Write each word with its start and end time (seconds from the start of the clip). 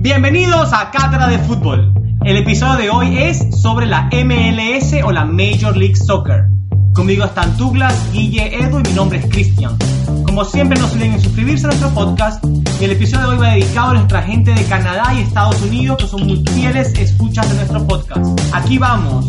Bienvenidos 0.00 0.72
a 0.72 0.92
Cátedra 0.92 1.26
de 1.26 1.38
Fútbol. 1.40 1.92
El 2.24 2.36
episodio 2.36 2.76
de 2.76 2.88
hoy 2.88 3.18
es 3.18 3.60
sobre 3.60 3.86
la 3.86 4.08
MLS 4.12 4.94
o 5.04 5.10
la 5.10 5.24
Major 5.24 5.76
League 5.76 5.96
Soccer. 5.96 6.44
Conmigo 6.94 7.24
están 7.24 7.56
Douglas, 7.56 7.94
Guille, 8.12 8.62
Edu 8.62 8.78
y 8.78 8.82
mi 8.82 8.92
nombre 8.92 9.18
es 9.18 9.26
Cristian. 9.26 9.76
Como 10.24 10.44
siempre 10.44 10.78
no 10.78 10.86
se 10.86 10.94
olviden 10.94 11.20
suscribirse 11.20 11.66
a 11.66 11.70
nuestro 11.70 11.90
podcast 11.90 12.44
el 12.80 12.92
episodio 12.92 13.30
de 13.30 13.32
hoy 13.32 13.38
va 13.38 13.48
dedicado 13.54 13.90
a 13.90 13.94
nuestra 13.94 14.22
gente 14.22 14.52
de 14.52 14.64
Canadá 14.66 15.12
y 15.12 15.22
Estados 15.22 15.60
Unidos 15.62 15.98
que 15.98 16.06
son 16.06 16.24
muy 16.24 16.44
fieles 16.54 16.94
escuchas 16.94 17.48
de 17.50 17.56
nuestro 17.56 17.84
podcast. 17.84 18.40
Aquí 18.52 18.78
vamos. 18.78 19.26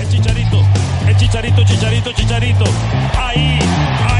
El 0.00 0.08
chicharito, 0.08 0.62
el 1.08 1.16
chicharito, 1.16 1.64
chicharito, 1.64 2.12
chicharito. 2.12 2.64
Ahí, 3.18 3.58
ahí 4.12 4.19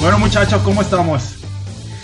Bueno 0.00 0.18
muchachos, 0.18 0.62
¿cómo 0.62 0.80
estamos? 0.80 1.36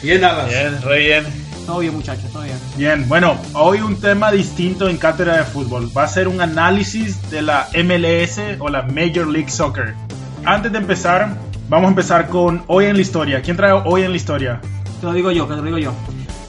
Bien, 0.02 0.22
Alas. 0.22 0.50
Bien, 0.50 0.82
re 0.82 0.98
bien. 0.98 1.24
Todo 1.64 1.78
bien 1.78 1.94
muchachos, 1.94 2.30
todo 2.30 2.42
bien. 2.42 2.58
Bien, 2.76 3.08
bueno, 3.08 3.38
hoy 3.54 3.80
un 3.80 3.98
tema 3.98 4.30
distinto 4.30 4.86
en 4.90 4.98
Cátedra 4.98 5.38
de 5.38 5.44
Fútbol. 5.44 5.90
Va 5.96 6.02
a 6.02 6.08
ser 6.08 6.28
un 6.28 6.42
análisis 6.42 7.30
de 7.30 7.40
la 7.40 7.68
MLS 7.72 8.38
o 8.58 8.68
la 8.68 8.82
Major 8.82 9.26
League 9.26 9.48
Soccer. 9.48 9.94
Antes 10.44 10.72
de 10.72 10.78
empezar, 10.78 11.38
vamos 11.70 11.86
a 11.86 11.88
empezar 11.88 12.28
con 12.28 12.64
Hoy 12.66 12.84
en 12.84 12.96
la 12.96 13.00
Historia. 13.00 13.40
¿Quién 13.40 13.56
trae 13.56 13.72
Hoy 13.72 14.02
en 14.02 14.10
la 14.10 14.16
Historia? 14.16 14.60
Te 15.00 15.06
lo 15.06 15.14
digo 15.14 15.30
yo, 15.30 15.46
te 15.46 15.56
lo 15.56 15.62
digo 15.62 15.78
yo. 15.78 15.94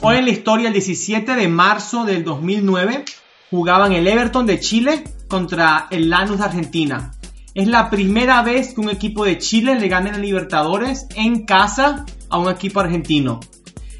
Hoy 0.02 0.18
en 0.18 0.26
la 0.26 0.30
historia, 0.30 0.66
el 0.66 0.74
17 0.74 1.34
de 1.34 1.48
marzo 1.48 2.04
del 2.04 2.24
2009, 2.24 3.06
jugaban 3.50 3.92
el 3.92 4.06
Everton 4.06 4.44
de 4.44 4.60
Chile 4.60 5.02
contra 5.28 5.86
el 5.90 6.10
Lanús 6.10 6.38
de 6.38 6.44
Argentina. 6.44 7.12
Es 7.58 7.66
la 7.66 7.90
primera 7.90 8.40
vez 8.42 8.72
que 8.72 8.80
un 8.80 8.88
equipo 8.88 9.24
de 9.24 9.36
Chile 9.36 9.74
le 9.74 9.88
gana 9.88 10.10
en 10.10 10.22
Libertadores 10.22 11.08
en 11.16 11.44
casa 11.44 12.06
a 12.28 12.38
un 12.38 12.48
equipo 12.48 12.78
argentino. 12.78 13.40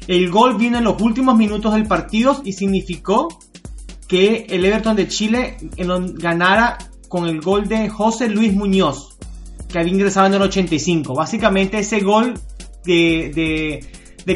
El 0.07 0.31
gol 0.31 0.55
vino 0.55 0.77
en 0.77 0.85
los 0.85 1.01
últimos 1.01 1.35
minutos 1.35 1.73
del 1.73 1.85
partido 1.85 2.41
y 2.45 2.53
significó 2.53 3.27
que 4.07 4.45
el 4.47 4.63
Everton 4.63 4.95
de 4.95 5.09
Chile 5.09 5.57
ganara 5.75 6.77
con 7.09 7.27
el 7.27 7.41
gol 7.41 7.67
de 7.67 7.89
José 7.89 8.29
Luis 8.29 8.53
Muñoz, 8.53 9.17
que 9.67 9.77
había 9.77 9.91
ingresado 9.91 10.27
en 10.27 10.35
el 10.35 10.43
85. 10.43 11.13
Básicamente 11.13 11.79
ese 11.79 11.99
gol 11.99 12.35
de, 12.85 13.85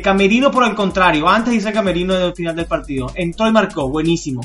Camerino 0.04 0.52
por 0.52 0.66
el 0.66 0.76
contrario, 0.76 1.30
antes 1.30 1.54
hice 1.54 1.72
Camerino 1.72 2.14
del 2.14 2.36
final 2.36 2.58
del 2.58 2.66
partido. 2.66 3.10
Entró 3.16 3.48
y 3.48 3.54
marcó, 3.54 3.88
buenísimo. 3.88 4.42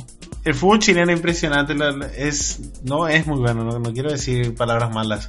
El 0.49 0.55
fútbol 0.55 0.79
chileno 0.79 1.13
es 1.13 1.19
impresionante, 1.19 1.75
es, 2.17 2.59
no 2.83 3.07
es 3.07 3.27
muy 3.27 3.39
bueno, 3.39 3.65
no, 3.65 3.79
no 3.79 3.93
quiero 3.93 4.11
decir 4.11 4.55
palabras 4.55 4.91
malas. 4.95 5.29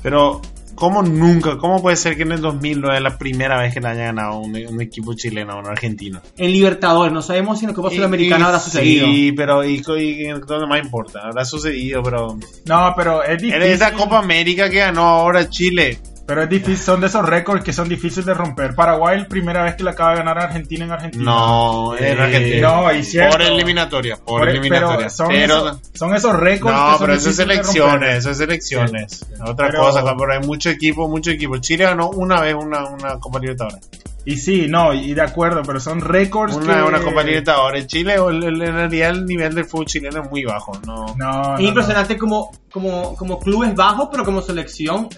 Pero, 0.00 0.40
¿cómo 0.76 1.02
nunca? 1.02 1.58
¿Cómo 1.58 1.82
puede 1.82 1.96
ser 1.96 2.16
que 2.16 2.22
en 2.22 2.30
el 2.30 2.40
2009 2.40 2.96
es 2.98 3.02
la 3.02 3.18
primera 3.18 3.58
vez 3.60 3.74
que 3.74 3.80
le 3.80 3.88
haya 3.88 4.04
ganado 4.04 4.38
un, 4.38 4.56
un 4.56 4.80
equipo 4.80 5.12
chileno 5.14 5.54
a 5.54 5.58
un 5.58 5.66
argentino? 5.66 6.20
En 6.36 6.52
Libertadores, 6.52 7.12
no 7.12 7.20
sabemos 7.20 7.58
si 7.58 7.64
en 7.64 7.72
la 7.72 7.74
Copa 7.74 7.90
Sudamericana 7.90 8.46
habrá 8.46 8.60
sucedido. 8.60 9.06
Sí, 9.08 9.32
pero 9.32 9.64
y, 9.64 9.82
y, 9.98 10.28
¿dónde 10.46 10.66
más 10.68 10.84
importa? 10.84 11.22
Habrá 11.24 11.44
sucedido, 11.44 12.00
pero... 12.04 12.38
No, 12.66 12.94
pero 12.96 13.24
es 13.24 13.30
En 13.30 13.36
difícil. 13.38 13.62
esa 13.62 13.92
Copa 13.92 14.20
América 14.20 14.70
que 14.70 14.76
ganó 14.78 15.02
ahora 15.02 15.50
Chile. 15.50 15.98
Pero 16.26 16.42
es 16.42 16.48
difícil, 16.48 16.78
son 16.78 17.00
de 17.02 17.08
esos 17.08 17.24
récords 17.28 17.62
que 17.62 17.72
son 17.74 17.86
difíciles 17.88 18.24
de 18.24 18.32
romper. 18.32 18.74
Paraguay, 18.74 19.18
la 19.20 19.28
primera 19.28 19.62
vez 19.62 19.74
que 19.74 19.84
le 19.84 19.90
acaba 19.90 20.12
de 20.12 20.16
ganar 20.18 20.38
a 20.38 20.44
Argentina 20.44 20.84
en 20.86 20.90
Argentina. 20.92 21.22
No, 21.24 21.94
en 21.98 22.18
Argentina. 22.18 22.68
no, 22.68 22.92
y 22.94 23.04
cierto. 23.04 23.32
Por 23.36 23.42
eliminatoria, 23.46 24.16
por, 24.16 24.40
Por- 24.40 24.48
eliminatoria. 24.48 24.96
Pero 24.96 25.10
son, 25.10 25.28
Pero- 25.28 25.56
esos, 25.68 25.80
son 25.92 26.14
esos 26.14 26.34
récords. 26.34 26.74
que 26.74 26.80
No, 26.82 26.90
son 26.92 27.00
pero 27.00 27.12
eso 27.12 27.18
es 27.30 27.36
difíciles 27.36 27.48
de 27.48 27.54
elecciones, 27.54 27.92
romper. 27.92 28.16
eso 28.16 28.30
es 28.30 28.40
elecciones. 28.40 29.26
Otra 29.46 29.66
Pero- 29.68 29.80
cosa, 29.80 30.02
pero 30.18 30.32
hay 30.32 30.40
mucho 30.46 30.70
equipo, 30.70 31.08
mucho 31.08 31.30
equipo. 31.30 31.58
Chile 31.58 31.84
ganó 31.84 32.08
una 32.08 32.40
vez 32.40 32.54
una, 32.54 32.84
una 32.88 33.18
Copa 33.18 33.38
Libertadores. 33.38 33.86
Y 34.26 34.38
sí, 34.38 34.66
no, 34.66 34.94
y 34.94 35.12
de 35.12 35.20
acuerdo, 35.20 35.60
pero 35.66 35.78
son 35.78 36.00
récords. 36.00 36.54
Una, 36.56 36.76
que... 36.76 36.82
una 36.84 37.00
Copa 37.02 37.22
Libertadores. 37.22 37.86
Chile, 37.86 38.14
el- 38.14 38.42
el- 38.44 38.62
en 38.62 38.74
realidad 38.74 39.10
el 39.10 39.26
nivel 39.26 39.54
del 39.54 39.66
fútbol 39.66 39.84
chileno 39.84 40.22
es 40.22 40.30
muy 40.30 40.42
bajo. 40.46 40.72
No, 40.86 41.04
No, 41.18 41.56
Es 41.56 41.60
no, 41.60 41.68
impresionante 41.68 42.16
como, 42.16 42.50
como, 42.72 43.14
como 43.14 43.38
clubes 43.38 43.74
bajos, 43.74 44.08
pero 44.10 44.24
como 44.24 44.40
selección 44.40 45.10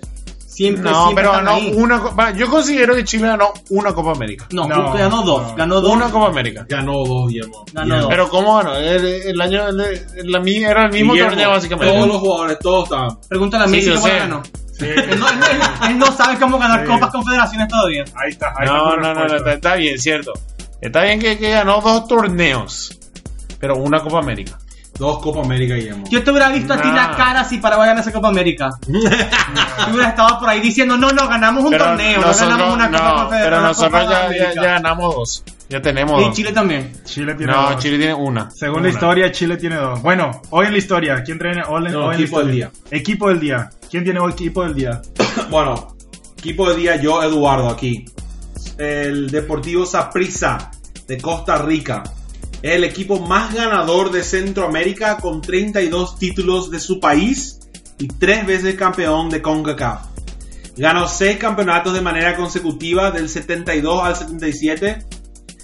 siempre, 0.56 0.91
no 0.91 1.05
siempre 1.05 1.25
pero 1.25 1.31
están 1.39 1.44
ganó 1.44 1.56
ahí. 1.56 1.72
una 1.77 2.00
Copa. 2.00 2.31
Yo 2.33 2.50
considero 2.50 2.94
que 2.94 3.05
Chile 3.05 3.27
ganó 3.28 3.53
una 3.71 3.93
Copa 3.93 4.12
América. 4.12 4.47
No, 4.53 4.67
No, 4.67 4.93
ganó 4.94 5.22
dos, 5.22 5.43
no. 5.50 5.55
ganó 5.56 5.81
dos. 5.81 5.93
Una 5.93 6.11
Copa 6.11 6.28
América. 6.28 6.67
Ganó 6.69 6.93
dos, 7.05 7.28
Guillermo. 7.28 7.65
Ganó 7.72 7.97
dos. 8.00 8.06
Pero 8.09 8.28
¿cómo 8.31 8.56
ganó? 8.56 8.75
El, 8.77 9.05
el 9.05 9.41
año, 9.41 9.69
el, 9.69 9.81
el- 9.81 10.65
era 10.65 10.87
el 10.87 10.93
mismo 10.93 11.12
Guillermo, 11.12 11.31
torneo 11.33 11.50
básicamente. 11.50 11.95
Todos 11.95 12.09
los 12.09 12.16
jugadores, 12.16 12.59
todos 12.61 12.84
estaban. 12.84 13.19
Pregúntale 13.28 13.65
a 13.65 13.66
Sí, 13.66 13.72
Messi 13.72 13.87
yo 13.89 13.95
cómo 13.97 14.06
sé. 14.06 14.12
la 14.12 14.19
ganó. 14.19 14.43
Sí. 14.45 14.84
Él 14.89 15.21
no, 15.21 15.28
él 15.31 15.39
no- 15.39 15.87
él 15.89 15.99
no 15.99 16.06
sabe 16.12 16.39
cómo 16.39 16.59
ganar 16.59 16.81
Sí. 16.81 16.87
Copas 16.93 17.11
Confederaciones 17.11 17.69
todavía. 17.69 18.05
Ahí 18.15 18.31
está. 18.31 18.49
Ahí 18.56 18.65
está 18.66 18.72
No, 18.77 18.91
tu 18.91 18.97
no, 19.00 19.15
no, 19.15 19.27
no, 19.27 19.37
está, 19.37 19.53
está 19.55 19.75
bien, 19.77 19.99
cierto. 19.99 20.33
Está 20.83 21.03
bien 21.05 21.19
que, 21.19 21.39
que 21.39 21.50
ganó 21.50 21.81
dos 21.81 22.06
torneos, 22.09 22.99
pero 23.59 23.77
una 23.77 24.00
Copa 24.00 24.19
América. 24.19 24.59
Dos 24.99 25.19
Copa 25.21 25.41
América, 25.43 25.75
Guillermo. 25.75 26.05
Yo 26.11 26.23
te 26.25 26.31
hubiera 26.31 26.49
visto 26.49 26.73
a 26.73 26.81
ti 26.81 26.89
Nah. 26.89 26.95
la 27.11 27.17
cara 27.17 27.45
si 27.45 27.59
Paraguay 27.59 27.89
gana 27.89 28.01
esa 28.01 28.12
Copa 28.12 28.29
América. 28.29 28.71
Tú 28.87 28.93
hubieras 28.93 30.09
estado 30.11 30.39
por 30.41 30.49
ahí 30.49 30.61
diciendo, 30.61 30.97
no, 30.97 31.12
no, 31.12 31.29
ganamos 31.29 31.65
un 31.65 31.71
Pero 31.71 31.84
torneo, 31.84 32.21
no 32.21 32.33
ganamos 32.34 32.75
una 32.75 32.91
Copa 32.91 33.05
no, 33.11 33.17
Confederaciones. 33.17 33.45
pero 33.45 33.61
nosotros 33.61 33.91
Copa 33.91 34.03
ya, 34.05 34.11
ya, 34.21 34.27
América. 34.27 34.53
ya 34.55 34.62
ganamos 34.73 35.15
dos. 35.15 35.45
Ya 35.69 35.83
tenemos 35.83 36.23
Y. 36.23 36.33
Chile 36.33 36.53
también. 36.53 36.93
Chile 37.05 37.34
tiene 37.34 37.53
No, 37.53 37.71
dos. 37.73 37.83
Chile 37.83 37.99
tiene 37.99 38.15
una. 38.15 38.51
Según 38.51 38.79
Una. 38.79 38.89
la 38.89 38.95
historia, 38.95 39.33
Chile 39.33 39.57
tiene 39.57 39.77
dos. 39.77 40.01
Bueno, 40.01 40.31
hoy 40.51 40.67
en 40.67 40.73
la 40.73 40.79
historia, 40.79 41.23
¿quién 41.25 41.39
trae 41.39 41.63
hoy 41.69 41.87
en, 41.87 41.93
No, 41.93 42.07
hoy 42.07 42.15
en 42.15 42.21
la 42.21 42.25
equipo 42.25 42.39
del 42.41 42.55
historia? 42.55 42.71
Equipo 42.91 43.28
del 43.28 43.41
día. 43.41 43.71
¿Quién 43.91 44.05
tiene 44.05 44.21
hoy 44.21 44.33
equipo 44.33 44.63
del 44.63 44.75
día? 44.75 45.03
Bueno, 45.51 45.97
equipo 46.39 46.71
de 46.71 46.77
día, 46.77 46.97
yo, 46.97 47.23
Eduardo, 47.23 47.69
aquí. 47.69 48.05
El 48.78 49.28
Deportivo 49.31 49.84
Saprissa 49.84 50.71
de 51.07 51.19
Costa 51.21 51.59
Rica. 51.59 52.03
Es 52.66 52.72
el 52.75 52.82
equipo 52.82 53.21
más 53.21 53.54
ganador 53.54 54.10
de 54.10 54.25
Centroamérica 54.25 55.19
con 55.19 55.41
32 55.41 56.19
títulos 56.19 56.69
de 56.69 56.81
su 56.81 56.99
país 56.99 57.60
y 57.97 58.09
tres 58.09 58.44
veces 58.44 58.75
campeón 58.75 59.31
de 59.31 59.41
CONCACAF. 59.41 60.06
Ganó 60.77 61.06
seis 61.06 61.37
campeonatos 61.37 61.94
de 61.94 62.00
manera 62.00 62.34
consecutiva 62.34 63.12
del 63.12 63.28
72 63.28 64.03
al 64.03 64.16
77. 64.16 64.99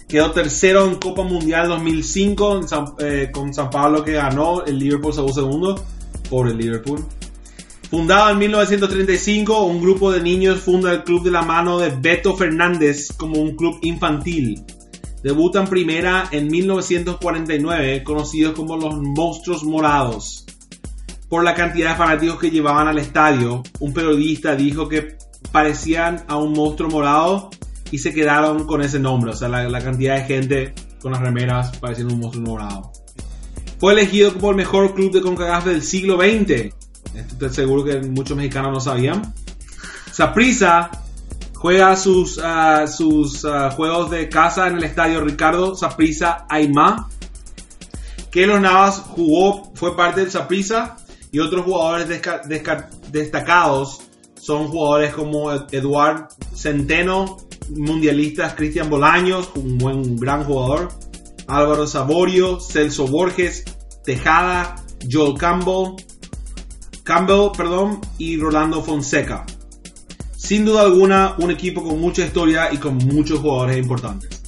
Quedó 0.09 0.31
tercero 0.31 0.87
en 0.87 0.95
Copa 0.95 1.25
Mundial 1.25 1.67
2005 1.67 2.59
en 2.59 2.69
San- 2.69 2.95
eh, 3.01 3.31
con 3.33 3.53
San 3.53 3.69
Pablo 3.69 4.05
que 4.05 4.13
ganó. 4.13 4.65
El 4.65 4.79
Liverpool 4.79 5.13
sacó 5.13 5.33
segundo. 5.33 5.85
Por 6.31 6.47
el 6.49 6.57
Liverpool. 6.57 7.05
Fundado 7.91 8.31
en 8.31 8.39
1935, 8.39 9.65
un 9.65 9.83
grupo 9.83 10.13
de 10.13 10.23
niños 10.23 10.61
funda 10.61 10.93
el 10.93 11.03
Club 11.03 11.25
de 11.25 11.33
la 11.33 11.43
Mano 11.43 11.81
de 11.81 11.91
Beto 11.91 12.37
Fernández 12.37 13.09
como 13.17 13.41
un 13.41 13.57
club 13.57 13.81
infantil. 13.83 14.63
Debuta 15.23 15.61
en 15.61 15.69
primera 15.69 16.29
en 16.33 16.49
1949, 16.49 18.03
conocidos 18.03 18.55
como 18.55 18.77
los 18.77 18.95
Monstruos 18.97 19.63
Morados. 19.63 20.45
Por 21.29 21.45
la 21.45 21.55
cantidad 21.55 21.91
de 21.91 21.97
fanáticos 21.97 22.41
que 22.41 22.51
llevaban 22.51 22.89
al 22.89 22.99
estadio, 22.99 23.63
un 23.79 23.93
periodista 23.93 24.57
dijo 24.57 24.89
que 24.89 25.17
parecían 25.53 26.25
a 26.27 26.37
un 26.37 26.53
monstruo 26.53 26.91
morado 26.91 27.51
y 27.93 27.99
se 27.99 28.13
quedaron 28.13 28.67
con 28.67 28.83
ese 28.83 28.99
nombre. 28.99 29.31
O 29.31 29.35
sea, 29.35 29.49
la, 29.49 29.81
cantidad 29.81 30.17
de 30.17 30.25
gente 30.25 30.75
con 31.01 31.13
las 31.13 31.21
remeras 31.21 31.77
parecían 31.79 32.13
un 32.13 32.19
monstruo 32.19 32.45
morado. 32.45 32.93
Fue 33.79 33.93
elegido 33.93 34.33
como 34.35 34.51
el 34.51 34.57
mejor 34.57 34.95
club 34.95 35.13
de 35.13 35.21
CONCACAF 35.21 35.67
del 35.67 35.83
siglo 35.83 36.17
XX. 36.17 36.75
Esto 37.15 37.49
seguro 37.51 37.85
que 37.85 38.01
muchos 38.01 38.37
mexicanos 38.37 38.73
no 38.73 38.81
sabían. 38.81 39.35
Saprissa 40.11 41.02
juega 41.63 41.95
sus, 41.95 42.41
ah, 42.43 42.89
sus 42.89 43.45
ah, 43.45 43.71
juegos 43.71 44.11
de 44.11 44.29
casa 44.29 44.67
en 44.67 44.79
el 44.79 44.85
estadio 44.85 45.21
Ricardo 45.21 45.77
Saprissa 45.77 46.45
Aymá. 46.49 47.09
Keylor 48.33 48.61
Navas 48.61 48.99
jugó, 49.07 49.73
fue 49.77 49.97
parte 49.97 50.23
del 50.23 50.31
Saprissa 50.33 50.97
y 51.31 51.39
otros 51.39 51.65
jugadores 51.65 52.09
destacados 53.13 54.01
son 54.35 54.69
jugadores 54.69 55.15
como 55.15 55.53
Eduard 55.53 56.27
Centeno, 56.53 57.37
mundialistas 57.71 58.55
Cristian 58.55 58.91
Bolaños, 58.91 59.51
un 59.55 59.79
buen 59.79 60.17
gran 60.17 60.43
jugador, 60.43 60.89
Álvaro 61.47 61.87
Saborio, 61.87 62.59
Celso 62.59 63.07
Borges, 63.07 63.63
Tejada, 64.05 64.75
Joel 65.09 65.39
Campbell, 65.39 65.95
Campbell, 67.05 67.53
perdón, 67.57 68.01
y 68.19 68.37
Rolando 68.37 68.83
Fonseca. 68.83 69.47
Sin 70.43 70.65
duda 70.65 70.83
alguna, 70.83 71.35
un 71.39 71.51
equipo 71.51 71.83
con 71.85 72.01
mucha 72.01 72.25
historia 72.25 72.69
y 72.73 72.79
con 72.79 72.97
muchos 72.99 73.39
jugadores 73.41 73.77
importantes. 73.79 74.43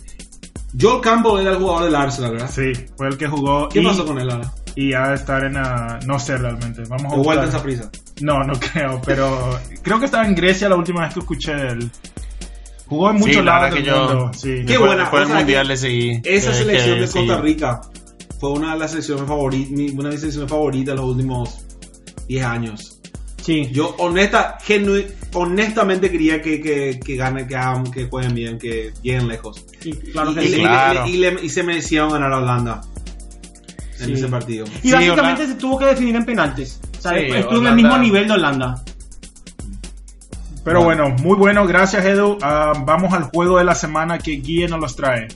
Joel 0.79 1.01
Campbell 1.01 1.41
era 1.41 1.53
el 1.53 1.59
jugador 1.59 1.85
del 1.85 1.95
Arsenal, 1.95 2.33
¿verdad? 2.33 2.51
Sí, 2.53 2.73
fue 2.97 3.07
el 3.09 3.17
que 3.17 3.29
jugó. 3.29 3.69
¿Qué 3.69 3.81
y, 3.81 3.85
pasó 3.85 4.05
con 4.05 4.19
él 4.19 4.29
ahora? 4.29 4.53
Y 4.75 4.93
ha 4.93 5.09
de 5.11 5.15
estar 5.15 5.45
en. 5.45 5.53
la- 5.55 6.01
no 6.05 6.19
sé 6.19 6.37
realmente. 6.37 6.83
Vamos 6.89 7.13
a 7.13 7.17
De 7.17 7.23
vuelta 7.23 7.45
en 7.45 7.49
buscar. 7.49 7.49
esa 7.49 7.63
prisa. 7.63 7.91
No, 8.23 8.43
no 8.43 8.55
creo, 8.73 9.01
pero 9.07 9.61
creo 9.83 9.99
que 10.01 10.07
estaba 10.07 10.27
en 10.27 10.35
Grecia 10.35 10.69
la 10.69 10.75
última 10.77 11.03
vez 11.03 11.15
que 11.15 11.21
escuché 11.21 11.55
de 11.55 11.69
él. 11.69 11.91
Jugó 12.87 13.11
en 13.13 13.19
Sí, 13.19 13.29
muchos 13.29 13.45
la 13.45 13.53
lados 13.61 13.75
del 13.75 13.85
que 13.85 13.89
yo- 13.91 14.05
mundo. 14.05 14.31
Sí. 14.35 14.49
Qué 14.49 14.55
Después- 14.65 14.79
buena, 14.81 15.03
después 15.03 15.21
o 15.21 15.21
del 15.21 15.29
sea, 15.29 15.39
mundial 15.39 15.69
le 15.69 15.77
seguí. 15.77 16.21
Esa 16.25 16.51
que- 16.51 16.57
selección 16.57 16.95
que 16.97 17.01
de 17.03 17.09
Costa. 17.29 17.41
Rica 17.41 17.81
fue 18.41 18.51
una 18.51 18.73
de 18.75 18.79
las 18.81 18.91
selecciones 18.91 19.25
favoritas, 19.29 19.71
una 19.71 20.09
de 20.09 20.11
mis 20.11 20.21
selecciones 20.21 20.51
favoritas 20.51 20.95
de 20.95 21.01
los 21.01 21.05
últimos 21.11 21.59
10 22.27 22.45
años. 22.45 23.01
Sí. 23.43 23.69
Yo 23.73 23.95
honesta, 23.99 24.59
genu- 24.67 25.07
honestamente 25.35 26.11
quería 26.11 26.41
que, 26.41 26.61
que, 26.61 26.99
que 27.05 27.17
ganen, 27.17 27.47
que, 27.47 27.57
hagan- 27.57 27.91
que 27.91 28.07
jueguen 28.07 28.35
bien, 28.35 28.59
que 28.59 28.93
lleguen 29.03 29.29
lejos. 29.29 29.65
Sí, 29.81 29.93
claro 29.93 30.33
y, 30.33 30.35
que 30.35 30.45
y 30.45 30.49
sí. 30.49 30.57
le- 30.57 30.61
Claro. 30.63 31.07
y 31.07 31.17
le- 31.19 31.45
y 31.45 31.49
se 31.49 31.63
merecieron 31.63 32.11
ganar 32.11 32.33
a 32.33 32.39
Holanda 32.39 32.81
en 34.01 34.07
Sí. 34.07 34.13
ese 34.15 34.29
partido. 34.29 34.65
Y 34.83 34.89
Sí, 34.89 34.93
básicamente 34.93 35.43
Holanda- 35.43 35.47
se 35.47 35.55
tuvo 35.55 35.79
que 35.79 35.85
definir 35.87 36.17
en 36.17 36.25
penaltis. 36.25 36.81
O 36.99 37.01
sea, 37.03 37.13
Sí, 37.13 37.27
estuvo 37.35 37.59
en 37.61 37.67
el 37.67 37.75
mismo 37.75 37.99
nivel 37.99 38.27
de 38.27 38.33
Holanda. 38.33 38.83
Pero 40.65 40.83
bueno, 40.83 41.11
muy 41.11 41.37
bueno. 41.37 41.67
Gracias, 41.67 42.05
Edu. 42.07 42.39
Ah, 42.41 42.73
vamos 42.87 43.13
al 43.13 43.25
juego 43.25 43.59
de 43.59 43.65
la 43.65 43.75
semana 43.75 44.19
que 44.19 44.33
Guille 44.33 44.67
nos 44.69 44.81
los 44.81 44.97
trae. 44.97 45.29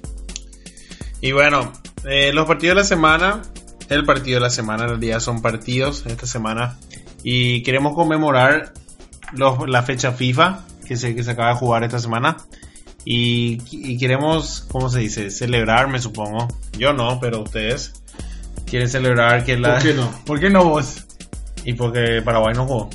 Y 1.20 1.32
bueno, 1.32 1.70
eh, 2.08 2.32
los 2.32 2.46
partidos 2.46 2.76
de 2.76 2.80
la 2.82 2.86
semana, 2.86 3.42
el 3.90 4.04
partido 4.06 4.36
de 4.36 4.40
la 4.42 4.50
semana 4.50 4.84
en 4.84 4.88
realidad 4.90 5.20
son 5.20 5.42
partidos 5.42 6.04
esta 6.06 6.26
semana. 6.26 6.78
Y 7.22 7.62
queremos 7.62 7.94
conmemorar 7.94 8.72
los- 9.32 9.68
la 9.68 9.82
fecha 9.82 10.12
FIFA 10.12 10.64
que 10.86 10.96
se, 10.96 11.14
que 11.14 11.22
se 11.22 11.30
acaba 11.30 11.50
de 11.50 11.54
jugar 11.56 11.84
esta 11.84 11.98
semana. 11.98 12.36
Y, 13.04 13.62
y 13.70 13.96
queremos, 13.98 14.66
¿cómo 14.70 14.88
se 14.90 14.98
dice? 15.00 15.30
Celebrar, 15.30 15.88
me 15.88 15.98
supongo. 16.00 16.48
Yo 16.78 16.92
no, 16.92 17.18
pero 17.20 17.42
ustedes 17.42 17.92
quieren 18.66 18.88
celebrar 18.88 19.44
que 19.44 19.56
la... 19.56 19.74
¿Por 19.74 19.82
qué 19.82 19.94
no? 19.94 20.10
¿Por 20.26 20.40
qué 20.40 20.50
no 20.50 20.64
vos? 20.64 21.04
Y 21.64 21.72
porque 21.74 22.20
Paraguay 22.24 22.54
no 22.54 22.66
jugó. 22.66 22.90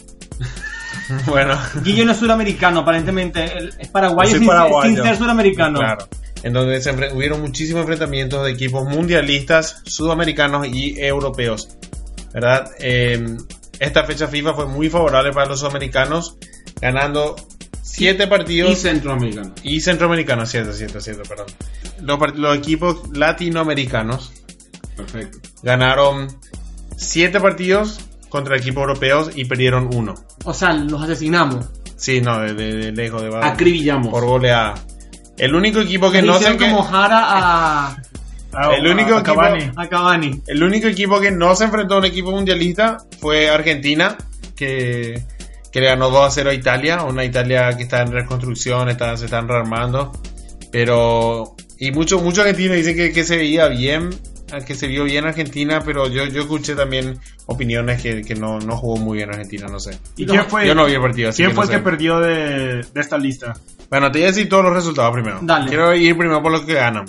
bueno. 1.27 1.57
Guillo 1.83 2.06
no 2.06 2.12
es 2.12 2.18
suramericano, 2.18 2.81
aparentemente. 2.81 3.57
Él 3.57 3.74
Es 3.79 3.88
paraguayo, 3.88 4.38
sin, 4.38 4.45
paraguayo. 4.47 4.94
sin 4.95 5.03
ser 5.03 5.18
suramericano. 5.18 5.79
Claro. 5.79 6.07
En 6.44 6.53
donde 6.53 6.81
se 6.81 6.94
enfre- 6.94 7.13
hubieron 7.15 7.41
muchísimos 7.41 7.81
enfrentamientos 7.81 8.45
de 8.45 8.51
equipos 8.51 8.88
mundialistas, 8.88 9.81
sudamericanos 9.86 10.68
y 10.68 10.95
europeos. 11.00 11.69
¿Verdad? 12.33 12.69
Eh, 12.79 13.38
esta 13.83 14.03
fecha 14.06 14.27
FIFA 14.27 14.53
fue 14.53 14.65
muy 14.68 14.89
favorable 14.89 15.31
para 15.31 15.47
los 15.47 15.59
sudamericanos, 15.59 16.38
ganando 16.81 17.35
7 17.81 18.27
partidos. 18.27 18.71
Y 18.71 18.75
centroamericano. 18.75 19.53
Y 19.63 19.81
centroamericanos, 19.81 20.50
cierto, 20.50 20.74
cierto, 20.74 21.00
cierto, 21.01 21.24
perdón. 21.24 21.47
Los, 22.01 22.38
los 22.38 22.57
equipos 22.57 23.15
latinoamericanos 23.15 24.31
Perfecto. 24.95 25.38
ganaron 25.62 26.27
7 26.97 27.39
partidos 27.39 28.00
contra 28.30 28.57
equipos 28.57 28.81
europeos 28.81 29.31
y 29.35 29.45
perdieron 29.45 29.89
uno. 29.94 30.15
O 30.45 30.53
sea, 30.53 30.74
los 30.74 31.01
asesinamos. 31.01 31.65
Sí, 31.95 32.19
no, 32.19 32.39
de, 32.39 32.53
de- 32.53 32.74
de 32.75 32.91
lejos, 32.91 33.21
de 33.21 33.29
Acribillamos. 33.41 34.09
por 34.09 34.25
goleada. 34.25 34.74
El 35.38 35.56
único 35.56 35.79
equipo 35.79 36.12
que 36.12 36.21
no 36.21 36.38
se 36.39 36.57
como 36.57 36.83
Jara 36.83 37.21
a, 37.24 37.97
Ah, 38.55 38.71
El 38.77 38.88
único 38.88 39.15
a 39.15 39.19
equipo- 39.21 39.35
Cavani. 39.35 39.71
a 39.75 39.88
Cavani. 39.88 40.41
El 40.47 40.63
único 40.63 40.88
equipo 40.88 41.19
que 41.19 41.31
no 41.31 41.55
se 41.55 41.65
enfrentó 41.65 41.95
a 41.95 41.97
un 42.00 42.05
equipo 42.05 42.31
mundialista 42.31 42.97
fue 43.19 43.50
Argentina, 43.50 44.15
que, 44.55 45.23
que 45.71 45.79
le 45.81 45.88
ganó 45.88 46.09
2 46.09 46.27
a 46.27 46.31
0 46.31 46.50
a 46.51 46.53
Italia, 46.53 47.03
una 47.03 47.23
Italia 47.25 47.75
que 47.75 47.83
está 47.83 48.01
en 48.01 48.11
reconstrucción, 48.11 48.89
está, 48.89 49.15
se 49.17 49.25
están 49.25 49.47
rearmando. 49.47 50.11
Pero, 50.71 51.55
y 51.77 51.91
muchos 51.91 52.21
muchos 52.21 52.39
argentinos 52.39 52.77
dicen 52.77 52.95
que, 52.95 53.11
que 53.11 53.23
se 53.23 53.38
veía 53.38 53.67
bien, 53.67 54.09
que 54.65 54.75
se 54.75 54.88
vio 54.88 55.03
bien 55.03 55.25
Argentina, 55.25 55.81
pero 55.85 56.07
yo, 56.09 56.25
yo 56.25 56.41
escuché 56.41 56.75
también 56.75 57.17
opiniones 57.47 58.01
que, 58.01 58.21
que 58.21 58.35
no, 58.35 58.59
no 58.59 58.77
jugó 58.77 58.97
muy 58.97 59.17
bien 59.17 59.29
Argentina, 59.29 59.67
no 59.67 59.79
sé. 59.79 59.97
¿Y 60.15 60.25
quién 60.25 60.45
fue, 60.45 60.67
Yo 60.67 60.75
no 60.75 60.85
vi 60.85 60.94
el 60.94 61.01
partido, 61.01 61.29
así 61.29 61.38
¿quién 61.38 61.50
que 61.50 61.55
fue 61.55 61.65
no 61.65 61.71
el 61.71 61.77
sé. 61.77 61.83
que 61.83 61.89
perdió 61.89 62.19
de, 62.19 62.83
de 62.94 63.01
esta 63.01 63.17
lista? 63.17 63.53
Bueno, 63.89 64.11
te 64.11 64.19
voy 64.19 64.25
a 64.25 64.27
decir 64.31 64.47
todos 64.50 64.63
los 64.63 64.73
resultados 64.73 65.11
primero. 65.13 65.39
Dale. 65.41 65.67
Quiero 65.69 65.94
ir 65.95 66.17
primero 66.17 66.41
por 66.41 66.51
los 66.51 66.61
que 66.61 66.73
ganan. 66.73 67.05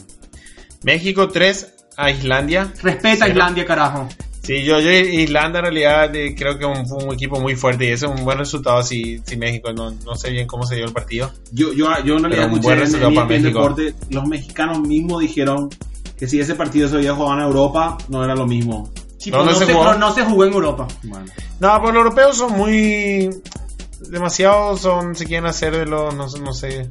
México 0.84 1.28
3 1.28 1.74
a 1.96 2.10
Islandia. 2.10 2.72
Respeta 2.82 3.24
a. 3.24 3.28
Islandia, 3.28 3.64
carajo. 3.66 4.08
Sí, 4.42 4.62
yo, 4.62 4.78
yo 4.78 4.90
Islanda 4.90 5.60
en 5.60 5.64
realidad 5.64 6.14
eh, 6.14 6.34
creo 6.36 6.58
que 6.58 6.66
un- 6.66 6.86
fue 6.86 7.02
un 7.02 7.14
equipo 7.14 7.40
muy 7.40 7.56
fuerte 7.56 7.86
y 7.86 7.92
ese 7.92 8.04
es 8.04 8.12
un 8.12 8.24
buen 8.26 8.36
resultado 8.36 8.82
si, 8.82 9.18
si 9.24 9.36
México, 9.38 9.72
no, 9.72 9.90
no 9.90 10.14
sé 10.16 10.30
bien 10.30 10.46
cómo 10.46 10.66
se 10.66 10.76
dio 10.76 10.84
el 10.84 10.92
partido. 10.92 11.32
Yo, 11.50 11.72
yo, 11.72 11.86
yo 12.04 12.16
en 12.18 12.24
realidad 12.24 12.46
escuché 12.52 12.72
en, 12.74 12.78
resultado 12.80 13.10
en 13.22 13.26
México. 13.28 13.48
Deporte, 13.60 13.94
los 14.10 14.26
mexicanos 14.26 14.80
mismos 14.80 15.20
dijeron 15.22 15.70
que 16.18 16.26
si 16.28 16.40
ese 16.40 16.54
partido 16.56 16.88
se 16.90 16.96
había 16.96 17.14
jugado 17.14 17.38
en 17.40 17.46
Europa, 17.46 17.96
no 18.10 18.22
era 18.22 18.34
lo 18.36 18.46
mismo. 18.46 18.90
Sí, 19.16 19.30
¿Dónde 19.30 19.46
pero 19.46 19.52
no 19.54 19.58
se 19.58 19.64
se, 19.66 19.72
jugó? 19.72 19.84
pero 19.86 19.98
no 19.98 20.14
se 20.14 20.22
jugó 20.24 20.44
en 20.44 20.52
Europa. 20.52 20.88
Bueno. 21.04 21.26
No, 21.60 21.80
pues 21.80 21.94
los 21.94 22.02
europeos 22.04 22.36
son 22.36 22.52
muy... 22.52 23.30
Demasiado 24.10 24.76
son, 24.76 25.14
se 25.16 25.24
quieren 25.24 25.46
hacer 25.46 25.74
de 25.74 25.86
los, 25.86 26.14
no, 26.14 26.28
sé- 26.28 26.40
no 26.40 26.52
sé, 26.52 26.90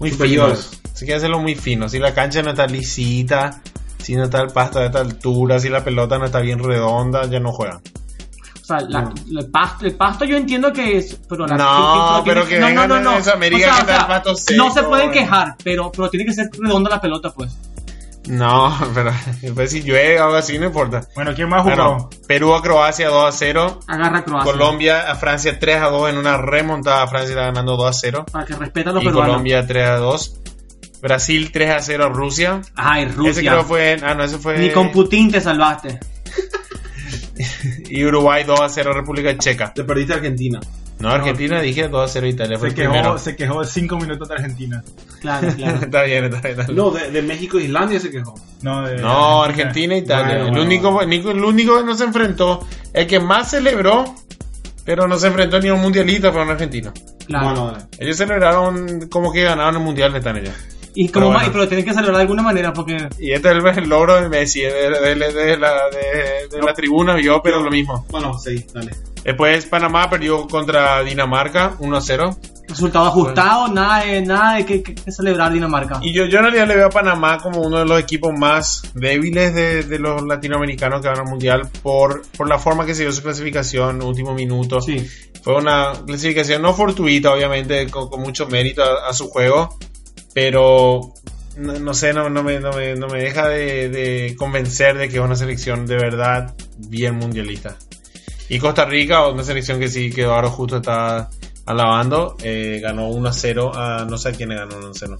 muy 0.00 0.10
Superiores. 0.10 0.70
Se 1.00 1.06
quieren 1.06 1.16
hacerlo 1.16 1.38
muy 1.38 1.54
fino. 1.54 1.88
Si 1.88 1.98
la 1.98 2.12
cancha 2.12 2.42
no 2.42 2.50
está 2.50 2.66
lisita, 2.66 3.62
si 4.02 4.14
no 4.16 4.24
está 4.24 4.42
el 4.42 4.48
pasto 4.48 4.80
a 4.80 4.84
esta 4.84 4.98
altura, 5.00 5.58
si 5.58 5.70
la 5.70 5.82
pelota 5.82 6.18
no 6.18 6.26
está 6.26 6.40
bien 6.40 6.62
redonda, 6.62 7.24
ya 7.24 7.40
no 7.40 7.52
juegan. 7.52 7.78
O 7.78 8.64
sea, 8.66 8.80
la- 8.82 9.10
el, 9.34 9.50
pasto, 9.50 9.86
el 9.86 9.94
pasto 9.96 10.26
yo 10.26 10.36
entiendo 10.36 10.70
que 10.74 10.98
es... 10.98 11.18
Pero 11.26 11.46
la, 11.46 11.56
No, 11.56 12.22
pero 12.22 12.46
que 12.46 12.58
de 12.60 13.22
Sudamérica 13.22 13.74
que 13.76 13.80
está 13.80 13.96
el 13.96 14.06
pasto 14.08 14.30
No 14.32 14.36
seco, 14.36 14.70
se 14.74 14.82
pueden 14.82 15.08
eh. 15.08 15.12
quejar, 15.12 15.56
pero, 15.64 15.90
pero 15.90 16.10
tiene 16.10 16.26
que 16.26 16.34
ser 16.34 16.50
redonda 16.58 16.90
la 16.90 17.00
pelota, 17.00 17.30
pues. 17.32 17.56
No, 18.28 18.78
pero 18.94 19.10
después 19.40 19.70
si 19.70 19.82
llueve 19.82 20.20
o 20.20 20.24
algo 20.24 20.36
así 20.36 20.58
no 20.58 20.66
importa. 20.66 21.00
Bueno, 21.14 21.34
¿quién 21.34 21.48
más 21.48 21.62
jugó? 21.62 21.74
Bueno, 21.74 22.10
Perú 22.28 22.54
a 22.54 22.60
Croacia 22.60 23.08
2 23.08 23.24
a 23.26 23.32
0. 23.32 23.80
Agarra 23.88 24.18
a 24.18 24.22
Croacia. 24.24 24.52
Colombia 24.52 25.10
a 25.10 25.14
Francia 25.14 25.58
3 25.58 25.76
a 25.80 25.86
2 25.86 26.10
en 26.10 26.18
una 26.18 26.36
remontada. 26.36 27.06
Francia 27.06 27.30
está 27.30 27.46
ganando 27.46 27.78
2 27.78 27.86
a 27.88 27.92
0. 27.94 28.26
Para 28.30 28.44
que 28.44 28.54
respeta 28.54 28.90
a 28.90 28.92
los 28.92 29.02
Y 29.02 29.06
peruanos. 29.06 29.30
Colombia 29.30 29.66
3 29.66 29.88
a 29.88 29.96
2. 29.96 30.34
Brasil 31.02 31.50
3 31.52 31.70
a 31.70 31.80
0 31.80 32.04
a 32.04 32.08
Rusia. 32.08 32.60
Ay, 32.74 33.06
Rusia. 33.06 33.30
Ese 33.30 33.40
creo 33.40 33.64
fue. 33.64 33.96
Ah, 34.02 34.14
no, 34.14 34.24
ese 34.24 34.38
fue. 34.38 34.58
Ni 34.58 34.70
con 34.70 34.90
Putin 34.92 35.30
te 35.30 35.40
salvaste. 35.40 35.98
Y 37.88 38.04
Uruguay 38.04 38.44
2 38.44 38.60
a 38.60 38.68
0 38.68 38.90
a 38.90 38.94
República 38.94 39.36
Checa. 39.36 39.72
Te 39.72 39.82
perdiste 39.84 40.12
a 40.12 40.16
Argentina. 40.16 40.60
No, 40.98 41.08
Argentina 41.08 41.60
dije 41.60 41.88
2 41.88 42.04
a 42.10 42.12
0 42.12 42.26
Italia. 42.26 42.58
Fue 42.58 42.68
Se 42.70 42.74
el 42.76 42.82
primero. 42.88 43.02
quejó, 43.02 43.18
se 43.18 43.34
quejó 43.36 43.60
de 43.62 43.66
5 43.66 43.96
minutos 43.96 44.28
de 44.28 44.34
Argentina. 44.34 44.84
Claro, 45.20 45.48
claro. 45.56 45.78
está 45.82 46.02
bien, 46.02 46.24
está 46.24 46.40
bien. 46.40 46.50
está 46.60 46.64
bien. 46.66 46.76
No, 46.76 46.90
de, 46.90 47.10
de 47.10 47.22
México 47.22 47.58
e 47.58 47.64
Islandia 47.64 47.98
se 47.98 48.10
quejó. 48.10 48.34
No, 48.62 48.82
de- 48.86 48.98
No, 49.00 49.42
Argentina 49.42 49.94
e 49.94 49.98
Italia. 49.98 50.26
Bueno, 50.26 50.44
el, 50.44 50.50
bueno, 50.50 50.62
único, 50.66 51.00
el 51.00 51.06
único- 51.08 51.30
el 51.30 51.42
único 51.44 51.78
que 51.78 51.84
no 51.84 51.94
se 51.96 52.04
enfrentó, 52.04 52.66
el 52.92 53.06
que 53.06 53.18
más 53.18 53.50
celebró, 53.50 54.14
pero 54.84 55.08
no 55.08 55.18
se 55.18 55.28
enfrentó 55.28 55.58
ni 55.58 55.68
a 55.68 55.74
un 55.74 55.80
mundialista, 55.80 56.30
fue 56.32 56.42
un 56.42 56.50
argentino. 56.50 56.92
claro. 57.26 57.76
Ellos 57.98 58.16
celebraron 58.18 59.08
como 59.08 59.32
que 59.32 59.42
ganaron 59.44 59.76
el 59.76 59.82
mundial, 59.82 60.14
están 60.14 60.36
ellos. 60.36 60.54
Y 60.94 61.08
como 61.08 61.26
pero 61.26 61.38
bueno. 61.38 61.52
pero 61.52 61.68
tienen 61.68 61.84
que 61.86 61.92
celebrar 61.92 62.16
de 62.16 62.22
alguna 62.22 62.42
manera 62.42 62.72
porque 62.72 62.96
Y 63.18 63.32
este 63.32 63.48
es 63.50 63.54
el, 63.56 63.66
el 63.84 63.88
logro 63.88 64.20
de 64.20 64.28
Messi, 64.28 64.60
de, 64.60 64.70
de- 64.90 65.14
de- 65.14 65.32
de 65.32 65.56
la, 65.56 65.72
de- 65.90 66.48
de 66.56 66.62
la 66.62 66.74
tribuna, 66.74 67.20
yo, 67.20 67.40
pero 67.42 67.62
lo 67.62 67.70
mismo. 67.70 68.06
Bueno, 68.10 68.38
sí, 68.38 68.64
dale. 68.74 68.90
Después 69.24 69.66
Panamá 69.66 70.08
perdió 70.08 70.46
contra 70.48 71.02
Dinamarca 71.02 71.76
1-0. 71.78 72.36
resultado 72.68 73.06
ajustado, 73.06 73.68
nada 73.68 74.04
de, 74.04 74.22
nada 74.22 74.56
de 74.56 74.64
que, 74.64 74.82
que- 74.82 74.94
que 74.94 75.12
celebrar 75.12 75.52
Dinamarca. 75.52 75.98
Y 76.02 76.14
yo, 76.14 76.24
yo 76.24 76.38
en 76.38 76.44
realidad 76.44 76.68
le 76.68 76.76
veo 76.76 76.86
a 76.86 76.90
Panamá 76.90 77.38
como 77.38 77.60
uno 77.60 77.80
de 77.80 77.84
los 77.84 78.00
equipos 78.00 78.32
más 78.38 78.82
débiles 78.94 79.54
de, 79.54 79.82
de 79.82 79.98
los 79.98 80.22
latinoamericanos 80.22 81.02
que 81.02 81.08
van 81.08 81.18
al 81.18 81.26
mundial 81.26 81.68
por, 81.82 82.22
por 82.36 82.48
la 82.48 82.58
forma 82.58 82.86
que 82.86 82.94
se 82.94 83.02
dio 83.02 83.12
su 83.12 83.22
clasificación, 83.22 84.00
último 84.02 84.32
minuto. 84.34 84.80
Sí. 84.80 85.06
Fue 85.42 85.54
una 85.56 85.92
clasificación 86.06 86.62
no 86.62 86.72
fortuita, 86.74 87.32
obviamente, 87.32 87.88
con, 87.90 88.08
con 88.08 88.20
mucho 88.22 88.46
mérito 88.46 88.82
a, 88.82 89.08
a 89.10 89.12
su 89.12 89.28
juego, 89.28 89.76
pero 90.34 91.14
no, 91.56 91.72
no 91.78 91.94
sé, 91.94 92.12
no, 92.12 92.28
no 92.30 92.42
me, 92.42 92.60
no, 92.60 92.72
me, 92.72 92.94
no 92.94 93.08
me 93.08 93.22
deja 93.22 93.48
de, 93.48 93.88
de 93.88 94.34
convencer 94.36 94.96
de 94.96 95.08
que 95.08 95.16
es 95.16 95.22
una 95.22 95.36
selección 95.36 95.86
de 95.86 95.96
verdad 95.96 96.54
bien 96.78 97.16
mundialista. 97.16 97.76
Y 98.48 98.58
Costa 98.58 98.84
Rica, 98.84 99.28
una 99.28 99.44
selección 99.44 99.78
que 99.78 99.88
sí, 99.88 100.10
que 100.10 100.24
ahora 100.24 100.48
justo 100.48 100.78
está 100.78 101.30
alabando, 101.66 102.36
eh, 102.42 102.80
ganó 102.82 103.08
1-0 103.10 103.72
a 103.74 104.04
no 104.06 104.18
sé 104.18 104.30
a 104.30 104.32
quién 104.32 104.48
le 104.48 104.56
ganó 104.56 104.80
1-0. 104.80 105.16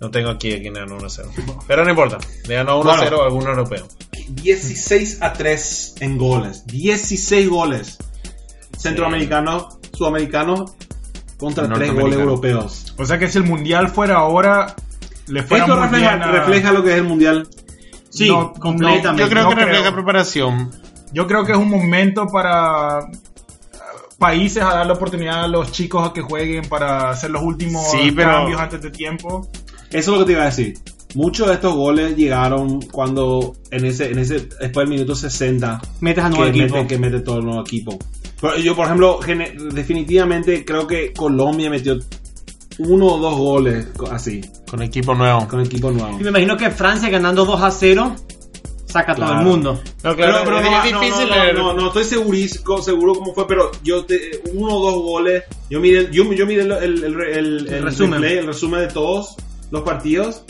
No 0.00 0.10
tengo 0.10 0.30
aquí 0.30 0.52
a 0.54 0.60
quién 0.60 0.74
le 0.74 0.80
ganó 0.80 0.98
1-0. 0.98 1.62
Pero 1.68 1.84
no 1.84 1.90
importa, 1.90 2.18
le 2.48 2.54
ganó 2.56 2.82
1-0 2.82 2.84
Bueno. 2.84 3.22
a 3.22 3.24
algún 3.26 3.46
europeo. 3.46 3.86
16 4.28 5.18
a 5.22 5.32
3 5.32 5.94
en 6.00 6.18
goles. 6.18 6.66
16 6.66 7.48
goles. 7.48 7.98
Centroamericanos, 8.76 9.78
sudamericanos 9.92 10.74
contra 11.38 11.68
3 11.68 11.92
goles 11.94 12.18
europeos. 12.18 12.94
O 12.98 13.04
sea 13.04 13.18
que 13.18 13.28
si 13.28 13.38
el 13.38 13.44
mundial 13.44 13.88
fuera 13.88 14.16
ahora, 14.16 14.74
le 15.26 15.42
fuera 15.42 15.64
Esto 15.64 15.76
muy 15.76 15.84
refleja, 15.84 16.10
bien 16.16 16.22
a- 16.22 16.30
refleja 16.32 16.72
lo 16.72 16.82
que 16.84 16.90
es 16.92 16.96
el 16.96 17.04
mundial. 17.04 17.48
Sí, 18.10 18.28
No, 18.28 18.52
completamente. 18.52 19.22
Yo 19.22 19.28
creo 19.28 19.42
no 19.44 19.48
que 19.50 19.54
refleja 19.56 19.80
creo. 19.82 19.94
preparación. 19.94 20.70
Yo 21.12 21.26
creo 21.26 21.44
que 21.44 21.52
es 21.52 21.58
un 21.58 21.68
momento 21.70 22.26
para 22.28 22.98
uh, 23.00 24.18
países 24.18 24.62
a 24.62 24.74
dar 24.74 24.86
la 24.86 24.92
oportunidad 24.94 25.44
a 25.44 25.48
los 25.48 25.72
chicos 25.72 26.08
a 26.08 26.12
que 26.12 26.20
jueguen 26.22 26.68
para 26.68 27.10
hacer 27.10 27.30
los 27.30 27.42
últimos 27.42 27.90
Sí, 27.90 28.12
pero- 28.14 28.30
cambios 28.32 28.60
antes 28.60 28.80
de 28.82 28.90
tiempo. 28.90 29.48
Eso 29.90 30.10
es 30.12 30.18
lo 30.18 30.18
que 30.20 30.24
te 30.26 30.32
iba 30.32 30.42
a 30.42 30.46
decir. 30.46 30.78
Muchos 31.14 31.46
de 31.46 31.54
estos 31.54 31.74
goles 31.74 32.16
llegaron 32.16 32.80
cuando 32.82 33.54
en 33.70 33.84
ese, 33.84 34.10
en 34.10 34.18
ese 34.18 34.48
después 34.60 34.88
del 34.88 34.88
minuto 34.88 35.14
60 35.14 35.80
Metes 36.00 36.24
a 36.24 36.28
que 36.30 36.34
nuevo 36.36 36.50
equipo. 36.50 36.74
mete, 36.74 36.86
que 36.88 36.98
mete 36.98 37.20
todo 37.20 37.38
el 37.38 37.44
nuevo 37.44 37.60
equipo. 37.60 37.96
Pero 38.40 38.56
Yo, 38.58 38.74
por 38.76 38.86
ejemplo, 38.86 39.20
definitivamente 39.72 40.64
creo 40.64 40.86
que 40.86 41.12
Colombia 41.12 41.70
metió 41.70 41.98
uno 42.78 43.06
o 43.06 43.18
dos 43.18 43.36
goles 43.38 43.86
así, 44.10 44.40
Con 44.68 44.82
equipo 44.82 45.14
nuevo. 45.14 45.46
con 45.48 45.60
equipo 45.60 45.90
nuevo. 45.92 46.18
Y 46.18 46.22
me 46.24 46.30
imagino 46.30 46.56
que 46.56 46.70
Francia 46.70 47.08
ganando 47.08 47.44
2 47.44 47.62
a 47.62 47.70
0 47.70 48.16
saca 48.86 49.12
a 49.12 49.14
todo 49.16 49.32
el 49.32 49.44
mundo. 49.44 49.74
No, 50.02 50.14
Pero, 50.14 50.16
claro, 50.16 50.40
pero 50.44 50.58
es, 50.58 50.64
no, 50.64 50.84
es 50.84 50.92
no, 50.92 51.00
difícil 51.00 51.28
no, 51.28 51.34
no, 51.36 51.42
leer. 51.42 51.54
no, 51.54 51.72
no 51.74 51.86
estoy 51.88 52.04
segurísimo, 52.04 52.82
seguro 52.82 53.14
cómo 53.14 53.34
fue, 53.34 53.46
pero 53.46 53.70
yo 53.82 54.04
te, 54.04 54.40
uno 54.52 54.74
o 54.76 54.90
dos 54.90 55.02
goles. 55.02 55.44
Yo 55.70 55.80
miré, 55.80 56.08
yo, 56.12 56.32
yo 56.32 56.46
miré 56.46 56.62
el, 56.62 56.72
el, 56.72 57.04
el, 57.04 57.20
el- 57.20 57.68
el 57.74 57.82
resumen. 57.82 58.20
replay, 58.20 58.38
el 58.38 58.46
resumen 58.46 58.80
de 58.80 58.88
todos 58.88 59.36
los 59.70 59.82
partidos 59.82 60.42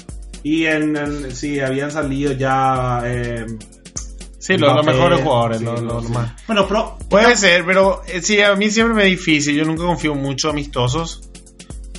y 0.42 0.64
en, 0.66 0.96
en- 0.96 1.34
sí 1.34 1.60
habían 1.60 1.90
salido 1.90 2.32
ya. 2.32 3.00
eh, 3.04 3.46
Sí, 4.44 4.58
los, 4.58 4.74
los 4.74 4.84
mejores 4.84 5.20
jugadores. 5.22 5.58
sí, 5.58 5.64
los- 5.64 5.80
los 5.80 6.04
sí. 6.06 6.12
más. 6.12 6.32
Bueno, 6.46 6.66
pero 6.68 6.98
Puede 7.08 7.34
ser, 7.36 7.64
pero 7.64 8.02
eh, 8.06 8.20
sí, 8.20 8.40
a 8.42 8.54
mí 8.56 8.68
siempre 8.70 8.94
me 8.94 9.02
es 9.04 9.10
difícil. 9.10 9.56
Yo 9.56 9.64
nunca 9.64 9.84
confío 9.84 10.14
mucho 10.14 10.50
amistosos. 10.50 11.30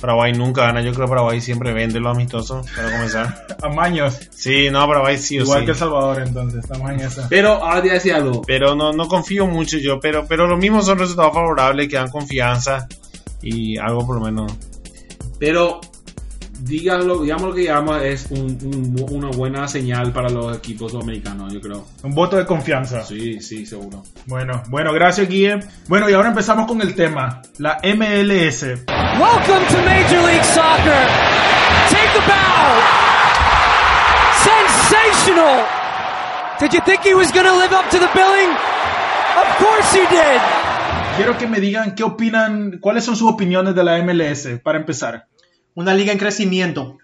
Paraguay 0.00 0.32
nunca 0.32 0.62
gana. 0.66 0.80
Yo 0.82 0.92
creo 0.92 1.06
que 1.06 1.10
Paraguay 1.10 1.40
siempre 1.40 1.72
vende 1.72 1.98
los 1.98 2.14
amistosos, 2.14 2.66
para 2.76 2.92
comenzar. 2.92 3.46
Amaños. 3.62 4.16
Sí, 4.30 4.68
no, 4.70 4.86
Paraguay 4.86 5.16
sí 5.18 5.38
o 5.38 5.42
Igual 5.42 5.60
sí. 5.60 5.64
que 5.64 5.70
El 5.72 5.76
Salvador, 5.78 6.22
entonces. 6.22 6.60
Estamos 6.62 6.90
en 6.92 7.00
esa. 7.00 7.28
pero 7.28 7.54
ahora 7.54 7.76
te 7.76 7.80
voy 7.80 7.90
a 7.90 7.94
decir 7.94 8.12
algo. 8.14 8.42
Pero 8.46 8.74
no, 8.76 8.92
no 8.92 9.08
confío 9.08 9.46
mucho 9.46 9.78
yo. 9.78 9.98
Pero, 9.98 10.24
pero 10.28 10.46
lo 10.46 10.56
mismo 10.56 10.82
son 10.82 10.98
resultados 10.98 11.32
favorables 11.34 11.88
que 11.88 11.96
dan 11.96 12.10
confianza. 12.10 12.86
Y 13.42 13.76
algo 13.78 14.06
por 14.06 14.16
lo 14.20 14.24
menos. 14.24 14.52
Pero 15.38 15.80
díganlo, 16.60 17.22
digamos 17.22 17.48
lo 17.48 17.54
que 17.54 17.60
digamos, 17.62 18.02
es 18.02 18.26
un- 18.30 18.58
un- 18.62 19.06
una 19.10 19.28
buena 19.28 19.68
señal 19.68 20.12
para 20.12 20.28
los 20.28 20.56
equipos 20.56 20.92
sudamericanos, 20.92 21.52
yo 21.52 21.60
creo. 21.60 21.86
Un 22.02 22.14
voto 22.14 22.36
de 22.36 22.46
confianza. 22.46 23.02
Sí, 23.04 23.40
sí, 23.40 23.66
seguro. 23.66 24.02
Bueno, 24.26 24.62
bueno, 24.68 24.92
gracias, 24.92 25.28
Guille. 25.28 25.60
Bueno, 25.88 26.08
y 26.08 26.14
ahora 26.14 26.28
empezamos 26.28 26.66
con 26.66 26.80
el 26.80 26.94
tema. 26.94 27.42
La 27.58 27.78
MLS. 27.82 28.62
Welcome 29.18 29.66
to 29.68 29.78
Major 29.84 30.22
League 30.24 30.44
Soccer. 30.44 31.06
Take 31.90 32.12
the 32.12 32.20
bow. 32.26 32.66
Sensational. 34.44 35.64
Did 36.60 36.72
you 36.72 36.80
think 36.84 37.00
he 37.04 37.14
was 37.14 37.30
going 37.32 37.46
to 37.46 37.54
live 37.56 37.72
up 37.72 37.88
to 37.90 37.98
the 37.98 38.08
billing? 38.14 38.50
Of 39.36 39.58
course 39.58 39.92
he 39.92 40.06
did. 40.08 40.40
Quiero 41.16 41.36
que 41.38 41.46
me 41.46 41.60
digan 41.60 41.94
qué 41.94 42.02
opinan, 42.04 42.78
cuáles 42.80 43.04
son 43.04 43.16
sus 43.16 43.30
opiniones 43.30 43.74
de 43.74 43.84
la 43.84 43.98
MLS, 44.02 44.58
para 44.62 44.78
empezar. 44.78 45.26
Una 45.76 45.94
liga 45.94 46.10
en 46.12 46.18
crecimiento. 46.18 46.98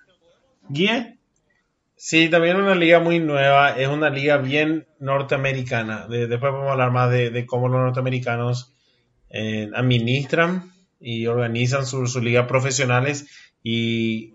Guille. 0.68 1.18
Sí, 1.94 2.28
también 2.28 2.56
una 2.56 2.74
liga 2.74 2.98
muy 2.98 3.20
nueva, 3.20 3.76
es 3.78 3.86
una 3.86 4.10
liga 4.10 4.38
bien 4.38 4.86
norteamericana. 4.98 6.08
De- 6.08 6.26
después 6.26 6.52
vamos 6.52 6.68
a 6.68 6.72
hablar 6.72 6.90
más 6.90 7.10
de, 7.12 7.30
de 7.30 7.46
cómo 7.46 7.68
los 7.68 7.80
norteamericanos 7.80 8.72
eh, 9.30 9.70
administran 9.74 10.72
y 11.00 11.26
organizan 11.28 11.86
sus 11.86 12.12
su 12.12 12.20
ligas 12.20 12.46
profesionales 12.48 13.28
y, 13.62 14.34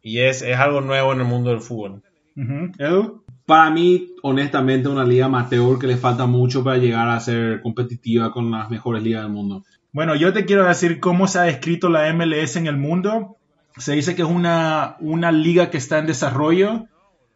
y 0.00 0.20
es, 0.20 0.42
es 0.42 0.56
algo 0.58 0.80
nuevo 0.80 1.12
en 1.12 1.18
el 1.20 1.26
mundo 1.26 1.50
del 1.50 1.60
fútbol. 1.60 2.02
Ujú. 2.36 2.70
Edu. 2.78 3.24
Para 3.46 3.70
mí, 3.70 4.10
honestamente, 4.22 4.88
una 4.88 5.04
liga 5.04 5.26
amateur 5.26 5.78
que 5.78 5.86
le 5.88 5.96
falta 5.96 6.26
mucho 6.26 6.62
para 6.62 6.76
llegar 6.76 7.08
a 7.08 7.18
ser 7.18 7.62
competitiva 7.62 8.30
con 8.30 8.50
las 8.50 8.70
mejores 8.70 9.02
ligas 9.02 9.22
del 9.22 9.32
mundo. 9.32 9.64
Bueno, 9.90 10.14
yo 10.14 10.32
te 10.32 10.44
quiero 10.44 10.66
decir 10.68 11.00
cómo 11.00 11.26
se 11.26 11.38
ha 11.38 11.42
descrito 11.44 11.88
la 11.88 12.12
MLS 12.12 12.56
en 12.56 12.66
el 12.66 12.76
mundo. 12.76 13.37
Se 13.76 13.92
dice 13.92 14.16
que 14.16 14.22
es 14.22 14.28
una, 14.28 14.96
una 15.00 15.30
liga 15.30 15.70
que 15.70 15.78
está 15.78 15.98
en 15.98 16.06
desarrollo. 16.06 16.86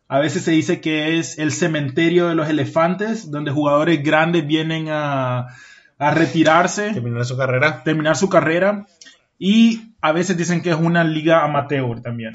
A 0.08 0.18
veces 0.18 0.42
se 0.44 0.50
dice 0.50 0.80
que 0.80 1.18
es 1.18 1.38
el 1.38 1.52
cementerio 1.52 2.28
de 2.28 2.34
los 2.34 2.48
elefantes, 2.48 3.30
donde 3.30 3.50
jugadores 3.50 4.02
grandes 4.02 4.46
vienen 4.46 4.88
a, 4.90 5.48
a 5.98 6.10
retirarse, 6.10 6.92
Terminar 6.92 7.24
su 7.24 7.36
carrera. 7.36 7.82
terminar 7.84 8.16
su 8.16 8.28
carrera. 8.28 8.86
Y 9.38 9.94
a 10.00 10.12
veces 10.12 10.36
dicen 10.36 10.62
que 10.62 10.70
es 10.70 10.76
una 10.76 11.04
liga 11.04 11.44
amateur 11.44 12.00
también. 12.02 12.32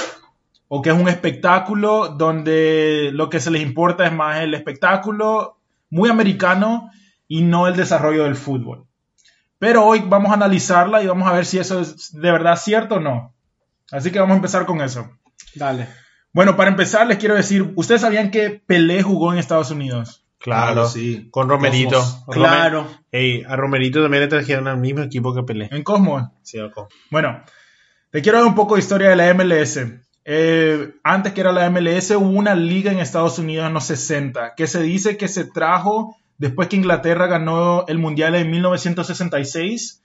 O 0.70 0.82
que 0.82 0.90
es 0.90 0.96
un 0.96 1.08
espectáculo 1.08 2.10
donde 2.10 3.12
lo 3.14 3.30
que 3.30 3.40
se 3.40 3.52
les 3.52 3.62
importa 3.62 4.06
es 4.06 4.14
más 4.14 4.42
el 4.42 4.54
espectáculo 4.54 5.58
muy 5.90 6.10
americano 6.10 6.90
y 7.28 7.42
no 7.42 7.68
el 7.68 7.76
desarrollo 7.76 8.24
del 8.24 8.36
fútbol. 8.36 8.86
Pero 9.60 9.86
hoy 9.86 10.04
vamos 10.06 10.32
a 10.32 10.36
analizarla 10.36 11.02
y 11.02 11.08
vamos 11.08 11.28
a 11.28 11.34
ver 11.34 11.46
si 11.46 11.58
eso 11.58 11.80
es 11.82 12.12
de 12.14 12.32
verdad 12.32 12.58
cierto 12.58 12.96
o 12.96 13.00
no. 13.00 13.34
Así 13.92 14.12
que 14.12 14.20
vamos 14.20 14.34
a 14.34 14.38
empezar 14.38 14.66
con 14.66 14.82
eso. 14.82 15.10
Dale. 15.56 15.88
Bueno, 16.34 16.56
para 16.56 16.70
empezar 16.70 17.08
les 17.08 17.18
quiero 17.18 17.36
decir, 17.36 17.74
¿ustedes 17.76 18.02
sabían 18.02 18.32
que 18.32 18.50
Pelé 18.50 19.02
jugó 19.02 19.34
en 19.34 19.40
Estados 19.40 19.72
Unidos? 19.72 20.24
Claro, 20.40 20.74
Claro, 20.74 20.88
sí. 20.88 21.30
Con 21.32 21.50
Romerito. 21.50 21.98
Cosmos. 21.98 22.26
Claro. 22.30 22.88
A 23.48 23.56
Romerito 23.56 24.02
también 24.02 24.24
le 24.24 24.28
trajeron 24.28 24.68
al 24.68 24.78
mismo 24.78 25.02
equipo 25.02 25.34
que 25.34 25.44
Pelé. 25.44 25.70
En 25.72 25.84
Cosmos. 25.84 26.30
Sí, 26.44 26.60
ojo. 26.60 26.90
Bueno, 27.10 27.42
te 28.12 28.22
quiero 28.22 28.38
dar 28.38 28.48
un 28.48 28.56
poco 28.56 28.76
de 28.76 28.82
historia 28.82 29.10
de 29.10 29.16
la 29.16 29.34
MLS. 29.34 29.80
Eh, 30.26 30.94
antes 31.04 31.34
que 31.34 31.42
era 31.42 31.52
la 31.52 31.70
MLS, 31.70 32.12
hubo 32.12 32.30
una 32.30 32.54
liga 32.54 32.92
en 32.92 33.00
Estados 33.00 33.40
Unidos 33.40 33.66
en 33.66 33.74
los 33.74 33.86
60 33.86 34.56
que 34.56 34.68
se 34.68 34.82
dice 34.84 35.18
que 35.18 35.28
se 35.28 35.46
trajo 35.46 36.18
después 36.38 36.68
que 36.68 36.76
Inglaterra 36.76 37.28
ganó 37.28 37.86
el 37.88 37.98
Mundial 37.98 38.36
en 38.36 38.52
1966. 38.52 40.04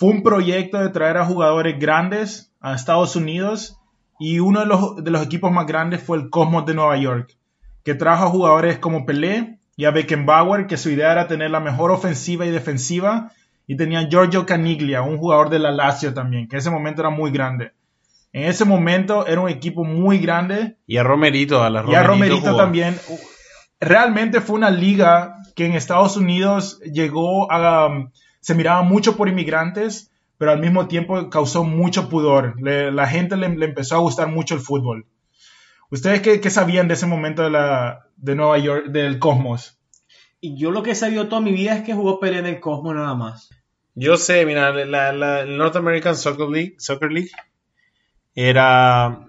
Fue 0.00 0.08
un 0.08 0.22
proyecto 0.22 0.78
de 0.78 0.88
traer 0.88 1.18
a 1.18 1.26
jugadores 1.26 1.78
grandes 1.78 2.54
a 2.58 2.74
Estados 2.74 3.16
Unidos 3.16 3.76
y 4.18 4.38
uno 4.38 4.60
de 4.60 4.66
los, 4.66 5.04
de 5.04 5.10
los 5.10 5.22
equipos 5.22 5.52
más 5.52 5.66
grandes 5.66 6.02
fue 6.02 6.16
el 6.16 6.30
Cosmos 6.30 6.64
de 6.64 6.72
Nueva 6.72 6.96
York, 6.96 7.36
que 7.84 7.94
trajo 7.94 8.24
a 8.24 8.30
jugadores 8.30 8.78
como 8.78 9.04
Pelé 9.04 9.58
y 9.76 9.84
a 9.84 9.90
Beckenbauer, 9.90 10.66
que 10.66 10.78
su 10.78 10.88
idea 10.88 11.12
era 11.12 11.28
tener 11.28 11.50
la 11.50 11.60
mejor 11.60 11.90
ofensiva 11.90 12.46
y 12.46 12.50
defensiva 12.50 13.32
y 13.66 13.76
tenía 13.76 14.08
Giorgio 14.08 14.46
Caniglia, 14.46 15.02
un 15.02 15.18
jugador 15.18 15.50
de 15.50 15.58
la 15.58 15.70
Lazio 15.70 16.14
también, 16.14 16.48
que 16.48 16.56
en 16.56 16.60
ese 16.60 16.70
momento 16.70 17.02
era 17.02 17.10
muy 17.10 17.30
grande. 17.30 17.72
En 18.32 18.44
ese 18.44 18.64
momento 18.64 19.26
era 19.26 19.42
un 19.42 19.50
equipo 19.50 19.84
muy 19.84 20.18
grande 20.18 20.78
Y 20.86 20.96
a 20.96 21.02
Romerito, 21.02 21.62
a 21.62 21.68
la 21.68 21.84
y 21.86 21.94
a 21.94 22.02
Romerito 22.02 22.40
jugó. 22.40 22.56
también. 22.56 22.98
Realmente 23.78 24.40
fue 24.40 24.56
una 24.56 24.70
liga 24.70 25.36
que 25.54 25.66
en 25.66 25.74
Estados 25.74 26.16
Unidos 26.16 26.80
llegó 26.90 27.52
a... 27.52 28.08
se 28.40 28.54
miraba 28.54 28.82
mucho 28.82 29.16
por 29.16 29.28
inmigrantes, 29.28 30.12
pero 30.38 30.52
al 30.52 30.60
mismo 30.60 30.88
tiempo 30.88 31.30
causó 31.30 31.64
mucho 31.64 32.08
pudor. 32.08 32.60
Le- 32.62 32.92
la 32.92 33.06
gente 33.08 33.36
le, 33.36 33.48
le 33.56 33.66
empezó 33.66 33.96
a 33.96 34.00
gustar 34.00 34.28
mucho 34.28 34.54
el 34.54 34.60
fútbol. 34.60 35.06
¿Ustedes 35.90 36.20
qué, 36.22 36.40
qué 36.40 36.50
sabían 36.50 36.88
de 36.88 36.94
ese 36.94 37.06
momento 37.06 37.42
de, 37.42 37.50
la, 37.50 38.06
de 38.16 38.34
Nueva 38.36 38.58
York, 38.58 38.86
del 38.88 39.18
Cosmos? 39.18 39.78
Y 40.40 40.58
yo 40.58 40.70
lo 40.72 40.82
que 40.82 40.92
he 40.92 40.96
sabido 40.96 41.28
toda 41.28 41.42
mi 41.42 41.52
vida 41.52 41.76
es 41.76 41.82
que 41.84 41.94
jugó 41.94 42.20
Pelé 42.20 42.38
en 42.40 42.46
el 42.46 42.60
Cosmos 42.60 42.94
nada 42.96 43.14
más. 43.14 43.50
Yo 43.94 44.16
sé, 44.16 44.46
mira, 44.46 44.72
la, 44.72 45.44
North 45.46 45.76
American 45.76 46.16
Soccer 46.16 46.48
League, 46.48 46.76
Soccer 46.78 47.12
League 47.12 47.30
era, 48.34 49.26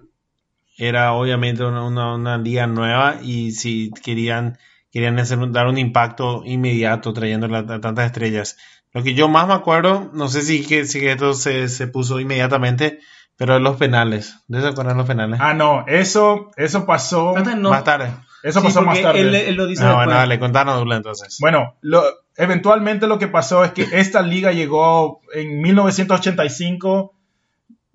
era 0.78 1.14
obviamente 1.14 1.64
una, 1.66 1.86
una- 1.86 2.16
una 2.16 2.38
liga 2.38 2.68
nueva 2.68 3.20
y 3.24 3.52
si 3.54 3.92
querían, 4.04 4.58
querían 4.92 5.20
hacer 5.20 5.40
dar 5.52 5.68
un 5.68 5.78
impacto 5.78 6.44
inmediato 6.46 7.14
trayendo 7.14 7.48
a 7.56 7.66
tantas 7.82 8.08
estrellas. 8.08 8.58
Lo 8.94 9.04
que 9.04 9.14
yo 9.14 9.28
más 9.30 9.48
me 9.48 9.54
acuerdo, 9.54 10.10
no 10.14 10.28
sé 10.28 10.42
si, 10.42 10.66
que, 10.66 10.86
si 10.86 11.00
que 11.00 11.12
esto 11.14 11.34
se, 11.34 11.70
se 11.70 11.88
puso 11.88 12.20
inmediatamente, 12.20 13.00
pero 13.38 13.58
los 13.60 13.78
penales. 13.78 14.36
¿De 14.48 14.62
se 14.62 14.68
acuerdan 14.68 14.98
los 14.98 15.08
penales? 15.08 15.40
Ah, 15.42 15.54
no, 15.54 15.86
eso, 15.88 16.52
eso 16.58 16.86
pasó, 16.86 17.34
no- 17.58 17.70
Más 17.70 17.84
tarde. 17.86 18.12
eso 18.44 18.60
Sí, 18.60 18.68
pasó 18.68 18.82
más 18.82 19.02
tarde. 19.02 19.22
Él, 19.22 19.34
él 19.36 19.56
lo 19.56 19.66
dice 19.66 19.84
Ah, 19.86 19.96
bueno, 19.96 20.12
dale, 20.12 20.40
contanos, 20.40 20.78
Dula, 20.80 20.98
entonces. 20.98 21.38
Bueno, 21.40 21.76
lo- 21.82 22.04
eventualmente 22.36 23.08
lo 23.08 23.18
que 23.18 23.28
pasó 23.30 23.64
es 23.64 23.72
que 23.72 23.88
esta 23.94 24.22
liga 24.22 24.52
llegó 24.52 25.22
en 25.34 25.62
1985, 25.62 27.14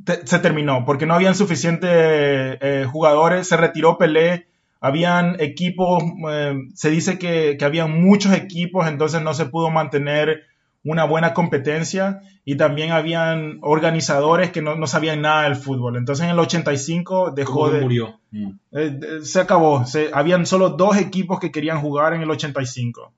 te- 0.04 0.26
se 0.26 0.38
terminó, 0.38 0.84
porque 0.84 1.06
no 1.06 1.14
habían 1.14 1.34
suficientes 1.34 1.90
eh, 1.92 2.86
jugadores, 2.90 3.48
se 3.48 3.56
retiró 3.56 3.98
Pelé, 3.98 4.46
habían 4.80 5.36
equipos, 5.40 6.02
eh, 6.30 6.54
se 6.74 6.90
dice 6.90 7.18
que, 7.18 7.56
que 7.58 7.64
habían 7.64 8.00
muchos 8.02 8.32
equipos, 8.32 8.86
entonces 8.88 9.20
no 9.22 9.34
se 9.34 9.46
pudo 9.46 9.70
mantener 9.70 10.44
una 10.86 11.04
buena 11.04 11.34
competencia 11.34 12.20
y 12.44 12.56
también 12.56 12.92
habían 12.92 13.58
organizadores 13.62 14.50
que 14.50 14.62
no, 14.62 14.76
no 14.76 14.86
sabían 14.86 15.20
nada 15.20 15.42
del 15.42 15.56
fútbol. 15.56 15.96
Entonces 15.96 16.24
en 16.24 16.30
el 16.30 16.38
85 16.38 17.32
dejó 17.32 17.52
¿Cómo 17.66 17.70
de... 17.72 17.80
murió? 17.80 18.20
eh, 18.32 18.90
de- 18.90 19.24
se 19.24 19.40
acabó, 19.40 19.84
se, 19.84 20.10
habían 20.12 20.46
solo 20.46 20.70
dos 20.70 20.96
equipos 20.96 21.40
que 21.40 21.50
querían 21.50 21.80
jugar 21.80 22.14
en 22.14 22.22
el 22.22 22.30
85. 22.30 23.12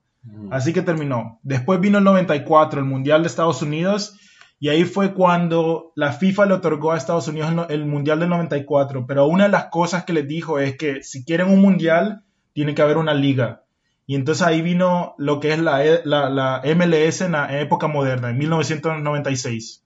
Así 0.51 0.73
que 0.73 0.83
terminó. 0.83 1.39
Después 1.43 1.81
vino 1.81 1.99
el 1.99 2.05
94, 2.05 2.81
el 2.81 2.87
Mundial 2.87 3.23
de 3.23 3.29
Estados 3.29 3.63
Unidos, 3.63 4.17
y 4.61 4.69
ahí 4.69 4.85
fue 4.85 5.15
cuando 5.15 5.93
la 5.95 6.13
FIFA 6.13 6.47
le 6.47 6.55
otorgó 6.55 6.93
a 6.93 6.97
Estados 6.99 7.29
Unidos 7.29 7.51
el, 7.69 7.81
el 7.81 7.87
Mundial 7.87 8.21
del 8.21 8.29
94. 8.29 9.07
Pero 9.07 9.27
una 9.27 9.45
de 9.45 9.51
las 9.51 9.67
cosas 9.67 10.05
que 10.05 10.13
les 10.13 10.27
dijo 10.29 10.59
es 10.59 10.77
que 10.77 11.03
si 11.03 11.25
quieren 11.25 11.49
un 11.49 11.61
Mundial, 11.61 12.23
tiene 12.53 12.75
que 12.75 12.83
haber 12.83 12.97
una 12.99 13.15
liga. 13.15 13.63
Y 14.09 14.15
entonces 14.17 14.45
ahí 14.45 14.63
vino 14.63 15.15
lo 15.19 15.39
que 15.39 15.53
es 15.53 15.59
la, 15.59 15.85
E- 15.85 16.01
la- 16.05 16.31
la 16.31 16.63
MLS 16.65 17.21
en 17.21 17.33
la 17.33 17.61
época 17.61 17.87
moderna, 17.89 18.31
en 18.31 18.39
1996. 18.39 19.85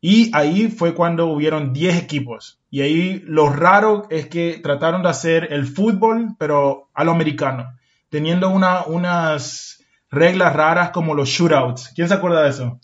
Y 0.00 0.30
ahí 0.34 0.68
fue 0.68 0.94
cuando 0.94 1.26
hubieron 1.26 1.72
10 1.72 1.96
equipos. 1.96 2.58
Y 2.70 2.80
ahí 2.82 3.22
lo 3.26 3.50
raro 3.50 4.06
es 4.10 4.28
que 4.28 4.60
trataron 4.62 5.02
de 5.02 5.08
hacer 5.10 5.48
el 5.52 5.66
fútbol, 5.66 6.36
pero 6.38 6.88
a 6.94 7.04
lo 7.04 7.10
americano, 7.12 7.66
teniendo 8.08 8.48
una, 8.48 8.84
unas 8.86 9.84
reglas 10.10 10.54
raras 10.54 10.90
como 10.90 11.14
los 11.14 11.28
shootouts. 11.28 11.92
¿Quién 11.94 12.08
se 12.08 12.14
acuerda 12.14 12.42
de 12.44 12.50
eso? 12.50 12.80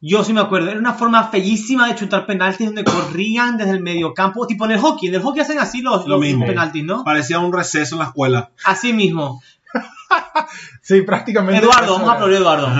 Yo 0.00 0.22
sí 0.24 0.32
me 0.34 0.40
acuerdo, 0.42 0.68
era 0.70 0.78
una 0.78 0.92
forma 0.92 1.28
feísima 1.28 1.88
de 1.88 1.94
chutar 1.94 2.26
penaltis 2.26 2.66
donde 2.66 2.84
corrían 2.84 3.56
desde 3.56 3.70
el 3.72 3.80
mediocampo, 3.82 4.46
tipo 4.46 4.66
en 4.66 4.72
el 4.72 4.78
hockey. 4.78 5.08
En 5.08 5.14
el 5.14 5.22
hockey 5.22 5.40
hacen 5.40 5.58
así 5.58 5.80
los, 5.80 6.02
Lo 6.02 6.16
los 6.16 6.20
mismo. 6.20 6.44
penaltis, 6.46 6.84
¿no? 6.84 7.02
Parecía 7.02 7.38
un 7.38 7.52
receso 7.52 7.94
en 7.94 8.00
la 8.00 8.04
escuela. 8.06 8.50
Así 8.64 8.92
mismo. 8.92 9.40
Sí, 10.82 11.02
prácticamente. 11.02 11.64
Eduardo, 11.64 11.94
vamos 11.94 12.08
a 12.08 12.12
aplaudir 12.12 12.36
Eduardo. 12.36 12.68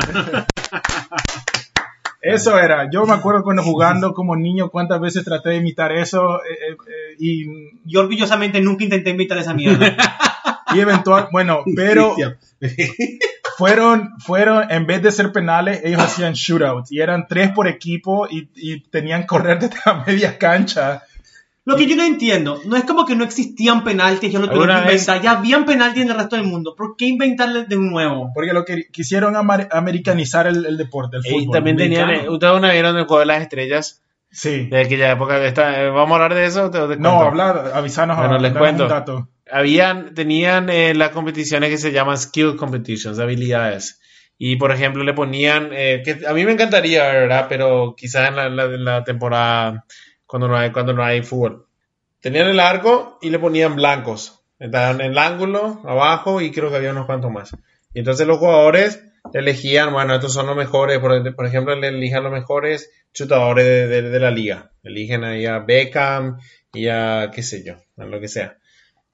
Eso 2.22 2.58
era. 2.58 2.90
Yo 2.90 3.06
me 3.06 3.14
acuerdo 3.14 3.44
cuando 3.44 3.62
jugando 3.62 4.12
como 4.12 4.34
niño 4.34 4.68
cuántas 4.70 5.00
veces 5.00 5.24
traté 5.24 5.50
de 5.50 5.56
imitar 5.58 5.92
eso 5.92 6.42
eh, 6.42 6.54
eh, 6.70 6.76
eh, 6.88 7.16
y, 7.20 7.46
Yo 7.84 8.00
orgullosamente 8.00 8.60
nunca 8.60 8.82
intenté 8.82 9.10
invitar 9.10 9.38
esa 9.38 9.54
mierda. 9.54 9.96
y 10.74 10.80
eventual, 10.80 11.28
bueno, 11.30 11.62
pero 11.76 12.16
fueron, 13.56 14.18
fueron, 14.18 14.70
en 14.72 14.86
vez 14.86 15.02
de 15.02 15.12
ser 15.12 15.30
penales, 15.30 15.82
ellos 15.84 16.00
hacían 16.00 16.32
shootouts 16.32 16.90
y 16.90 17.00
eran 17.00 17.28
tres 17.28 17.52
por 17.52 17.68
equipo 17.68 18.26
y, 18.28 18.48
y 18.56 18.80
tenían 18.80 19.20
que 19.20 19.28
correr 19.28 19.60
desde 19.60 19.76
la 19.86 20.02
media 20.04 20.36
cancha. 20.36 21.04
Lo 21.66 21.76
que 21.76 21.86
yo 21.86 21.96
no 21.96 22.04
entiendo, 22.04 22.60
no 22.64 22.76
es 22.76 22.84
como 22.84 23.04
que 23.04 23.14
no 23.16 23.24
existían 23.24 23.82
penaltis, 23.84 24.32
yo 24.32 24.38
lo 24.38 24.46
tuve 24.46 24.66
que 24.66 24.72
¿Alguna 24.72 24.80
vez- 24.86 25.02
inventar. 25.02 25.20
Ya 25.22 25.32
habían 25.38 25.64
penaltis 25.66 26.02
en 26.04 26.10
el 26.10 26.16
resto 26.16 26.36
del 26.36 26.46
mundo. 26.46 26.74
¿Por 26.76 26.96
qué 26.96 27.06
inventarle 27.06 27.64
de 27.64 27.76
nuevo? 27.76 28.30
Porque 28.32 28.52
lo 28.52 28.64
que 28.64 28.86
quisieron 28.92 29.34
amar- 29.34 29.68
americanizar 29.72 30.46
el, 30.46 30.64
el 30.64 30.76
deporte, 30.76 31.16
el 31.16 31.26
Y 31.26 31.30
fútbol. 31.40 31.52
también 31.52 31.76
tenían, 31.76 32.04
americano. 32.04 32.32
ustedes 32.32 32.54
una 32.54 32.70
vieron 32.72 32.96
el 32.96 33.04
juego 33.06 33.18
de 33.20 33.26
las 33.26 33.42
estrellas 33.42 34.00
Sí. 34.30 34.66
de 34.66 34.80
aquella 34.80 35.10
época. 35.10 35.44
Está- 35.44 35.82
eh, 35.82 35.90
¿Vamos 35.90 36.12
a 36.12 36.14
hablar 36.24 36.34
de 36.38 36.46
eso? 36.46 36.70
te- 36.70 36.86
te 36.86 36.96
No, 36.98 37.20
hablar, 37.20 37.72
avisanos, 37.74 38.16
Bueno, 38.16 38.34
les 38.38 38.54
danos 38.54 38.58
cuento. 38.60 38.82
un 38.84 38.88
dato. 38.88 39.28
Habían, 39.50 40.14
tenían 40.14 40.70
eh, 40.70 40.94
las 40.94 41.10
competiciones 41.10 41.70
que 41.70 41.78
se 41.78 41.90
llaman 41.92 42.16
skill 42.18 42.56
competitions, 42.56 43.18
habilidades. 43.18 44.00
Y 44.38 44.56
por 44.56 44.70
ejemplo 44.70 45.02
le 45.02 45.14
ponían, 45.14 45.70
eh, 45.72 46.02
que 46.04 46.26
a 46.28 46.32
mí 46.32 46.44
me 46.44 46.52
encantaría, 46.52 47.04
¿verdad? 47.04 47.46
Pero 47.48 47.94
quizás 47.96 48.28
en 48.28 48.36
la, 48.36 48.48
la- 48.50 48.64
en 48.66 48.84
la 48.84 49.02
temporada 49.02 49.84
cuando 50.26 50.48
no 50.48 50.56
hay, 50.56 50.70
cuando 50.72 50.92
no 50.92 51.04
hay 51.04 51.22
fútbol. 51.22 51.66
Tenían 52.20 52.48
el 52.48 52.60
arco 52.60 53.18
y 53.22 53.30
le 53.30 53.38
ponían 53.38 53.76
blancos. 53.76 54.40
Estaban 54.58 55.00
en 55.00 55.12
el 55.12 55.18
ángulo, 55.18 55.80
abajo, 55.84 56.40
y 56.40 56.50
creo 56.50 56.70
que 56.70 56.76
había 56.76 56.90
unos 56.92 57.06
cuantos 57.06 57.30
más. 57.30 57.52
Y 57.94 58.00
entonces 58.00 58.26
los 58.26 58.38
jugadores 58.38 59.02
elegían, 59.32 59.92
bueno, 59.92 60.14
estos 60.14 60.32
son 60.32 60.46
los 60.46 60.56
mejores, 60.56 60.98
por, 60.98 61.34
por 61.34 61.46
ejemplo, 61.46 61.74
le 61.76 61.88
elijan 61.88 62.22
los 62.24 62.32
mejores 62.32 62.90
chutadores 63.12 63.64
de, 63.64 63.86
de- 63.86 64.10
de 64.10 64.20
la 64.20 64.30
liga. 64.30 64.72
Eligen 64.82 65.24
ahí 65.24 65.46
a 65.46 65.58
Beckham 65.60 66.38
y 66.72 66.88
a, 66.88 67.30
qué 67.34 67.42
sé 67.42 67.64
yo, 67.64 67.74
a 67.96 68.04
lo 68.06 68.20
que 68.20 68.28
sea. 68.28 68.58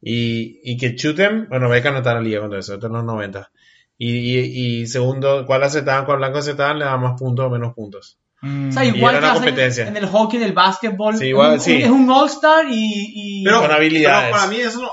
Y, 0.00 0.60
y 0.64 0.76
que 0.76 0.94
chuten, 0.96 1.48
bueno, 1.48 1.68
Beckham 1.68 1.92
no 1.94 1.98
está 1.98 2.10
en 2.12 2.16
la 2.18 2.22
liga 2.22 2.38
cuando 2.40 2.58
eso, 2.58 2.74
esto 2.74 2.86
en 2.88 2.92
los 2.94 3.04
90. 3.04 3.50
Y, 3.98 4.10
y, 4.40 4.80
y 4.82 4.86
segundo, 4.86 5.44
cuál 5.46 5.62
aceptaban, 5.62 6.04
cuál 6.04 6.18
blanco 6.18 6.38
aceptaban, 6.38 6.78
le 6.78 6.84
daban 6.84 7.00
más 7.02 7.20
puntos 7.20 7.46
o 7.46 7.50
menos 7.50 7.74
puntos. 7.74 8.18
Mm, 8.42 8.68
O 8.68 8.72
sea, 8.72 8.84
Y 8.84 8.88
igual 8.96 9.20
que 9.20 9.28
competencia. 9.30 9.86
en 9.86 9.96
el 9.96 10.06
hockey, 10.06 10.38
en 10.40 10.46
el 10.46 10.52
básquetbol. 10.52 11.16
Sí, 11.16 11.26
igual, 11.26 11.52
un- 11.54 11.60
sí. 11.60 11.76
Es 11.82 11.88
un 11.90 12.10
All-Star 12.10 12.66
y, 12.68 13.12
y- 13.40 13.44
Pero, 13.44 13.60
Con 13.62 13.70
habilidades. 13.70 14.24
pero 14.30 14.36
para 14.36 14.48
mí 14.48 14.56
eso 14.56 14.80
no, 14.82 14.88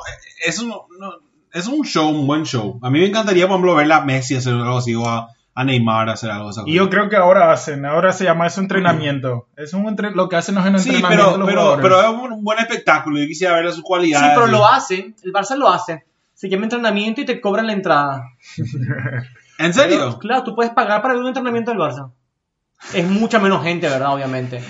eso 0.46 0.66
no, 0.68 0.86
no- 1.00 1.14
es 1.52 1.68
un 1.68 1.84
show, 1.84 2.08
un 2.10 2.28
buen 2.28 2.44
show. 2.46 2.80
A 2.84 2.90
mí 2.92 3.00
me 3.00 3.08
encantaría, 3.08 3.48
por 3.48 3.56
ejemplo, 3.56 3.76
ver 3.76 3.92
a 3.92 4.02
Messi 4.02 4.36
hacer 4.36 4.54
algo 4.54 4.78
así 4.78 4.94
o 4.94 5.04
a, 5.08 5.30
a 5.56 5.64
Neymar 5.64 6.10
hacer 6.10 6.30
algo 6.30 6.50
así. 6.50 6.62
Y 6.68 6.76
yo 6.76 6.90
creo 6.92 7.10
que 7.10 7.16
ahora 7.16 7.52
hacen, 7.52 7.86
ahora 7.88 8.14
se 8.14 8.24
llama 8.26 8.46
eso 8.46 8.62
entrenamiento. 8.62 9.48
Es 9.58 9.74
un 9.74 9.88
entre- 9.88 10.12
lo 10.12 10.30
que 10.30 10.36
hacen 10.36 10.56
es 10.60 10.66
un 10.66 10.78
Sí, 10.80 10.90
entrenamiento 10.92 11.34
pero, 11.34 11.46
pero, 11.48 11.62
jugadores. 11.62 11.84
pero 11.84 12.02
es 12.02 12.32
un, 12.32 12.44
buen 12.44 12.60
espectáculo. 12.60 13.18
Yo 13.20 13.26
quisiera 13.26 13.56
ver 13.56 13.66
sus 13.70 13.78
Sí, 13.78 13.82
cualidades. 13.82 14.32
pero 14.36 14.48
y- 14.48 14.52
lo 14.52 14.68
hacen. 14.68 15.16
El 15.24 15.34
Barça 15.34 15.56
lo 15.58 15.70
hace. 15.70 16.06
Se 16.36 16.48
llama 16.50 16.66
entrenamiento 16.66 17.20
y 17.22 17.26
te 17.26 17.42
cobran 17.42 17.66
la 17.66 17.74
entrada. 17.74 18.22
¿En 19.58 19.74
serio? 19.74 20.18
Claro, 20.20 20.44
tú 20.44 20.56
puedes 20.56 20.72
pagar 20.72 21.02
para 21.02 21.14
ver 21.16 21.22
un 21.24 21.28
entrenamiento 21.30 21.72
del 21.72 21.80
Barça. 21.80 22.12
Es 22.94 23.08
mucha 23.08 23.40
menos 23.40 23.64
gente, 23.64 23.88
¿verdad? 23.90 24.14
Obviamente. 24.14 24.64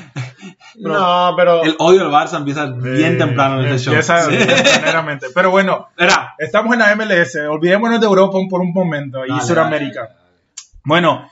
No, 0.75 1.33
pero... 1.37 1.63
El 1.63 1.75
odio 1.79 2.01
al 2.01 2.11
Barça 2.11 2.37
empieza 2.37 2.65
bien 2.65 3.13
Sí, 3.13 3.17
temprano 3.17 3.59
en 3.61 3.67
este 3.67 3.79
show. 3.85 3.93
empieza 3.93 4.23
Sí. 4.23 4.37
tempraneramente. 4.37 5.27
Pero 5.33 5.51
bueno, 5.51 5.87
Era. 5.97 6.33
estamos 6.37 6.73
en 6.73 6.79
la 6.79 6.95
MLS. 6.95 7.35
Olvidémonos 7.49 7.99
de 7.99 8.05
Europa 8.05 8.37
por 8.49 8.61
un 8.61 8.73
momento 8.73 9.25
y 9.25 9.29
Dale, 9.29 9.41
Sudamérica. 9.41 10.09
Bueno, 10.83 11.29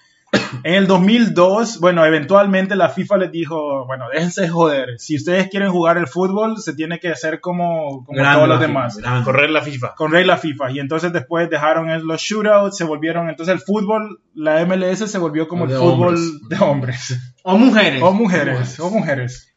en 0.63 0.73
el 0.73 0.87
2002, 0.87 1.79
bueno, 1.79 2.05
eventualmente 2.05 2.75
la 2.75 2.89
FIFA 2.89 3.17
les 3.17 3.31
dijo, 3.31 3.85
bueno, 3.85 4.05
déjense 4.11 4.47
joder. 4.47 4.99
Si 4.99 5.15
ustedes 5.15 5.47
quieren 5.49 5.71
jugar 5.71 5.97
el 5.97 6.07
fútbol, 6.07 6.57
se 6.57 6.73
tiene 6.73 6.99
que 6.99 7.09
hacer 7.09 7.39
como, 7.39 8.03
como 8.05 8.17
Grande 8.17 8.35
todos 8.35 8.49
los 8.49 8.59
la 8.59 8.67
demás. 8.67 8.97
Grande. 8.97 9.25
correr 9.25 9.49
la 9.49 9.61
FIFA. 9.61 9.95
con 9.95 10.11
regla 10.11 10.37
FIFA. 10.37 10.71
Y 10.71 10.79
entonces 10.79 11.13
después 11.13 11.49
dejaron 11.49 12.07
los 12.07 12.21
shootouts, 12.21 12.77
se 12.77 12.83
volvieron, 12.83 13.29
entonces 13.29 13.53
el 13.53 13.61
fútbol, 13.61 14.21
la 14.33 14.65
MLS 14.65 15.09
se 15.09 15.17
volvió 15.17 15.47
como 15.47 15.65
el 15.65 15.71
fútbol 15.71 16.15
hombres. 16.15 16.49
de 16.49 16.57
hombres. 16.57 17.33
O 17.43 17.57
mujeres. 17.57 18.01
O 18.03 18.11
mujeres, 18.11 18.79
o 18.79 18.89
mujeres. 18.89 19.55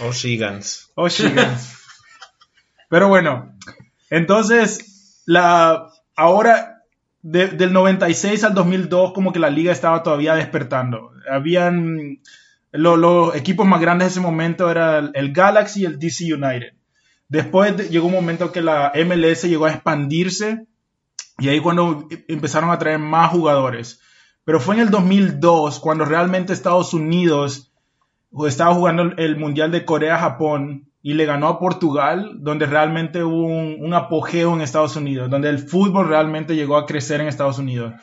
O 0.00 0.12
Shigans. 0.12 0.92
O 0.94 1.08
chicas. 1.08 1.76
Pero 2.88 3.08
bueno, 3.08 3.56
entonces, 4.10 5.22
la, 5.26 5.86
ahora, 6.16 6.69
de- 7.22 7.48
del 7.48 7.72
96 7.72 8.44
al 8.44 8.54
2002, 8.54 9.12
como 9.12 9.32
que 9.32 9.38
la 9.38 9.50
liga 9.50 9.72
estaba 9.72 10.02
todavía 10.02 10.34
despertando. 10.34 11.12
Habían, 11.30 12.20
lo- 12.72 12.96
los 12.96 13.34
equipos 13.36 13.66
más 13.66 13.80
grandes 13.80 14.06
de 14.08 14.12
ese 14.12 14.20
momento 14.20 14.70
era 14.70 14.98
el, 15.14 15.32
Galaxy 15.32 15.82
y 15.82 15.84
el 15.86 15.98
DC 15.98 16.32
United. 16.32 16.72
Después 17.28 17.76
de- 17.76 17.88
llegó 17.88 18.06
un 18.06 18.14
momento 18.14 18.52
que 18.52 18.62
la 18.62 18.90
MLS 18.94 19.48
llegó 19.48 19.66
a 19.66 19.70
expandirse 19.72 20.66
y 21.38 21.48
ahí 21.48 21.60
cuando 21.60 22.06
em- 22.10 22.24
empezaron 22.28 22.70
a 22.70 22.78
traer 22.78 22.98
más 22.98 23.30
jugadores. 23.30 24.00
Pero 24.44 24.58
fue 24.60 24.74
en 24.76 24.80
el 24.82 24.90
2002 24.90 25.78
cuando 25.80 26.04
realmente 26.04 26.52
Estados 26.52 26.92
Unidos 26.94 27.72
estaba 28.46 28.74
jugando 28.74 29.02
el 29.16 29.36
Mundial 29.36 29.70
de 29.70 29.84
Corea-Japón 29.84 30.89
y 31.02 31.14
le 31.14 31.24
ganó 31.24 31.48
a 31.48 31.58
Portugal, 31.58 32.32
donde 32.40 32.66
realmente 32.66 33.24
hubo 33.24 33.46
un, 33.46 33.76
un 33.80 33.94
apogeo 33.94 34.54
en 34.54 34.60
Estados 34.60 34.96
Unidos, 34.96 35.30
donde 35.30 35.48
el 35.48 35.58
fútbol 35.58 36.08
realmente 36.08 36.54
llegó 36.54 36.76
a 36.76 36.86
crecer 36.86 37.20
en 37.20 37.28
Estados 37.28 37.58
Unidos. 37.58 37.94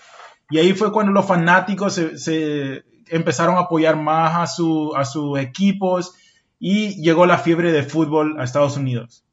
Y 0.49 0.57
ahí 0.57 0.73
fue 0.73 0.91
cuando 0.91 1.11
los 1.11 1.25
fanáticos 1.25 1.93
se, 1.93 2.17
se 2.17 2.83
empezaron 3.09 3.55
a 3.55 3.61
apoyar 3.61 3.97
más 3.97 4.35
a, 4.35 4.47
su, 4.47 4.93
a 4.95 5.05
sus 5.05 5.39
equipos 5.39 6.15
y 6.59 7.01
llegó 7.01 7.25
la 7.25 7.37
fiebre 7.37 7.71
de 7.71 7.83
fútbol 7.83 8.39
a 8.39 8.43
Estados 8.43 8.77
Unidos. 8.77 9.23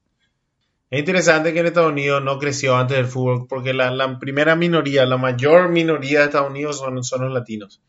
Es 0.90 1.00
interesante 1.00 1.53
que 1.53 1.61
en 1.61 1.66
Estados 1.66 1.92
Unidos 1.92 2.22
no 2.22 2.38
creció 2.38 2.77
antes 2.77 2.96
del 2.96 3.07
fútbol, 3.07 3.46
porque 3.48 3.72
la, 3.72 3.90
la 3.90 4.18
primera 4.18 4.55
minoría, 4.55 5.07
la 5.07 5.16
mayor 5.16 5.70
minoría 5.70 6.20
de 6.20 6.27
Estados 6.27 6.50
Unidos 6.50 6.79
son, 6.79 7.03
son 7.03 7.22
los 7.22 7.33
latinos. 7.33 7.81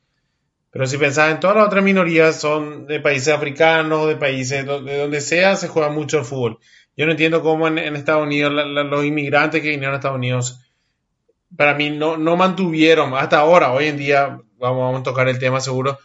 Pero 0.75 0.87
si 0.87 0.97
pensás 0.97 1.31
en 1.31 1.39
todas 1.39 1.55
las 1.55 1.67
otras 1.67 1.85
minorías, 1.85 2.41
son 2.41 2.85
de 2.85 2.99
países 2.99 3.33
africanos, 3.33 4.09
de 4.09 4.17
países 4.17 4.65
do- 4.65 4.81
de 4.83 4.97
donde 4.97 5.21
sea, 5.21 5.55
se 5.55 5.69
juega 5.69 5.89
mucho 5.89 6.19
el 6.19 6.25
fútbol. 6.25 6.59
Yo 6.97 7.05
no 7.05 7.13
entiendo 7.13 7.41
cómo 7.41 7.67
en, 7.69 7.77
Estados 7.95 8.23
Unidos 8.25 8.51
los 8.53 9.05
inmigrantes 9.05 9.61
que 9.61 9.69
vinieron 9.69 9.93
a 9.93 9.97
Estados 9.99 10.17
Unidos, 10.17 10.59
para 11.57 11.73
mí 11.75 11.89
no, 11.91 12.17
no 12.17 12.35
mantuvieron, 12.35 13.13
hasta 13.15 13.39
ahora, 13.39 13.71
hoy 13.73 13.87
en 13.87 13.97
día, 13.97 14.39
vamos, 14.59 14.99
a 14.99 15.03
tocar 15.03 15.29
el 15.29 15.39
tema 15.39 15.61
seguro, 15.61 15.99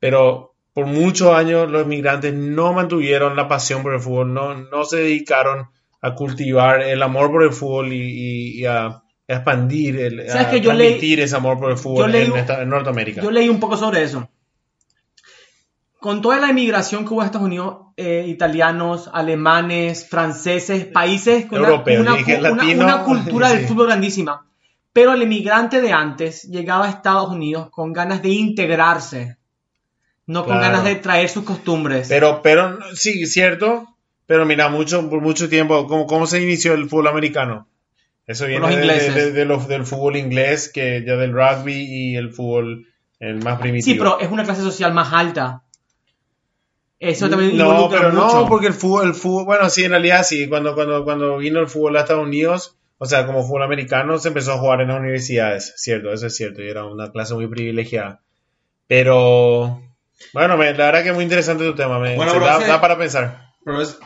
pero 0.00 0.54
por 0.74 0.86
muchos 0.86 1.34
años 1.34 1.70
los 1.70 1.84
inmigrantes 1.84 2.34
no 2.34 2.72
mantuvieron 2.74 3.36
la 3.36 3.48
pasión 3.48 3.82
por 3.82 3.94
el 3.94 4.00
fútbol, 4.00 4.34
no, 4.34 4.54
no 4.54 4.84
se 4.84 4.98
dedicaron 4.98 5.68
a 6.00 6.14
cultivar 6.14 6.82
el 6.82 7.02
amor 7.02 7.30
por 7.32 7.42
el 7.44 7.52
fútbol 7.52 7.92
y, 7.92 8.02
y- 8.02 8.60
y 8.60 8.66
a 8.66 9.01
expandir, 9.28 9.96
el, 10.00 10.28
¿Sabes 10.28 10.46
a 10.46 10.50
que 10.50 10.60
yo 10.60 10.72
leí- 10.72 11.18
ese 11.20 11.36
amor 11.36 11.58
por 11.58 11.70
el 11.70 11.78
fútbol 11.78 12.10
leí- 12.12 12.26
en, 12.30 12.36
esta- 12.36 12.62
en 12.62 12.68
Norteamérica. 12.68 13.22
Yo 13.22 13.30
leí 13.30 13.48
un 13.48 13.60
poco 13.60 13.76
sobre 13.76 14.02
eso. 14.02 14.28
Con 16.00 16.20
toda 16.20 16.38
la 16.40 16.50
inmigración 16.50 17.04
que 17.06 17.14
hubo 17.14 17.22
a 17.22 17.26
Estados 17.26 17.46
Unidos, 17.46 17.76
eh, 17.96 18.24
italianos, 18.26 19.08
alemanes, 19.12 20.08
franceses, 20.08 20.86
países 20.86 21.46
con 21.46 21.58
Europeos, 21.58 22.00
una, 22.00 22.14
una- 22.14 22.50
latino, 22.50 22.84
una 22.84 23.04
cultura 23.04 23.50
del 23.50 23.60
sí. 23.62 23.66
fútbol 23.66 23.86
grandísima. 23.86 24.46
Pero 24.92 25.12
el 25.14 25.22
inmigrante 25.22 25.80
de 25.80 25.92
antes 25.92 26.42
llegaba 26.44 26.86
a 26.86 26.90
Estados 26.90 27.30
Unidos 27.30 27.70
con 27.70 27.92
ganas 27.92 28.20
de 28.20 28.28
integrarse, 28.30 29.36
no 30.26 30.44
con 30.44 30.56
Claro. 30.58 30.72
ganas 30.72 30.84
de 30.84 30.96
traer 30.96 31.28
sus 31.28 31.44
costumbres. 31.44 32.08
Pero, 32.08 32.42
pero, 32.42 32.78
sí, 32.94 33.24
cierto. 33.26 33.86
Pero 34.26 34.44
mira, 34.44 34.68
mucho, 34.68 35.08
por 35.08 35.20
mucho 35.20 35.48
tiempo, 35.48 35.86
¿cómo, 35.86 36.06
cómo 36.06 36.26
se 36.26 36.42
inició 36.42 36.74
el 36.74 36.88
fútbol 36.88 37.06
americano? 37.08 37.68
Eso 38.26 38.46
viene 38.46 38.60
los 38.60 38.70
de- 38.70 38.76
de- 38.76 38.82
ingleses. 38.82 39.14
de- 39.14 39.32
de 39.32 39.44
los- 39.44 39.68
del 39.68 39.84
fútbol 39.84 40.16
inglés, 40.16 40.70
que 40.72 41.02
ya 41.06 41.16
del 41.16 41.32
rugby 41.32 41.74
y 41.74 42.16
el 42.16 42.30
fútbol 42.30 42.86
el 43.18 43.42
más 43.42 43.60
primitivo. 43.60 43.84
sí, 43.92 43.98
pero 43.98 44.20
es 44.20 44.30
una 44.30 44.44
clase 44.44 44.62
social 44.62 44.92
más 44.94 45.12
alta. 45.12 45.62
Eso 46.98 47.28
también 47.28 47.56
no, 47.56 47.88
pero 47.90 48.10
mucho. 48.10 48.42
no, 48.42 48.48
porque 48.48 48.68
el 48.68 48.74
fútbol, 48.74 49.08
el 49.08 49.14
fútbol, 49.14 49.44
bueno, 49.44 49.68
sí, 49.70 49.82
en 49.84 49.90
realidad 49.90 50.22
sí, 50.24 50.48
cuando, 50.48 50.74
cuando, 50.74 51.02
cuando 51.02 51.36
vino 51.38 51.58
el 51.58 51.66
fútbol 51.66 51.96
a 51.96 52.00
Estados 52.02 52.24
Unidos, 52.24 52.76
o 52.98 53.06
sea, 53.06 53.26
como 53.26 53.42
fútbol 53.42 53.64
americano, 53.64 54.18
se 54.18 54.28
empezó 54.28 54.52
a 54.52 54.58
jugar 54.58 54.80
en 54.82 54.88
las 54.88 55.00
universidades, 55.00 55.72
cierto, 55.76 56.12
eso 56.12 56.28
es 56.28 56.36
cierto, 56.36 56.62
y 56.62 56.68
era 56.68 56.84
una 56.84 57.10
clase 57.10 57.34
muy 57.34 57.48
privilegiada. 57.48 58.22
Pero, 58.86 59.82
bueno, 60.32 60.56
me- 60.56 60.72
la 60.74 60.86
verdad 60.86 61.02
que 61.02 61.08
es 61.08 61.14
muy 61.14 61.24
interesante 61.24 61.64
tu 61.64 61.74
tema, 61.74 61.98
me, 61.98 62.14
Bueno, 62.14 62.38
da, 62.38 62.60
da 62.60 62.80
para 62.80 62.96
pensar. 62.96 63.48
Pero 63.64 63.80
es, 63.82 63.98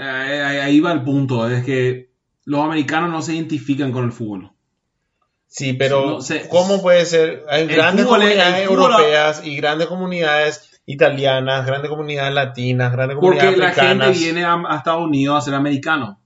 eh, 0.00 0.02
ahí 0.62 0.78
va 0.78 0.92
el 0.92 1.02
punto, 1.02 1.48
es 1.50 1.64
que 1.64 2.10
los 2.44 2.60
americanos 2.64 3.10
no 3.10 3.22
se 3.22 3.34
identifican 3.34 3.92
con 3.92 4.04
el 4.04 4.12
fútbol. 4.12 4.50
Sí, 5.46 5.72
pero 5.74 6.18
No. 6.18 6.48
¿cómo 6.50 6.82
puede 6.82 7.04
ser? 7.06 7.44
Hay 7.48 7.66
grandes 7.66 8.04
fútbol 8.06 8.20
comunidades 8.20 8.64
europeas 8.66 9.42
y 9.44 9.56
grandes 9.56 9.86
comunidades 9.86 10.80
italianas, 10.86 11.64
grandes 11.64 11.90
comunidades 11.90 12.34
latinas, 12.34 12.92
grandes 12.92 13.16
Porque 13.20 13.38
comunidades 13.38 13.58
la 13.58 13.66
gente 13.72 14.04
africanas. 14.04 14.18
viene 14.18 14.44
a, 14.44 14.54
a 14.68 14.76
Estados 14.78 15.04
Unidos 15.04 15.38
a 15.38 15.40
ser 15.42 15.54
americano. 15.54 16.20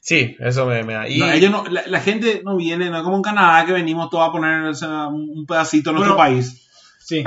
Sí, 0.00 0.34
eso 0.40 0.64
me, 0.64 0.82
me 0.82 0.94
da. 0.94 1.08
Y 1.08 1.18
No, 1.18 1.30
ellos 1.30 1.50
no- 1.50 1.64
la, 1.66 1.82
la 1.86 2.00
gente 2.00 2.40
no 2.42 2.56
viene, 2.56 2.88
no 2.88 2.96
es 2.96 3.02
como 3.02 3.16
en 3.16 3.22
Canadá 3.22 3.66
que 3.66 3.72
venimos 3.74 4.08
todos 4.08 4.28
a 4.28 4.32
poner 4.32 4.62
o 4.62 4.74
sea, 4.74 5.08
un 5.08 5.44
pedacito 5.46 5.90
en 5.90 5.96
nuestro 5.96 6.16
Bueno, 6.16 6.30
país. 6.34 6.66
Sí, 7.00 7.22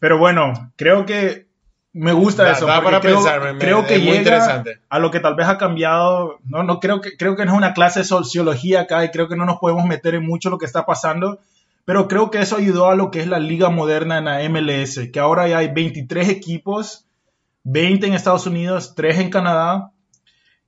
pero 0.00 0.18
bueno, 0.18 0.52
creo 0.76 1.06
que 1.06 1.46
me 1.92 2.12
gusta 2.12 2.44
Da- 2.44 2.52
eso. 2.52 2.66
da 2.66 2.82
para 2.82 3.00
creo, 3.00 3.16
pensar, 3.16 3.58
creo 3.58 3.86
que 3.86 3.94
es 3.94 4.00
muy 4.00 4.08
llega 4.10 4.18
interesante. 4.20 4.80
a 4.88 4.98
lo 4.98 5.10
que 5.10 5.20
tal 5.20 5.34
vez 5.34 5.48
ha 5.48 5.58
cambiado. 5.58 6.38
No, 6.44 6.62
no 6.62 6.78
creo 6.80 7.00
que 7.00 7.16
creo 7.16 7.34
que 7.36 7.44
no 7.44 7.52
es 7.52 7.56
una 7.58 7.74
clase 7.74 8.00
de 8.00 8.04
sociología 8.04 8.82
acá 8.82 9.04
y 9.04 9.10
creo 9.10 9.28
que 9.28 9.36
no 9.36 9.44
nos 9.44 9.58
podemos 9.58 9.84
meter 9.86 10.14
en 10.14 10.24
mucho 10.26 10.50
lo 10.50 10.58
que 10.58 10.66
está 10.66 10.86
pasando. 10.86 11.40
Pero 11.84 12.06
creo 12.06 12.30
que 12.30 12.38
eso 12.38 12.56
ayudó 12.56 12.88
a 12.90 12.94
lo 12.94 13.10
que 13.10 13.20
es 13.20 13.26
la 13.26 13.38
liga 13.40 13.70
moderna 13.70 14.18
en 14.18 14.24
la 14.26 14.42
MLS, 14.42 15.08
que 15.10 15.18
ahora 15.18 15.48
ya 15.48 15.58
hay 15.58 15.68
23 15.72 16.28
equipos, 16.28 17.06
20 17.64 18.06
en 18.06 18.12
Estados 18.14 18.46
Unidos, 18.46 18.94
3 18.94 19.18
en 19.18 19.30
Canadá 19.30 19.90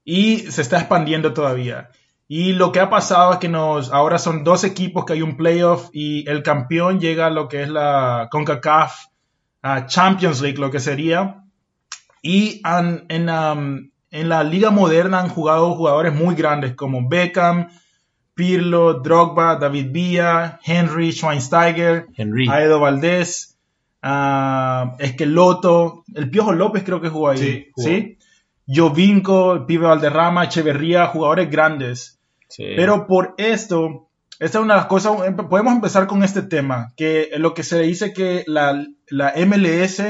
y 0.04 0.38
se 0.50 0.62
está 0.62 0.78
expandiendo 0.78 1.32
todavía. 1.32 1.90
Y 2.26 2.54
lo 2.54 2.72
que 2.72 2.80
ha 2.80 2.90
pasado 2.90 3.34
es 3.34 3.38
que 3.38 3.48
nos 3.48 3.92
ahora 3.92 4.18
son 4.18 4.42
dos 4.42 4.64
equipos 4.64 5.04
que 5.04 5.12
hay 5.12 5.22
un 5.22 5.36
playoff 5.36 5.90
y 5.92 6.28
el 6.28 6.42
campeón 6.42 6.98
llega 6.98 7.26
a 7.26 7.30
lo 7.30 7.46
que 7.46 7.62
es 7.62 7.68
la 7.68 8.28
CONCACAF 8.30 8.92
Champions 9.86 10.40
League, 10.40 10.58
lo 10.58 10.70
que 10.70 10.80
sería. 10.80 11.44
Y 12.22 12.60
han- 12.64 13.04
en, 13.08 13.28
um, 13.28 13.90
en 14.10 14.28
la 14.28 14.42
liga 14.44 14.70
moderna 14.70 15.20
han 15.20 15.28
jugado 15.28 15.74
jugadores 15.74 16.12
muy 16.14 16.34
grandes 16.34 16.74
como 16.74 17.08
Beckham, 17.08 17.68
Pirlo, 18.34 18.94
Drogba, 18.94 19.56
David 19.56 19.88
Villa, 19.90 20.58
Henry, 20.64 21.12
Schweinsteiger, 21.12 22.06
Henry. 22.16 22.48
Aedo 22.48 22.80
Valdés, 22.80 23.58
ah, 24.02 24.96
Esqueloto, 24.98 26.04
el 26.14 26.30
Piojo 26.30 26.52
López 26.52 26.82
creo 26.84 27.00
que 27.00 27.08
jugó 27.08 27.30
ahí. 27.30 27.38
Sí, 27.38 27.66
jugó. 27.72 27.88
¿sí? 27.88 28.18
Jovinko, 28.66 29.52
el 29.54 29.64
Pibe 29.66 29.86
Valderrama, 29.86 30.44
Echeverría, 30.44 31.06
jugadores 31.08 31.50
grandes. 31.50 32.18
Sí. 32.48 32.64
Pero 32.76 33.06
por 33.06 33.34
esto, 33.38 34.08
esta 34.38 34.58
es 34.58 34.64
una 34.64 34.74
de 34.74 34.80
las 34.80 34.86
cosas, 34.86 35.12
podemos 35.48 35.74
empezar 35.74 36.06
con 36.06 36.22
este 36.22 36.42
tema, 36.42 36.92
que 36.96 37.30
lo 37.38 37.54
que 37.54 37.62
se 37.62 37.80
dice 37.80 38.12
que 38.12 38.44
la, 38.46 38.84
la 39.12 39.32
MLS 39.36 40.00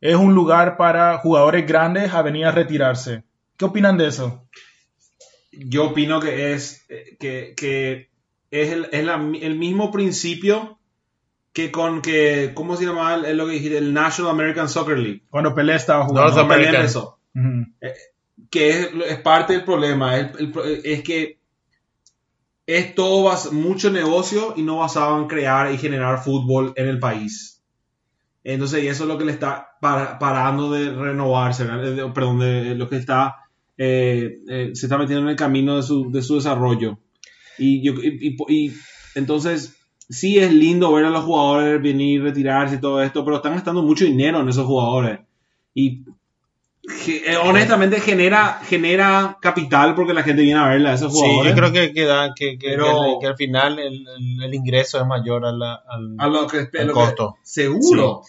es 0.00 0.16
un 0.16 0.34
lugar 0.34 0.76
para 0.76 1.18
jugadores 1.18 1.66
grandes 1.66 2.12
a 2.12 2.22
venir 2.22 2.46
a 2.46 2.50
retirarse. 2.52 3.22
¿Qué 3.56 3.64
opinan 3.64 3.96
de 3.98 4.08
eso? 4.08 4.48
Yo 5.52 5.86
opino 5.90 6.18
que 6.20 6.52
es 6.54 6.84
eh, 6.88 7.16
que, 7.20 7.54
que 7.56 8.08
es, 8.50 8.70
el, 8.72 8.88
es 8.90 9.04
la- 9.04 9.14
el 9.40 9.58
mismo 9.58 9.90
principio 9.92 10.78
que 11.52 11.70
con 11.70 12.00
que, 12.00 12.52
¿cómo 12.54 12.76
se 12.76 12.86
llama? 12.86 13.14
el- 13.14 13.36
lo 13.36 13.46
que 13.46 13.52
dijiste? 13.52 13.78
El 13.78 13.92
National 13.92 14.32
American 14.32 14.68
Soccer 14.68 14.98
League. 14.98 15.22
Cuando 15.28 15.54
Pelé 15.54 15.74
estaba 15.74 16.00
North 16.06 16.10
jugando. 16.10 16.42
No 16.42 16.48
peleen 16.48 16.68
American. 16.68 16.86
eso. 16.86 17.18
Ujú. 17.34 17.66
que 18.50 18.70
es, 18.70 18.88
es 19.08 19.18
parte 19.20 19.52
del 19.52 19.64
problema. 19.64 20.16
Es 20.18 21.02
que 21.02 21.38
es 22.66 22.94
todo 22.94 23.30
mucho 23.52 23.90
negocio 23.90 24.54
y 24.56 24.62
no 24.62 24.76
basado 24.78 25.18
en 25.20 25.28
crear 25.28 25.72
y 25.72 25.78
generar 25.78 26.22
fútbol 26.22 26.72
en 26.76 26.88
el 26.88 26.98
país. 26.98 27.51
Entonces, 28.44 28.82
y 28.84 28.88
eso 28.88 29.04
es 29.04 29.08
lo 29.08 29.18
que 29.18 29.24
le 29.24 29.32
está 29.32 29.76
para- 29.80 30.18
parando 30.18 30.70
de 30.72 30.90
renovarse, 30.92 31.64
perdón, 32.14 32.40
de 32.40 32.74
lo 32.74 32.88
que 32.88 32.96
está 32.96 33.36
eh, 33.78 34.38
eh, 34.48 34.70
se 34.74 34.86
está 34.86 34.98
metiendo 34.98 35.22
en 35.24 35.30
el 35.30 35.36
camino 35.36 35.76
de 35.76 35.82
su, 35.82 36.10
de 36.12 36.22
su 36.22 36.36
desarrollo. 36.36 36.98
Y, 37.58 37.82
yo, 37.82 37.94
y, 37.94 38.36
y- 38.48 38.54
y 38.66 38.72
entonces, 39.14 39.76
sí 40.08 40.38
es 40.38 40.52
lindo 40.52 40.92
ver 40.92 41.06
a 41.06 41.10
los 41.10 41.24
jugadores 41.24 41.82
venir, 41.82 42.22
retirarse 42.22 42.76
y 42.76 42.80
todo 42.80 43.02
esto, 43.02 43.24
pero 43.24 43.36
están 43.36 43.54
gastando 43.54 43.82
mucho 43.82 44.04
dinero 44.04 44.40
en 44.40 44.48
esos 44.48 44.66
jugadores. 44.66 45.20
Y 45.74 46.04
honestamente 47.44 48.00
genera, 48.00 48.60
genera 48.68 49.38
capital 49.40 49.94
porque 49.94 50.14
la 50.14 50.22
gente 50.22 50.42
viene 50.42 50.60
a 50.60 50.68
verla 50.68 50.90
a 50.90 50.94
esos 50.94 51.12
Sí, 51.12 51.20
jugadores. 51.20 51.50
yo 51.52 51.56
creo 51.56 51.72
que, 51.72 51.92
que, 51.94 52.04
da- 52.04 52.32
que, 52.34 52.58
que- 52.58 52.68
Pero- 52.70 52.86
que- 53.02 53.16
que 53.20 53.26
al 53.28 53.36
final 53.36 53.78
el, 53.78 54.04
el- 54.08 54.42
el 54.42 54.54
ingreso 54.54 55.00
es 55.00 55.06
mayor 55.06 55.46
a 55.46 55.52
la- 55.52 55.80
al, 55.88 56.16
a 56.18 56.26
lo 56.26 56.46
que, 56.46 56.58
al 56.78 56.86
lo 56.88 56.92
que- 56.94 57.00
costo. 57.00 57.36
seguro. 57.42 58.22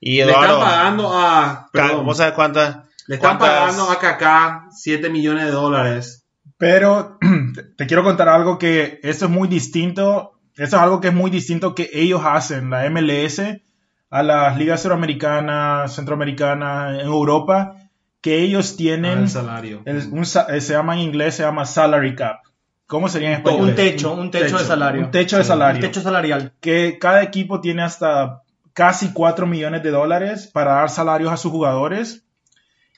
Y 0.00 0.16
Le 0.16 0.32
están 0.32 0.58
pagando 0.58 1.12
a. 1.12 1.68
perdón, 1.72 2.04
¿vos 2.06 2.16
sabes 2.16 2.34
cuántas? 2.34 2.76
le 3.06 3.16
están 3.16 3.38
cuántas- 3.38 3.60
pagando 3.76 3.90
a 3.90 3.98
Kaká 3.98 4.66
7 4.72 5.08
millones 5.10 5.44
de 5.46 5.50
dólares. 5.52 6.26
Pero 6.58 7.18
te- 7.54 7.62
te 7.62 7.86
quiero 7.86 8.02
contar 8.02 8.28
algo 8.28 8.58
que 8.58 8.98
eso 9.02 9.26
es 9.26 9.30
muy 9.30 9.46
distinto. 9.48 10.32
Eso 10.56 10.76
es 10.76 10.82
algo 10.82 11.00
que 11.00 11.08
es 11.08 11.14
muy 11.14 11.30
distinto 11.30 11.74
que 11.74 11.88
ellos 11.94 12.20
hacen, 12.24 12.68
la 12.68 12.84
MLS, 12.90 13.62
a 14.10 14.22
las 14.22 14.58
ligas 14.58 14.82
suramericanas, 14.82 15.94
centroamericanas, 15.94 17.00
en 17.00 17.06
Europa, 17.06 17.76
que 18.22 18.38
ellos 18.38 18.70
Ah, 18.72 18.76
tienen, 18.78 19.18
el 19.18 19.28
salario. 19.28 19.82
el- 19.84 20.08
un 20.12 20.24
sa- 20.24 20.46
eh, 20.48 20.60
se 20.62 20.72
llama 20.72 20.94
en 20.94 21.00
inglés, 21.00 21.34
se 21.34 21.42
llama 21.42 21.66
salary 21.66 22.14
cap. 22.16 22.40
¿Cómo 22.86 23.08
sería 23.08 23.28
en 23.28 23.34
español? 23.34 23.60
Un 23.68 23.74
techo, 23.74 24.12
un 24.14 24.30
techo, 24.30 24.56
de 24.58 24.64
salario. 24.64 25.02
Un 25.04 25.10
techo 25.10 25.36
de 25.36 25.42
Un 25.42 25.48
salario. 25.48 25.80
techo 25.82 26.00
salarial. 26.00 26.52
que 26.60 26.98
cada 26.98 27.22
equipo 27.22 27.60
tiene 27.60 27.82
hasta 27.82 28.42
casi 28.74 29.12
4 29.12 29.46
millones 29.46 29.82
de 29.82 29.90
dólares 29.90 30.46
para 30.52 30.74
dar 30.74 30.88
salarios 30.90 31.30
a 31.32 31.36
sus 31.36 31.50
jugadores. 31.52 32.24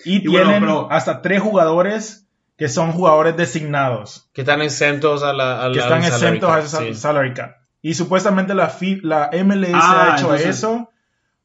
Y, 0.05 0.17
Y 0.25 0.29
bueno, 0.29 0.45
tienen 0.51 0.61
pero- 0.63 0.89
hasta 0.93 1.23
tres 1.23 1.41
jugadores 1.41 2.27
que 2.59 2.69
son 2.69 2.93
jugadores 2.93 3.37
designados, 3.37 4.29
Que 4.33 4.43
están 4.43 4.63
exentos 4.63 5.23
a 5.25 5.33
la, 5.33 5.63
al- 5.63 5.73
que 5.73 5.79
están 5.81 6.03
salary 6.03 6.15
exentos 6.25 6.49
cap, 6.51 6.57
a 6.57 6.61
ese 6.61 6.69
sal- 6.69 6.85
sí. 6.87 6.95
salary 6.95 7.35
cap. 7.35 7.57
Y 7.83 7.95
supuestamente 7.95 8.55
la, 8.55 8.69
fi- 8.69 9.01
la 9.03 9.31
MLS 9.33 9.73
Ah, 9.75 10.13
ha 10.13 10.17
hecho 10.17 10.25
entonces- 10.27 10.49
eso 10.59 10.91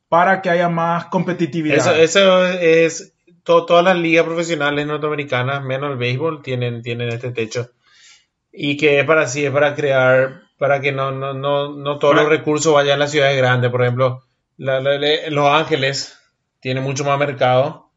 para 0.09 0.41
que 0.41 0.49
haya 0.49 0.69
más 0.69 1.05
competitividad. 1.05 1.77
Eso, 1.77 1.93
eso 1.93 2.45
es. 2.47 3.13
To- 3.49 3.65
todas 3.65 3.83
las 3.83 3.97
ligas 3.97 4.25
profesionales 4.25 4.85
norteamericanas, 4.85 5.63
menos 5.63 5.89
el 5.91 5.97
béisbol, 5.97 6.43
tienen, 6.43 6.83
tienen 6.83 7.09
este 7.09 7.31
techo. 7.31 7.71
Y 8.51 8.77
que 8.77 8.99
es 8.99 9.05
para 9.05 9.27
sí, 9.27 9.43
es 9.45 9.51
para 9.51 9.73
crear, 9.75 10.43
para 10.59 10.81
que 10.81 10.91
no, 10.91 11.11
no, 11.11 11.33
no, 11.33 11.73
no 11.75 11.97
todos 11.99 12.13
los 12.15 12.29
recursos 12.29 12.71
vayan 12.73 12.95
a 12.95 12.97
las 12.99 13.11
ciudades 13.11 13.37
grandes. 13.37 13.71
Por 13.71 13.81
ejemplo, 13.81 14.23
la- 14.57 14.79
la- 14.81 14.97
le- 14.99 15.31
Los 15.31 15.47
Ángeles 15.47 16.19
tiene 16.59 16.79
mucho 16.81 17.03
más 17.05 17.17
mercado, 17.17 17.89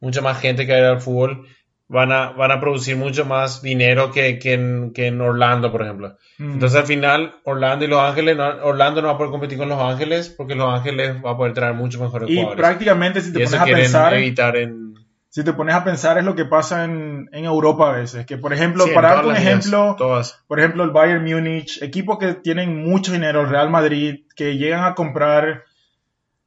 mucha 0.00 0.20
más 0.20 0.40
gente 0.40 0.66
que 0.66 0.78
ir 0.78 0.84
al 0.84 1.00
fútbol. 1.00 1.48
Van 1.92 2.10
a, 2.10 2.30
van 2.30 2.50
a 2.50 2.58
producir 2.58 2.96
mucho 2.96 3.24
más 3.26 3.60
dinero 3.60 4.10
que, 4.10 4.38
que, 4.38 4.54
en, 4.54 4.92
que 4.94 5.08
en 5.08 5.20
Orlando, 5.20 5.70
por 5.70 5.82
ejemplo. 5.82 6.16
Mm. 6.38 6.52
Entonces 6.54 6.80
al 6.80 6.86
final 6.86 7.34
Orlando 7.44 7.84
y 7.84 7.88
Los 7.88 8.00
Ángeles, 8.00 8.36
no- 8.36 8.64
Orlando 8.64 9.02
no 9.02 9.08
va 9.08 9.14
a 9.14 9.16
poder 9.18 9.30
competir 9.30 9.58
con 9.58 9.68
Los 9.68 9.78
Ángeles 9.78 10.30
porque 10.30 10.54
Los 10.54 10.72
Ángeles 10.72 11.16
va 11.24 11.32
a 11.32 11.36
poder 11.36 11.52
traer 11.52 11.74
muchos 11.74 12.00
mejores 12.00 12.30
y 12.30 12.34
jugadores. 12.36 12.58
prácticamente 12.60 13.20
si 13.20 13.28
Y 13.28 13.32
te 13.34 13.42
eso 13.42 13.58
pones 13.58 13.72
a 13.74 13.76
pensar, 13.76 14.14
evitar 14.14 14.56
en... 14.56 14.94
si 15.28 15.44
te 15.44 15.52
pones 15.52 15.74
a 15.74 15.84
pensar 15.84 16.16
es 16.16 16.24
lo 16.24 16.34
que 16.34 16.46
pasa 16.46 16.84
en, 16.86 17.28
en 17.30 17.44
Europa 17.44 17.90
a 17.90 17.92
veces, 17.98 18.24
que 18.24 18.38
por 18.38 18.54
ejemplo, 18.54 18.84
Sí, 18.86 18.92
para 18.94 19.10
darte 19.14 19.28
un 19.28 19.36
ejemplo, 19.36 19.94
todas. 19.98 20.42
por 20.48 20.58
ejemplo, 20.60 20.84
el 20.84 20.90
Bayern 20.92 21.22
Múnich, 21.24 21.82
equipos 21.82 22.16
que 22.18 22.32
tienen 22.34 22.82
mucho 22.82 23.12
dinero, 23.12 23.42
el 23.42 23.50
Real 23.50 23.68
Madrid, 23.68 24.20
que 24.34 24.56
llegan 24.56 24.84
a 24.84 24.94
comprar 24.94 25.64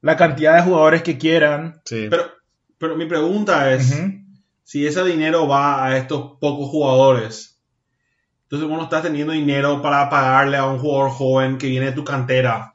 la 0.01 0.17
cantidad 0.17 0.55
de 0.55 0.63
jugadores 0.63 1.03
que 1.03 1.17
quieran. 1.19 1.81
Sí. 1.85 2.07
Pero, 2.09 2.23
pero 2.79 2.95
mi 2.95 3.05
pregunta 3.05 3.71
es: 3.71 3.91
Ujú. 3.91 4.24
Si 4.65 4.85
ese 4.85 5.03
dinero 5.05 5.47
va 5.47 5.85
a 5.85 5.95
estos 5.97 6.37
pocos 6.41 6.69
jugadores, 6.69 7.61
entonces 8.43 8.67
vos 8.67 8.77
no 8.77 8.83
estás 8.85 9.03
teniendo 9.03 9.31
dinero 9.31 9.81
para 9.81 10.09
pagarle 10.09 10.57
a 10.57 10.65
un 10.65 10.79
jugador 10.79 11.11
joven 11.11 11.57
que 11.57 11.67
viene 11.67 11.85
de 11.87 11.91
tu 11.93 12.03
cantera. 12.03 12.73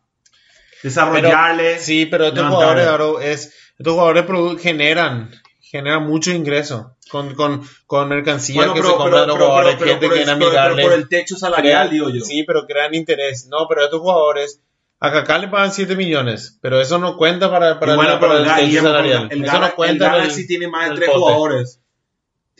Desarrollarle. 0.83 1.79
sí, 1.79 2.07
pero 2.07 2.27
estos 2.29 2.39
levantarle. 2.45 2.85
jugadores, 2.85 3.27
es, 3.27 3.55
estos 3.79 3.93
jugadores 3.95 4.63
generan, 4.63 5.31
generan 5.61 6.07
mucho 6.07 6.31
ingreso 6.31 6.97
con, 7.11 7.35
con, 7.35 7.63
con 7.87 8.09
mercancía 8.09 8.57
Bueno, 8.57 8.75
que 8.75 8.81
pero- 8.81 8.93
se 8.93 8.97
compra 8.97 9.19
los 9.19 9.27
pero- 9.27 9.35
pero- 9.37 9.47
jugadores, 9.47 9.77
pero- 9.79 9.91
gente 9.91 10.09
pero- 10.09 10.15
que 10.21 10.25
pero- 10.25 10.39
pero 10.39 10.51
mirarle. 10.51 10.83
por 10.83 10.93
el 10.95 11.09
techo 11.09 11.37
salarial, 11.37 11.89
crean- 11.89 11.91
digo 11.91 12.09
yo. 12.11 12.25
Sí, 12.25 12.45
pero 12.45 12.67
crean 12.67 12.95
interés. 12.95 13.47
No, 13.51 13.67
pero 13.69 13.85
estos 13.85 14.01
jugadores, 14.01 14.63
a 15.01 15.13
Kaká 15.13 15.39
le 15.39 15.49
pagan 15.49 15.73
7 15.73 15.97
millones, 15.97 16.59
pero 16.63 16.81
eso 16.81 16.99
no 16.99 17.17
cuenta 17.17 17.51
para, 17.51 17.79
para, 17.81 17.97
bueno, 17.97 18.13
el, 18.15 18.19
pero 18.19 18.33
para 18.33 18.43
el, 18.59 18.65
el 18.65 18.71
techo 18.71 18.83
salarial. 18.83 19.29
el 19.31 19.45
eso 19.45 19.59
no 19.59 19.75
cuenta 19.75 20.07
el 20.07 20.13
Galaxy 20.13 20.47
tiene 20.47 20.69
más 20.69 20.85
de 20.87 20.91
el 20.93 20.97
tres 20.97 21.11
pote. 21.11 21.21
jugadores. 21.21 21.80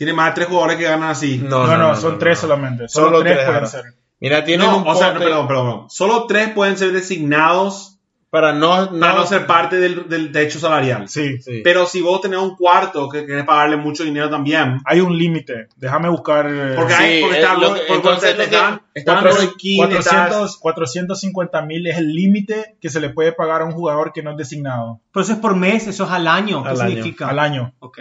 Tiene 0.01 0.13
más 0.13 0.29
de 0.29 0.33
tres 0.33 0.47
jugadores 0.47 0.77
que 0.77 0.83
ganan 0.85 1.11
así. 1.11 1.37
No, 1.37 1.67
No, 1.67 1.77
no, 1.77 1.89
no, 1.89 1.95
son 1.95 2.13
no, 2.13 2.17
tres 2.17 2.39
no. 2.39 2.41
solamente. 2.41 2.89
Solo, 2.89 3.09
Solo 3.09 3.19
tres 3.19 3.33
tres 3.35 3.45
pueden 3.45 3.67
ser. 3.67 3.83
Mira, 4.19 4.43
tienen 4.43 4.65
No, 4.65 4.77
un 4.77 4.87
o 4.87 4.95
sea, 4.95 5.13
perdón, 5.13 5.45
perdón, 5.45 5.47
perdón. 5.67 5.89
Solo 5.91 6.25
tres 6.25 6.49
pueden 6.53 6.75
ser 6.75 6.91
designados 6.91 7.99
para 8.31 8.53
no, 8.53 8.89
no, 8.89 8.99
Para 8.99 9.13
no 9.13 9.25
ser 9.27 9.45
parte 9.45 9.75
del, 9.75 10.07
del 10.09 10.31
techo 10.31 10.57
salarial. 10.57 11.07
Sí. 11.09 11.37
Sí. 11.39 11.61
Pero 11.63 11.85
si 11.85 12.01
vos 12.01 12.21
tenés 12.21 12.39
un 12.39 12.55
cuarto 12.55 13.09
que 13.09 13.25
querés 13.25 13.43
pagarle 13.45 13.75
mucho 13.75 14.03
dinero 14.05 14.29
también. 14.29 14.79
Hay 14.85 15.01
un 15.01 15.15
límite. 15.17 15.67
Déjame 15.75 16.07
buscar. 16.09 16.47
eh, 16.49 16.73
Porque, 16.77 16.93
Sí, 16.93 17.03
hay, 17.03 17.21
porque 17.21 17.35
eh, 17.35 17.39
está, 17.41 17.53
lo 17.55 17.67
porque 17.67 17.85
que- 17.85 17.93
entonces 17.93 18.29
te 18.31 18.37
que- 18.37 18.43
están, 18.43 18.81
están 18.93 19.21
Cuatro- 19.21 19.37
Roy 19.37 19.49
Keane, 19.59 19.97
estás- 19.99 20.13
400, 20.29 20.57
450 20.57 21.61
mil 21.63 21.85
es 21.87 21.97
el 21.97 22.13
límite 22.13 22.75
que 22.79 22.89
se 22.89 23.01
le 23.01 23.09
puede 23.09 23.33
pagar 23.33 23.61
a 23.61 23.65
un 23.65 23.73
jugador 23.73 24.13
que 24.13 24.23
no 24.23 24.31
es 24.31 24.37
designado 24.37 25.01
Pero 25.13 25.23
eso 25.23 25.33
es 25.33 25.39
por 25.39 25.55
mes, 25.57 25.87
eso 25.87 26.05
es 26.05 26.09
al 26.11 26.25
año. 26.27 26.63
¿Qué 26.63 26.69
Al 26.69 26.81
año, 26.81 26.89
significa? 26.89 27.27
al 27.27 27.39
año. 27.39 27.73
Ok. 27.79 27.99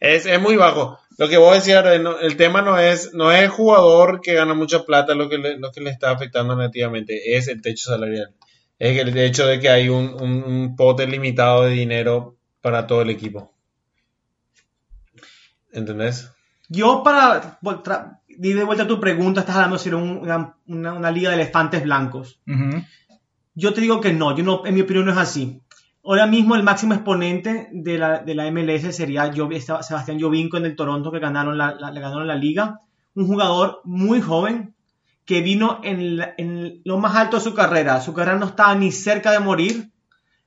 Es, 0.00 0.26
es 0.26 0.40
muy 0.40 0.56
bajo. 0.56 0.98
Lo 1.18 1.28
que 1.28 1.36
vos 1.36 1.54
decías, 1.54 1.84
no, 2.00 2.18
el 2.18 2.36
tema 2.36 2.62
no 2.62 2.78
es, 2.78 3.12
no 3.14 3.32
es 3.32 3.42
el 3.42 3.48
jugador 3.48 4.20
que 4.20 4.34
gana 4.34 4.54
mucha 4.54 4.84
plata 4.84 5.14
lo 5.14 5.28
que, 5.28 5.38
le, 5.38 5.58
lo 5.58 5.72
que 5.72 5.80
le 5.80 5.90
está 5.90 6.10
afectando 6.10 6.54
negativamente, 6.54 7.36
es 7.36 7.48
el 7.48 7.60
techo 7.60 7.90
salarial. 7.90 8.30
Es 8.78 8.96
el 8.98 9.16
hecho 9.18 9.46
de 9.46 9.58
que 9.60 9.68
hay 9.68 9.88
un, 9.88 10.14
un, 10.20 10.42
un 10.44 10.76
pote 10.76 11.06
limitado 11.06 11.62
de 11.64 11.70
dinero 11.72 12.36
para 12.60 12.86
todo 12.86 13.02
el 13.02 13.10
equipo. 13.10 13.52
¿Entendés? 15.72 16.32
Yo 16.68 17.02
para 17.02 17.58
ir 18.28 18.56
de 18.56 18.64
vuelta 18.64 18.84
a 18.84 18.88
tu 18.88 19.00
pregunta, 19.00 19.40
estás 19.40 19.56
hablando 19.56 19.76
de 19.78 19.94
una, 19.94 20.56
una- 20.66 20.92
una 20.92 21.10
liga 21.10 21.30
de 21.30 21.36
elefantes 21.36 21.82
blancos. 21.82 22.40
Yo 23.54 23.74
te 23.74 23.80
digo 23.80 24.00
que 24.00 24.12
no, 24.12 24.36
yo 24.36 24.44
no, 24.44 24.64
en 24.64 24.74
mi 24.74 24.82
opinión 24.82 25.06
no 25.06 25.12
es 25.12 25.18
así. 25.18 25.60
Ahora 26.04 26.26
mismo 26.26 26.54
el 26.54 26.62
máximo 26.62 26.94
exponente 26.94 27.68
de 27.72 27.98
la, 27.98 28.18
de 28.20 28.34
la 28.34 28.50
MLS 28.50 28.94
sería 28.94 29.30
Sebastián 29.32 30.20
Jovinko 30.20 30.56
en 30.56 30.66
el 30.66 30.76
Toronto 30.76 31.10
que 31.10 31.18
ganaron 31.18 31.58
la, 31.58 31.74
la- 31.74 31.90
le 31.90 32.00
ganaron 32.00 32.26
la 32.28 32.36
liga. 32.36 32.80
Un 33.14 33.26
jugador 33.26 33.80
muy 33.84 34.20
joven 34.20 34.74
que 35.28 35.42
vino 35.42 35.82
en, 35.84 36.80
lo 36.86 36.96
más 36.98 37.14
alto 37.14 37.36
de 37.36 37.42
su 37.42 37.52
carrera. 37.52 38.00
Su 38.00 38.14
carrera 38.14 38.38
no 38.38 38.46
estaba 38.46 38.74
ni 38.74 38.90
cerca 38.90 39.30
de 39.30 39.40
morir. 39.40 39.90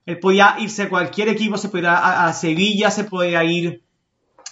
Él 0.08 0.18
podía 0.18 0.56
irse 0.58 0.82
a 0.82 0.90
cualquier 0.90 1.30
equipo, 1.30 1.56
se 1.56 1.70
podía 1.70 1.92
ir 1.92 1.96
a, 2.00 2.34
Sevilla, 2.34 2.90
se 2.90 3.04
podía 3.04 3.44
ir 3.44 3.84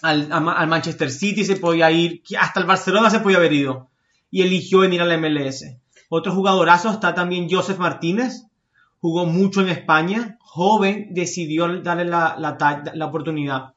al, 0.04 0.32
a 0.32 0.40
Ma- 0.40 0.54
al 0.54 0.68
Manchester 0.68 1.10
City, 1.10 1.44
se 1.44 1.56
podía 1.56 1.90
ir, 1.90 2.22
hasta 2.40 2.60
el 2.60 2.68
Barcelona 2.68 3.10
se 3.10 3.22
podía 3.22 3.38
haber 3.38 3.54
ido. 3.54 3.90
Y 4.30 4.44
eligió 4.44 4.82
venir 4.82 5.02
a 5.02 5.06
la 5.06 5.18
MLS. 5.18 5.66
Otro 6.10 6.32
jugadorazo 6.32 6.92
está 6.92 7.16
también 7.16 7.48
Joseph 7.50 7.80
Martínez, 7.80 8.44
jugó 9.02 9.26
mucho 9.26 9.62
en 9.62 9.70
España, 9.70 10.38
joven, 10.42 11.08
decidió 11.10 11.82
darle 11.82 12.06
la, 12.06 13.08
oportunidad. 13.08 13.74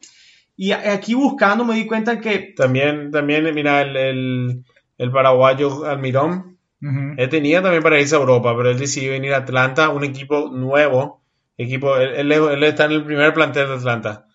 Y 0.55 0.73
aquí 0.73 1.15
buscando 1.15 1.65
me 1.65 1.77
di 1.77 1.87
cuenta 1.87 2.21
que 2.21 2.53
También, 2.55 3.11
también 3.11 3.55
mira, 3.55 3.81
el, 3.81 4.63
el 5.03 5.11
paraguayo 5.11 5.85
Almirón, 5.85 6.59
Ujú. 6.81 7.15
él 7.17 7.29
tenía 7.29 7.63
también 7.63 7.83
para 7.83 8.01
irse 8.01 8.15
a 8.15 8.19
Europa, 8.19 8.55
pero 8.57 8.71
él 8.71 8.79
decidió 8.79 9.13
venir 9.13 9.35
a 9.35 9.39
Atlanta, 9.39 9.89
un 9.91 10.05
equipo 10.05 10.49
nuevo. 10.51 11.21
Equipo, 11.59 11.97
él, 11.97 12.33
él- 12.33 12.33
él 12.33 12.63
está 12.65 12.87
en 12.87 12.93
el 12.93 13.05
primer 13.05 13.33
plantel 13.35 13.69
de 13.69 13.75
Atlanta. 13.75 14.27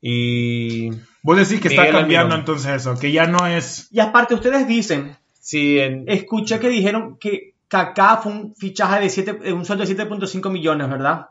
Y 0.00 0.90
Vos 1.22 1.36
decís 1.36 1.60
que 1.60 1.68
está 1.68 1.84
cambiando 1.90 2.34
Almirón. 2.34 2.40
entonces 2.40 2.72
eso, 2.82 2.98
que 2.98 3.12
ya 3.12 3.26
no 3.26 3.46
es. 3.46 3.88
Y 3.92 4.00
aparte, 4.00 4.34
ustedes 4.34 4.66
dicen, 4.66 5.16
sí, 5.40 5.78
en, 5.78 6.04
escuché 6.08 6.58
que 6.58 6.68
dijeron 6.68 7.18
que 7.18 7.54
Kaká 7.68 8.16
fue 8.16 8.32
un 8.32 8.54
fichaje 8.56 9.00
de, 9.00 9.08
siete, 9.08 9.32
de 9.34 9.52
un 9.52 9.64
sueldo 9.64 9.84
de 9.86 9.96
7.5 9.96 10.50
millones, 10.50 10.90
¿verdad? 10.90 11.26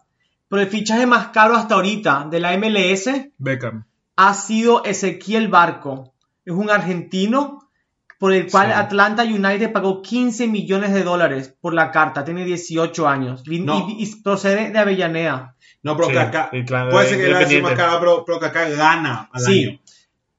Pero 0.47 0.61
el 0.61 0.69
fichaje 0.69 1.05
más 1.05 1.27
caro 1.27 1.55
hasta 1.55 1.75
ahorita 1.75 2.27
de 2.31 2.39
la 2.39 2.53
MLS 2.57 3.09
Beckham. 3.37 3.83
ha 4.15 4.33
sido 4.33 4.83
Ezequiel 4.85 5.49
Barco. 5.49 6.13
Es 6.45 6.53
un 6.53 6.69
argentino 6.69 7.59
por 8.21 8.31
el 8.33 8.51
cual 8.51 8.67
Sí. 8.67 8.73
Atlanta 8.73 9.23
United 9.23 9.71
pagó 9.71 10.03
15 10.03 10.47
millones 10.47 10.93
de 10.93 11.01
dólares 11.03 11.55
por 11.59 11.73
la 11.73 11.89
carta. 11.89 12.23
Tiene 12.23 12.45
18 12.45 13.07
años 13.07 13.41
y, 13.47 13.59
No. 13.61 13.87
y- 13.89 14.03
y 14.03 14.15
procede 14.21 14.69
de 14.69 14.77
Avellaneda. 14.77 15.55
No, 15.81 15.97
pero 15.97 16.09
Sí, 16.09 16.13
Kaká. 16.13 16.51
claro, 16.67 16.91
puede 16.91 17.09
ser 17.09 17.17
que 17.17 17.55
la 17.55 17.61
más 17.63 17.73
cara, 17.73 17.99
pero, 17.99 18.23
pero 18.23 18.39
Kaká 18.39 18.69
gana 18.69 19.27
al 19.33 19.41
Sí. 19.41 19.63
año. 19.65 19.79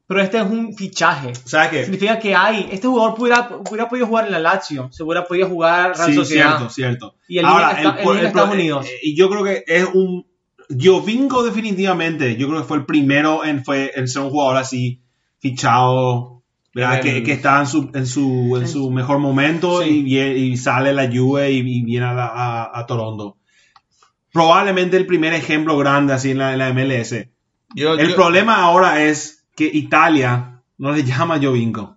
Pero 0.06 0.20
este 0.22 0.38
es 0.38 0.44
un 0.44 0.74
fichaje. 0.76 1.32
¿Sabes 1.44 1.70
qué? 1.70 1.82
Significa 1.82 2.20
que 2.20 2.34
hay. 2.36 2.68
Este 2.70 2.86
jugador 2.86 3.16
pudiera, 3.16 3.48
hubiera 3.68 3.88
podido 3.88 4.06
jugar 4.06 4.26
en 4.26 4.32
la 4.32 4.38
Lazio. 4.38 4.88
Se 4.92 5.02
hubiera 5.02 5.24
podido 5.26 5.48
jugar 5.48 5.96
Real 5.96 6.08
Sí, 6.10 6.14
Sociedad. 6.14 6.56
cierto, 6.58 6.70
cierto. 6.72 7.14
Y 7.26 7.38
el 7.38 7.46
Ahora, 7.46 7.70
el 7.72 7.88
niño 7.96 8.14
en 8.20 8.26
Estados 8.26 8.50
Unidos. 8.52 8.86
eh, 8.86 8.98
y 9.02 9.16
yo 9.16 9.28
creo 9.28 9.42
que 9.42 9.64
es 9.66 9.88
un. 9.92 10.24
Jovinko, 10.80 11.42
definitivamente. 11.42 12.36
Yo 12.36 12.46
creo 12.48 12.60
que 12.60 12.68
fue 12.68 12.76
el 12.78 12.86
primero 12.86 13.44
en, 13.44 13.64
fue, 13.64 13.90
en 13.96 14.06
ser 14.06 14.22
un 14.22 14.30
jugador 14.30 14.56
así, 14.56 15.02
fichado. 15.40 16.41
¿Verdad? 16.74 16.96
El- 16.96 17.02
Que, 17.02 17.22
que 17.22 17.32
está 17.32 17.60
en 17.60 17.66
su, 17.66 17.90
en 17.94 18.06
su, 18.06 18.56
en 18.60 18.66
su 18.68 18.90
mejor 18.90 19.18
momento 19.18 19.82
Sí. 19.82 20.04
y, 20.06 20.56
sale 20.56 20.92
la 20.92 21.06
Juve 21.12 21.50
y, 21.52 21.58
y 21.58 21.82
viene 21.82 22.06
a, 22.06 22.14
la- 22.14 22.26
a- 22.26 22.78
a 22.78 22.86
Toronto. 22.86 23.36
Probablemente 24.32 24.96
el 24.96 25.06
primer 25.06 25.34
ejemplo 25.34 25.76
grande 25.76 26.14
así 26.14 26.30
en 26.30 26.38
la, 26.38 26.52
en 26.52 26.58
la 26.58 26.70
MLS. 26.72 27.28
yo, 27.74 27.94
El 27.94 28.08
yo- 28.10 28.14
problema 28.16 28.56
ahora 28.62 29.02
es 29.04 29.44
que 29.54 29.70
Italia 29.72 30.62
no 30.78 30.92
le 30.92 31.04
llama 31.04 31.38
Jovinko. 31.42 31.96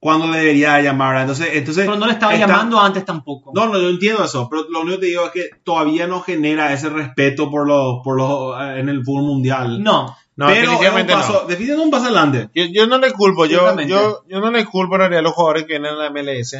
Cuando 0.00 0.28
le 0.28 0.38
debería 0.38 0.80
llamar. 0.80 1.16
Entonces, 1.22 1.48
entonces 1.54 1.84
Pero 1.86 1.98
no 1.98 2.06
le 2.06 2.12
estaba 2.12 2.32
está- 2.34 2.46
llamando 2.46 2.78
antes 2.80 3.04
tampoco. 3.04 3.50
No, 3.54 3.66
no, 3.66 3.80
yo 3.80 3.88
entiendo 3.88 4.24
eso, 4.24 4.48
pero 4.48 4.64
lo 4.70 4.82
único 4.82 4.96
que 4.96 5.00
te 5.00 5.06
digo 5.06 5.24
es 5.24 5.30
que 5.32 5.50
todavía 5.64 6.06
no 6.06 6.20
genera 6.20 6.72
ese 6.72 6.88
respeto 6.88 7.50
por 7.50 7.66
los, 7.66 8.00
por 8.04 8.16
los 8.16 8.60
eh, 8.60 8.78
en 8.78 8.88
el 8.88 9.04
fútbol 9.04 9.24
mundial. 9.24 9.82
No. 9.82 10.16
no, 10.36 10.46
pero 10.46 10.52
es 10.52 10.58
un 10.58 10.64
definitivamente 10.74 11.12
no. 11.14 11.18
paso, 11.18 11.32
definitivamente 11.48 11.84
un 11.84 11.90
paso 11.90 12.04
adelante. 12.06 12.50
Yo, 12.54 12.64
yo 12.72 12.86
no 12.86 12.98
le 12.98 13.12
culpo, 13.12 13.46
yo, 13.46 13.76
yo, 13.82 14.22
yo 14.28 14.40
no 14.40 14.50
le 14.52 14.64
culpo 14.66 14.94
en 14.94 15.00
realidad 15.00 15.18
a 15.18 15.22
los 15.22 15.32
jugadores 15.32 15.64
que 15.64 15.72
vienen 15.78 15.90
a 15.94 15.96
la 15.96 16.10
MLS, 16.10 16.56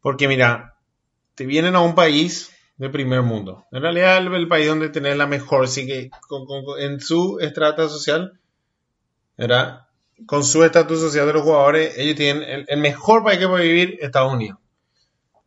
porque 0.00 0.26
mira, 0.26 0.74
te 1.36 1.46
vienen 1.46 1.76
a 1.76 1.80
un 1.80 1.94
país 1.94 2.50
de 2.76 2.90
primer 2.90 3.22
mundo. 3.22 3.64
En 3.70 3.82
realidad 3.82 4.16
el, 4.18 4.34
el 4.34 4.48
país 4.48 4.66
donde 4.66 4.88
tenés 4.88 5.16
la 5.16 5.28
mejor, 5.28 5.68
sí 5.68 5.86
que 5.86 6.10
con- 6.26 6.44
con- 6.44 6.64
con- 6.64 6.80
en 6.80 6.98
su 7.00 7.38
estrata 7.40 7.88
social, 7.88 8.32
¿verdad? 9.38 9.83
Con 10.26 10.44
su 10.44 10.64
estatus 10.64 11.00
social 11.00 11.26
de 11.26 11.32
los 11.34 11.42
jugadores, 11.42 11.96
ellos 11.98 12.16
tienen 12.16 12.42
el, 12.42 12.64
el 12.68 12.80
mejor 12.80 13.22
país 13.24 13.38
que 13.38 13.48
puede 13.48 13.64
vivir, 13.64 13.98
Estados 14.00 14.32
Unidos. 14.32 14.58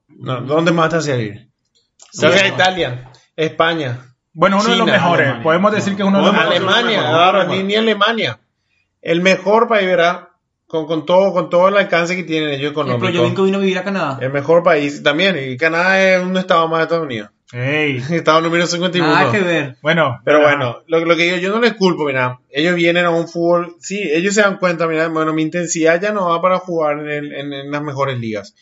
No, 0.07 0.41
¿Dónde 0.41 0.71
más 0.71 0.89
te 0.89 0.97
hace 0.97 1.17
vivir? 1.17 1.47
Italia, 2.13 3.11
España, 3.35 4.15
Bueno, 4.33 4.59
uno 4.59 4.69
de 4.69 4.77
los 4.77 4.85
mejores. 4.87 5.25
Alemania. 5.27 5.43
Podemos 5.43 5.71
decir 5.71 5.95
que 5.95 6.01
es 6.01 6.07
uno 6.07 6.19
de 6.19 6.25
los 6.25 6.33
mejores. 6.33 6.59
Alemania, 6.59 7.09
ahora, 7.09 7.43
ni, 7.45 7.63
ni 7.63 7.75
Alemania. 7.75 8.39
El 9.01 9.21
mejor 9.21 9.67
país, 9.67 9.85
¿verdad? 9.85 10.29
Con, 10.65 10.85
con, 10.85 11.05
todo, 11.05 11.31
con 11.33 11.49
todo 11.49 11.69
el 11.69 11.77
alcance 11.77 12.15
que 12.15 12.23
tienen 12.23 12.49
ellos 12.49 12.73
Pero 12.75 12.87
económico. 12.87 13.17
Jovinko 13.19 13.43
vino 13.43 13.57
a 13.57 13.61
vivir 13.61 13.77
a 13.77 13.83
Canadá. 13.83 14.17
El 14.21 14.31
mejor 14.31 14.63
país 14.63 15.01
también. 15.01 15.37
Y 15.37 15.55
Canadá 15.57 16.01
es 16.01 16.21
un 16.21 16.35
estado 16.35 16.67
más 16.67 16.79
de 16.79 16.83
Estados 16.83 17.05
Unidos. 17.05 17.29
Ey, 17.53 17.97
Estado 18.11 18.41
número 18.41 18.67
51. 18.67 19.07
Nada 19.07 19.31
que 19.31 19.39
ver. 19.39 19.77
Bueno, 19.81 20.19
Pero 20.25 20.41
bueno, 20.41 20.83
lo, 20.87 20.99
lo 21.05 21.15
que 21.15 21.23
digo, 21.23 21.37
yo 21.37 21.51
no 21.51 21.61
les 21.61 21.73
culpo, 21.75 22.05
mira. 22.05 22.39
Ellos 22.49 22.75
vienen 22.75 23.05
a 23.05 23.09
un 23.09 23.27
fútbol. 23.27 23.75
Sí, 23.79 23.99
ellos 24.01 24.33
se 24.35 24.41
dan 24.41 24.57
cuenta, 24.57 24.87
mira, 24.87 25.07
bueno, 25.07 25.33
mi 25.33 25.43
intensidad 25.43 26.01
ya 26.01 26.11
no 26.11 26.29
va 26.29 26.41
para 26.41 26.59
jugar 26.59 26.99
en, 26.99 27.07
el- 27.09 27.33
en- 27.33 27.53
en 27.53 27.71
las 27.71 27.81
mejores 27.81 28.19
ligas. 28.19 28.53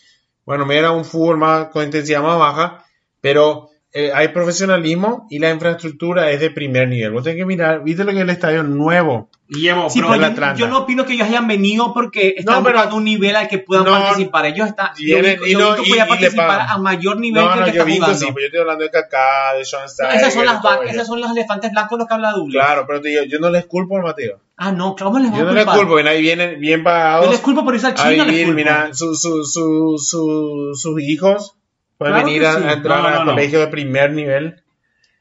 Bueno, 0.45 0.65
me 0.65 0.77
era 0.77 0.91
un 0.91 1.03
fútbol 1.05 1.37
más 1.37 1.67
con 1.69 1.83
intensidad 1.83 2.21
más 2.21 2.37
baja, 2.37 2.85
pero 3.21 3.69
eh, 3.97 4.11
hay 4.13 4.27
profesionalismo 4.27 5.25
y 5.29 5.39
la 5.39 5.49
infraestructura 5.51 6.29
es 6.29 6.41
de 6.41 6.51
primer 6.51 6.89
nivel. 6.89 7.11
Vos 7.11 7.23
tenés 7.23 7.37
que 7.39 7.45
mirar, 7.45 7.81
viste 7.81 8.03
lo 8.03 8.11
que 8.11 8.17
es 8.17 8.23
el 8.23 8.29
estadio 8.29 8.61
nuevo. 8.63 9.29
Guillermo, 9.47 9.89
Sí, 9.91 10.01
pero 10.01 10.15
el 10.15 10.35
yo, 10.35 10.55
yo 10.55 10.67
no 10.67 10.79
opino 10.79 11.05
que 11.05 11.13
ellos 11.13 11.27
hayan 11.27 11.47
venido 11.47 11.93
porque 11.93 12.33
están 12.37 12.55
No, 12.55 12.63
pero- 12.63 12.77
buscando 12.77 12.95
un 12.97 13.03
nivel 13.05 13.35
al 13.35 13.47
que 13.47 13.59
puedan 13.59 13.85
No, 13.85 13.91
participar. 13.91 14.47
Ellos 14.47 14.67
están. 14.67 14.87
Jovinko- 14.95 15.47
y 15.47 15.53
no- 15.53 15.59
Jovinko 15.61 15.83
y- 15.85 15.89
podía 15.89 15.95
y 15.95 15.99
le 15.99 16.05
participar 16.09 16.61
a 16.67 16.77
mayor 16.79 17.19
nivel 17.19 17.43
No, 17.43 17.47
que 17.49 17.53
el 17.53 17.59
no, 17.59 17.65
que 17.67 17.71
yo 17.71 17.77
está 17.81 17.85
vi 17.85 17.95
jugando. 17.97 18.17
sí, 18.17 18.25
pero 18.25 18.39
yo 18.39 18.45
estoy 18.47 18.59
hablando 18.61 18.83
de 18.83 18.89
Kaká, 18.89 19.53
de 19.57 19.65
Sean 19.65 19.83
No, 19.83 19.87
Stein. 19.89 20.11
esas 20.19 20.33
son 20.33 20.45
las 20.45 20.61
esas 20.89 21.07
son 21.07 21.21
los 21.21 21.31
elefantes 21.31 21.71
blancos 21.71 21.97
los 21.99 22.07
que 22.07 22.13
habla 22.15 22.31
Douglas. 22.31 22.65
Claro, 22.65 22.83
pero 22.87 23.01
te 23.01 23.09
digo, 23.09 23.23
yo 23.23 23.39
no 23.39 23.49
les 23.51 23.65
culpo 23.67 23.95
al 23.97 24.03
Mateo. 24.03 24.39
Ah, 24.57 24.71
no, 24.71 24.95
¿cómo 24.97 25.19
les 25.19 25.27
Yo 25.31 25.37
vamos 25.37 25.53
no 25.53 25.61
a 25.61 25.63
les 25.63 25.73
culpo, 25.73 25.93
ven 25.95 26.07
ahí 26.07 26.21
vienen 26.21 26.59
bien 26.59 26.83
pagados. 26.83 27.25
Yo 27.27 27.31
les 27.31 27.39
culpo 27.41 27.63
por 27.63 27.75
irse 27.75 27.87
a 27.87 27.89
a 27.91 27.93
China, 27.93 28.25
mira, 28.53 28.89
su, 28.93 29.15
su, 29.15 29.43
su, 29.45 29.97
su- 29.99 30.71
sus 30.73 31.01
hijos 31.01 31.55
pueden 31.97 32.13
Claro 32.15 32.27
venir 32.27 32.45
a, 32.45 32.53
sí. 32.59 32.63
a 32.65 32.71
entrar 32.73 32.97
No, 33.03 33.09
no, 33.09 33.15
al 33.19 33.25
no. 33.25 33.31
colegio 33.33 33.59
de 33.59 33.67
primer 33.67 34.11
nivel. 34.11 34.63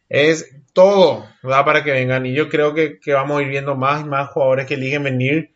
Es 0.08 0.54
todo, 0.72 1.26
¿verdad? 1.42 1.64
Para 1.64 1.84
que 1.84 1.92
vengan. 1.92 2.26
Y 2.26 2.34
yo 2.34 2.48
creo 2.48 2.74
que, 2.74 2.98
que 3.00 3.12
vamos 3.12 3.38
a 3.38 3.42
ir 3.42 3.48
viendo 3.48 3.74
más 3.76 4.02
y 4.02 4.08
más 4.08 4.28
jugadores 4.30 4.66
que 4.66 4.74
eligen 4.74 5.02
venir 5.02 5.54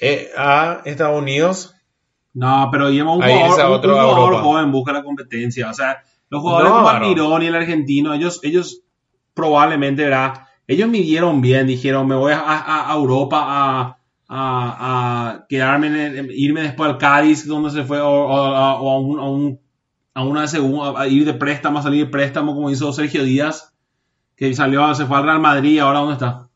eh, 0.00 0.30
a 0.36 0.80
Estados 0.84 1.18
Unidos. 1.20 1.74
No, 2.32 2.68
pero 2.70 2.88
Guillermo, 2.88 3.16
un 3.16 3.22
A 3.24 3.28
jugador, 3.28 3.60
a 3.60 3.66
un- 3.68 3.72
otro- 3.74 3.94
un 3.94 4.00
a 4.00 4.04
jugador 4.04 4.42
joven 4.42 4.72
busca 4.72 4.92
la 4.92 5.02
competencia. 5.02 5.68
O 5.68 5.74
sea, 5.74 6.02
los 6.28 6.40
jugadores 6.42 6.70
como. 6.72 6.88
Almirón 6.88 7.42
y 7.42 7.46
el 7.46 7.54
argentino, 7.56 8.14
ellos, 8.14 8.40
ellos 8.42 8.82
probablemente, 9.34 10.04
¿verdad? 10.04 10.34
Ellos 10.66 10.88
midieron 10.88 11.40
bien, 11.40 11.66
dijeron, 11.66 12.06
me 12.06 12.14
voy 12.14 12.32
a, 12.32 12.38
a- 12.40 12.90
a 12.92 12.94
Europa 12.94 13.38
a, 13.44 13.96
a- 14.28 15.30
a 15.38 15.46
quedarme, 15.48 15.88
en 15.88 15.96
el- 15.96 16.30
irme 16.30 16.62
después 16.62 16.88
al 16.90 16.98
Cádiz, 16.98 17.46
donde 17.46 17.70
se 17.70 17.82
fue, 17.84 18.00
o, 18.00 18.08
o 18.08 18.36
a, 18.54 18.80
o 18.80 18.90
a 18.90 18.98
un, 19.00 19.18
a 19.18 19.24
un- 19.24 19.60
a 20.14 20.24
una 20.24 20.46
segunda, 20.48 21.00
a 21.00 21.06
ir 21.08 21.24
de 21.24 21.34
préstamo, 21.34 21.78
a 21.78 21.82
salir 21.82 22.06
de 22.06 22.10
préstamo, 22.10 22.54
como 22.54 22.70
hizo 22.70 22.92
Sergio 22.92 23.24
Díaz, 23.24 23.72
que 24.36 24.52
salió, 24.54 24.94
se 24.94 25.06
fue 25.06 25.16
al 25.18 25.24
Real 25.24 25.40
Madrid, 25.40 25.72
y 25.72 25.78
ahora 25.78 26.00
¿dónde 26.00 26.14
está? 26.14 26.48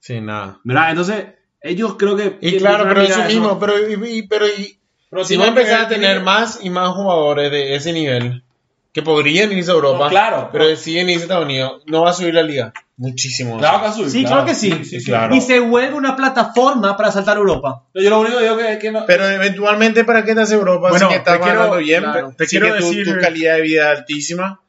Sí, 0.00 0.20
nada. 0.20 0.60
¿Verdad? 0.64 0.90
Entonces, 0.90 1.26
ellos 1.60 1.94
creo 1.98 2.16
que... 2.16 2.38
Y 2.40 2.58
claro, 2.58 2.84
a 2.84 2.88
pero 2.88 3.02
eso 3.02 3.22
mismo, 3.24 3.58
pero, 3.58 3.74
y, 4.06 4.22
pero 4.28 4.46
y- 4.46 4.78
Pero 5.10 5.24
si 5.24 5.36
vos 5.36 5.44
que 5.44 5.48
empezás 5.50 5.78
ver- 5.78 5.86
a 5.86 5.88
tener 5.88 6.22
más 6.22 6.60
y 6.62 6.70
más 6.70 6.90
jugadores 6.90 7.50
de 7.50 7.74
ese 7.74 7.92
nivel, 7.92 8.44
que 8.92 9.02
podrían 9.02 9.52
irse 9.52 9.70
a 9.70 9.74
Europa, 9.74 10.04
No, 10.04 10.10
claro. 10.10 10.48
pero 10.50 10.66
deciden 10.66 11.08
irse 11.10 11.20
a 11.20 11.24
Estados 11.24 11.44
Unidos, 11.44 11.82
no 11.86 12.02
va 12.02 12.10
a 12.10 12.12
subir 12.14 12.34
la 12.34 12.42
liga. 12.42 12.72
Muchísimo. 12.96 13.58
Claro 13.58 13.82
que 13.84 13.92
subir, 13.92 14.10
Sí, 14.10 14.24
claro, 14.24 14.44
que 14.44 14.54
sí. 14.54 15.04
claro. 15.04 15.34
Y 15.36 15.40
se 15.40 15.60
vuelve 15.60 15.94
una 15.94 16.16
plataforma 16.16 16.96
para 16.96 17.12
saltar 17.12 17.36
a 17.36 17.40
Europa. 17.40 17.84
Yo 17.94 18.10
lo 18.10 18.18
único 18.20 18.38
que 18.38 18.42
digo 18.44 18.56
que 18.56 18.72
es 18.72 18.78
que 18.78 18.90
no. 18.90 19.04
Pero 19.06 19.24
eventualmente, 19.28 20.04
¿para 20.04 20.24
qué 20.24 20.34
te 20.34 20.40
hace 20.40 20.54
Europa? 20.54 20.88
Bueno, 20.90 21.06
si 21.06 21.12
que 21.12 21.18
estás 21.18 21.38
ganando 21.38 21.76
bien, 21.76 22.02
claro, 22.02 22.32
te 22.36 22.46
sí 22.46 22.58
quiero 22.58 22.74
que 22.74 22.80
tu, 22.80 22.90
decir- 22.90 23.04
tu 23.14 23.20
calidad 23.20 23.54
de 23.56 23.62
vida 23.62 23.92
es 23.92 23.98
altísima, 24.00 24.60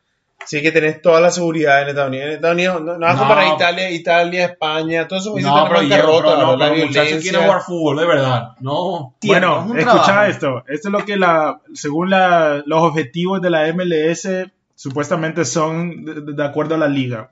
sí 0.45 0.61
que 0.61 0.71
tenés 0.71 1.01
toda 1.01 1.21
la 1.21 1.29
seguridad 1.31 1.81
en 1.83 1.89
Estados 1.89 2.09
Unidos. 2.09 2.27
En 2.27 2.33
Estados 2.35 2.55
Unidos, 2.55 2.81
no, 2.81 2.93
no 2.93 2.99
vas 2.99 3.09
a 3.09 3.13
No. 3.13 3.19
comparar 3.19 3.53
Italia, 3.55 3.91
Italia, 3.91 4.45
España, 4.45 5.07
todos 5.07 5.23
esos 5.23 5.33
países 5.33 5.51
No, 5.51 5.57
están 5.57 5.69
pero 5.69 5.81
yo, 5.83 6.21
pero 6.23 6.37
no, 6.37 6.55
la 6.55 6.69
muchachos 6.69 6.89
violencia. 6.93 7.19
quieren 7.21 7.41
jugar 7.43 7.61
fútbol, 7.61 7.97
de 7.97 8.05
verdad. 8.05 8.49
No. 8.59 9.15
Bueno, 9.23 9.67
es 9.75 9.79
escucha 9.85 10.03
trabajo. 10.05 10.31
esto. 10.31 10.63
Esto 10.67 10.87
es 10.87 10.91
lo 10.91 11.05
que 11.05 11.17
la, 11.17 11.61
según 11.73 12.09
la- 12.09 12.63
los 12.65 12.81
objetivos 12.81 13.41
de 13.41 13.49
la 13.49 13.67
MLS 13.73 14.51
supuestamente 14.75 15.45
son 15.45 16.05
de, 16.05 16.33
de 16.33 16.43
acuerdo 16.43 16.75
a 16.75 16.77
la 16.77 16.87
liga. 16.87 17.31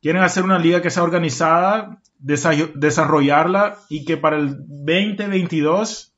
Quieren 0.00 0.22
hacer 0.22 0.44
una 0.44 0.58
liga 0.60 0.80
que 0.80 0.90
sea 0.90 1.02
organizada, 1.02 1.98
desa- 2.22 2.72
desarrollarla 2.74 3.78
y 3.88 4.04
que 4.04 4.16
para 4.16 4.36
el 4.36 4.56
2022 4.58 6.14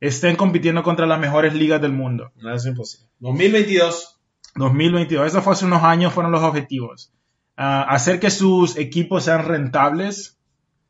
estén 0.00 0.36
compitiendo 0.36 0.82
contra 0.82 1.06
las 1.06 1.18
mejores 1.18 1.54
ligas 1.54 1.80
del 1.80 1.92
mundo. 1.92 2.32
No, 2.36 2.52
es 2.54 2.66
imposible. 2.66 3.08
2022. 3.20 4.15
2022. 4.56 5.26
Eso 5.26 5.42
fue 5.42 5.52
hace 5.54 5.64
unos 5.64 5.82
años, 5.82 6.12
fueron 6.12 6.32
los 6.32 6.42
objetivos. 6.42 7.12
Ah, 7.56 7.82
hacer 7.88 8.20
que 8.20 8.30
sus 8.30 8.76
equipos 8.76 9.24
sean 9.24 9.44
rentables, 9.46 10.38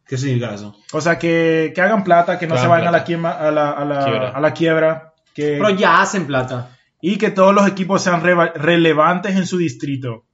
¿Qué 0.07 0.16
significa 0.16 0.55
eso? 0.55 0.74
o 0.92 1.00
sea, 1.00 1.18
que, 1.18 1.72
que 1.74 1.81
hagan 1.81 2.05
plata, 2.05 2.38
que 2.38 2.46
no 2.46 2.57
se 2.57 2.66
vayan 2.66 2.88
a 2.88 2.90
la, 2.92 3.05
quiema- 3.05 3.33
a 3.33 3.50
la, 3.50 3.70
a 3.70 3.85
la- 3.85 4.05
Quiebra. 4.05 4.29
a 4.31 4.40
la 4.40 4.52
quiebra. 4.52 5.12
Que, 5.35 5.59
Pero 5.59 5.70
ya 5.70 6.00
hacen 6.00 6.26
plata. 6.26 6.70
y 7.00 7.18
que 7.18 7.31
todos 7.31 7.55
los 7.55 7.66
equipos 7.68 8.02
sean 8.02 8.22
relevantes 8.22 9.37
en 9.37 9.46
su 9.46 9.59
distrito. 9.59 10.24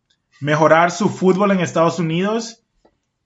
Mejorar 0.40 0.90
su 0.90 1.08
fútbol 1.08 1.50
en 1.52 1.60
Estados 1.60 1.98
Unidos 1.98 2.62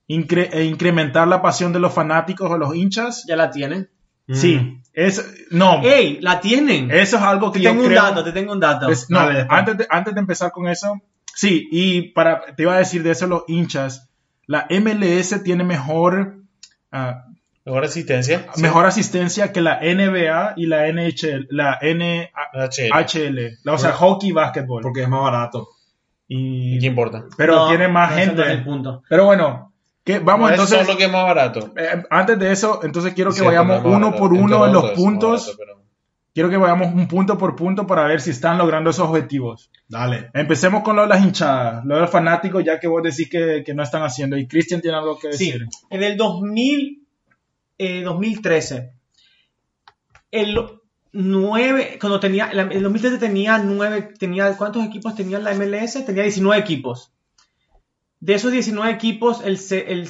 incre- 0.07 0.49
e 0.51 0.63
incrementar 0.65 1.27
la 1.27 1.41
pasión 1.41 1.73
de 1.73 1.79
los 1.79 1.93
fanáticos 1.93 2.49
o 2.49 2.57
los 2.57 2.75
hinchas. 2.75 3.25
Ya 3.27 3.35
la 3.35 3.51
tienen. 3.51 3.89
Sí, 4.29 4.81
es, 4.93 5.45
no, 5.51 5.81
¡Ey! 5.83 6.19
¡La 6.21 6.39
tienen! 6.41 6.91
eso 6.91 7.17
es 7.17 7.23
algo 7.23 7.51
que 7.51 7.59
te 7.59 7.65
yo 7.65 7.71
tengo 7.71 7.85
un 7.85 7.93
dato, 7.93 8.23
te 8.23 8.31
tengo 8.31 8.51
un 8.53 8.59
dato. 8.59 8.89
Es- 8.89 9.09
no, 9.09 9.19
antes 9.49 9.77
de, 9.77 9.87
antes 9.89 10.13
de 10.13 10.19
empezar 10.19 10.51
con 10.51 10.67
eso, 10.67 10.99
sí, 11.33 11.67
y 11.71 12.09
para, 12.13 12.55
te 12.55 12.63
iba 12.63 12.73
a 12.73 12.79
decir 12.79 13.03
de 13.03 13.11
eso 13.11 13.27
los 13.27 13.43
hinchas, 13.47 14.09
la 14.45 14.65
MLS 14.69 15.43
tiene 15.43 15.63
mejor, 15.63 16.37
ah, 16.91 17.23
Mejor 17.65 17.83
asistencia. 17.83 18.47
mejor 18.57 18.85
asistencia 18.85 19.51
que 19.51 19.59
la 19.61 19.79
NBA 19.81 20.53
y 20.55 20.67
la 20.67 20.87
NHL, 20.87 21.47
la 21.49 21.77
HL. 21.81 22.31
NHL, 22.53 23.57
la- 23.63 23.73
o 23.73 23.77
sea, 23.77 23.91
hockey 23.93 24.29
y 24.29 24.31
básquetbol. 24.31 24.81
Porque 24.81 25.03
es 25.03 25.09
más 25.09 25.21
barato. 25.21 25.67
Y, 26.29 26.79
¿Qué 26.79 26.85
importa? 26.87 27.25
pero 27.37 27.55
No, 27.55 27.67
tiene 27.69 27.87
más 27.87 28.11
es 28.17 28.27
el 28.29 28.37
gente. 28.37 28.57
punto. 28.63 29.03
Pero 29.09 29.25
bueno, 29.25 29.73
que, 30.07 30.19
vamos 30.19 30.49
No 30.49 30.55
es 30.55 30.59
entonces, 30.61 30.85
solo 30.87 30.97
que 30.97 31.05
es 31.05 31.11
más 31.11 31.23
barato. 31.25 31.73
eh, 31.77 32.03
antes 32.09 32.39
de 32.39 32.51
eso, 32.51 32.79
entonces 32.83 33.13
quiero 33.13 33.31
que 33.33 33.41
vayamos 33.43 33.79
es 33.79 33.85
uno 33.85 33.99
barato. 34.07 34.17
por 34.17 34.33
uno 34.33 34.65
en 34.65 34.73
los 34.73 34.85
es 34.85 34.91
puntos. 34.91 35.41
barato, 35.45 35.57
pero- 35.59 35.77
Quiero 36.33 36.51
que 36.51 36.57
vayamos 36.57 36.93
un 36.93 37.07
punto 37.07 37.35
por 37.35 37.55
punto 37.55 37.87
para 37.87 38.05
ver 38.05 38.21
si 38.21 38.29
están 38.29 38.59
logrando 38.59 38.91
esos 38.91 39.07
objetivos. 39.09 39.71
Dale. 39.87 40.29
Empecemos 40.35 40.83
con 40.83 40.95
lo 40.95 41.01
de 41.01 41.07
las 41.07 41.23
hinchadas, 41.25 41.83
lo 41.83 41.95
de 41.95 42.01
los 42.01 42.11
fanáticos, 42.11 42.63
ya 42.63 42.79
que 42.79 42.87
vos 42.87 43.01
decís 43.01 43.27
que, 43.27 43.63
que 43.65 43.73
no 43.73 43.81
están 43.81 44.03
haciendo. 44.03 44.37
Y 44.37 44.47
Cristian 44.47 44.79
tiene 44.79 44.97
algo 44.97 45.17
que 45.17 45.33
Sí, 45.33 45.45
decir. 45.51 45.67
en 45.89 46.03
el 46.03 46.15
2000, 46.15 47.03
eh, 47.79 48.03
2013, 48.03 48.91
el 50.29 50.59
9, 51.11 51.97
cuando 51.99 52.19
tenía, 52.19 52.49
el 52.51 52.83
2013 52.83 53.17
tenía 53.17 53.57
9, 53.57 54.13
tenía, 54.19 54.55
¿cuántos 54.57 54.85
equipos 54.85 55.15
tenía 55.15 55.39
la 55.39 55.51
MLS? 55.55 56.05
Tenía 56.05 56.21
19 56.21 56.59
equipos. 56.61 57.11
De 58.19 58.33
esos 58.33 58.51
19 58.51 58.91
equipos, 58.91 59.41
el, 59.43 59.57
se- 59.57 59.91
el 59.91 60.09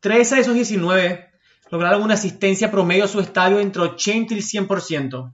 13 0.00 0.34
de 0.36 0.40
esos 0.40 0.54
19 0.54 1.30
lograron 1.70 2.02
una 2.02 2.14
asistencia 2.14 2.70
promedio 2.70 3.04
a 3.04 3.08
su 3.08 3.20
estadio 3.20 3.60
entre 3.60 3.82
80 3.82 4.34
y 4.34 4.38
el 4.38 4.42
100%. 4.44 5.14
O 5.14 5.32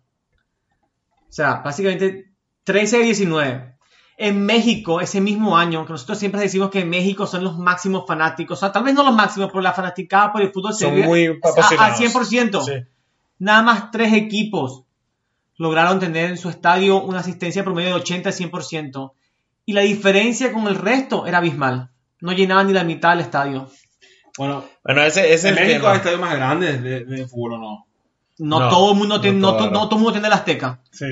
sea, 1.29 1.57
básicamente 1.65 2.33
13 2.65 2.99
de 2.99 3.05
19. 3.05 3.77
En 4.19 4.47
México, 4.47 5.01
ese 5.01 5.21
mismo 5.21 5.57
año, 5.59 5.85
que 5.85 5.93
nosotros 5.93 6.19
siempre 6.19 6.41
decimos 6.41 6.71
que 6.71 6.81
en 6.81 6.89
México 6.89 7.27
son 7.27 7.45
los 7.45 7.59
máximos 7.59 8.05
fanáticos, 8.07 8.59
o 8.59 8.61
sea, 8.61 8.73
tal 8.73 8.83
vez 8.85 8.95
no 8.95 9.03
los 9.03 9.15
máximos, 9.15 9.49
pero 9.51 9.61
la 9.61 9.75
fanaticada 9.75 10.33
por 10.33 10.41
el 10.41 10.53
fútbol 10.53 10.73
se 10.73 10.87
Son 10.87 10.99
muy 11.01 11.27
a- 11.27 11.31
al 11.31 11.37
apasionados. 11.53 11.99
100%. 11.99 12.65
Sí. 12.65 12.73
Nada 13.39 13.63
más 13.63 13.91
tres 13.91 14.15
equipos 14.15 14.85
lograron 15.59 15.99
tener 16.01 16.31
en 16.31 16.39
su 16.39 16.49
estadio 16.49 17.03
una 17.03 17.21
asistencia 17.21 17.63
promedio 17.65 17.91
de 17.91 17.95
80 17.97 18.31
al 18.31 18.35
100%. 18.35 19.13
Y 19.67 19.73
la 19.75 19.83
diferencia 19.83 20.53
con 20.53 20.67
el 20.69 20.77
resto 20.77 21.27
era 21.27 21.39
abismal. 21.39 21.91
No 22.21 22.33
llenaban 22.33 22.69
ni 22.69 22.73
la 22.73 22.85
mitad 22.85 23.11
del 23.11 23.21
estadio. 23.21 23.69
Bueno, 24.39 24.65
Bueno, 24.85 25.03
ese, 25.03 25.33
ese 25.35 25.35
es 25.51 25.57
en 25.57 25.59
el 25.59 25.67
México 25.67 25.89
hay 25.89 25.97
estadios 25.97 26.21
más 26.21 26.35
grandes 26.37 26.83
de, 26.83 27.05
de 27.05 27.27
fútbol 27.27 27.55
o 27.55 27.59
no. 27.59 27.87
No, 28.39 28.61
No, 28.61 28.69
todo 28.69 28.93
el 28.93 28.99
mundo 28.99 29.17
no 29.17 29.21
tiene, 29.21 29.39
no, 29.39 29.49
todo, 29.57 29.59
to- 29.67 29.71
no. 29.71 29.81
no 29.81 29.89
todo 29.89 29.97
el 29.97 30.03
mundo 30.03 30.13
tiene 30.13 30.29
el 30.29 30.33
Azteca. 30.33 30.81
Sí. 30.93 31.07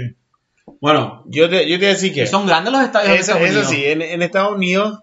Bueno, 0.81 1.25
Yo 1.27 1.49
te, 1.51 1.69
yo 1.69 1.77
te 1.79 1.85
voy 1.85 1.87
a 1.87 1.95
decir 1.95 2.15
que... 2.15 2.23
Y 2.23 2.27
son 2.27 2.47
grandes 2.47 2.73
los 2.73 2.83
estadios 2.83 3.11
de 3.13 3.19
Eso, 3.19 3.33
Estados 3.33 3.49
eso 3.51 3.59
Unidos. 3.61 3.71
sí, 3.75 3.85
en, 3.85 4.03
en 4.03 4.23
Estados 4.23 4.55
Unidos 4.55 5.01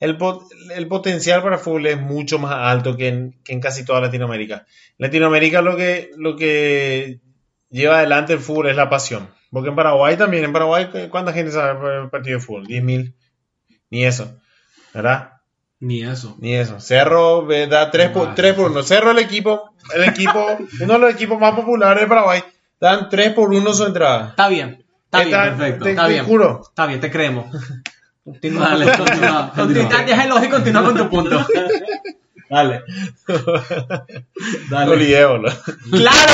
el, 0.00 0.16
pot- 0.18 0.46
el 0.74 0.88
potencial 0.88 1.42
para 1.42 1.58
fútbol 1.58 1.86
es 1.86 2.00
mucho 2.00 2.38
más 2.38 2.52
alto 2.54 2.96
que 2.96 3.08
en, 3.08 3.40
que 3.44 3.52
en 3.52 3.60
casi 3.60 3.84
toda 3.84 4.00
Latinoamérica. 4.00 4.66
Latinoamérica 4.98 5.60
lo 5.62 5.76
que, 5.76 6.10
lo 6.16 6.36
que 6.36 7.20
lleva 7.70 7.98
adelante 7.98 8.32
el 8.32 8.38
fútbol 8.40 8.68
es 8.68 8.76
la 8.76 8.88
pasión. 8.90 9.28
Porque 9.50 9.68
en 9.70 9.76
Paraguay 9.76 10.16
también, 10.16 10.44
en 10.44 10.52
Paraguay, 10.52 10.90
¿cu- 10.90 11.08
¿cuánta 11.10 11.32
gente 11.32 11.52
sabe 11.52 11.78
por 11.80 11.92
el 11.92 12.10
partido 12.10 12.38
de 12.38 12.44
fútbol? 12.44 12.66
10.000. 12.66 13.14
Ni 13.90 14.04
eso. 14.04 14.34
¿Verdad? 14.92 15.32
ni 15.78 16.02
eso. 16.02 16.34
Ni 16.40 16.54
eso. 16.54 16.80
Cerro 16.80 17.50
eh, 17.52 17.66
da 17.66 17.90
3 17.90 18.08
por, 18.10 18.28
Ah, 18.28 18.34
tres 18.34 18.54
por 18.54 18.70
1. 18.70 18.82
Cerro 18.82 19.10
el 19.10 19.18
equipo, 19.18 19.70
el 19.94 20.04
equipo, 20.04 20.56
uno 20.80 20.92
de 20.94 20.98
los 20.98 21.10
equipos 21.14 21.38
más 21.38 21.54
populares 21.54 22.00
de 22.02 22.06
Paraguay, 22.08 22.42
dan 22.80 23.08
3 23.10 23.32
por 23.34 23.52
1 23.52 23.72
su 23.74 23.84
entrada. 23.84 24.28
Está 24.30 24.48
bien. 24.48 24.84
Está 25.04 25.18
bien. 25.22 25.38
Perfecto. 25.38 25.84
te- 25.84 25.90
Está 25.90 26.06
te 26.06 26.12
bien. 26.12 26.24
juro. 26.24 26.62
Está 26.66 26.86
bien, 26.86 27.00
te 27.00 27.10
creemos. 27.10 27.46
Continúa. 28.24 28.68
Dale, 28.70 28.84
continúa, 28.96 29.52
continúa. 29.54 29.82
Continúa. 29.84 30.02
Deja 30.06 30.24
el 30.24 30.32
ojo 30.32 30.44
y 30.44 30.48
continúa 30.48 30.82
con 30.84 30.96
tu 30.96 31.08
punto. 31.10 31.46
Dale. 32.48 32.82
Dale. 34.70 34.90
Olvidémoslo. 34.92 35.48
claro, 35.90 36.32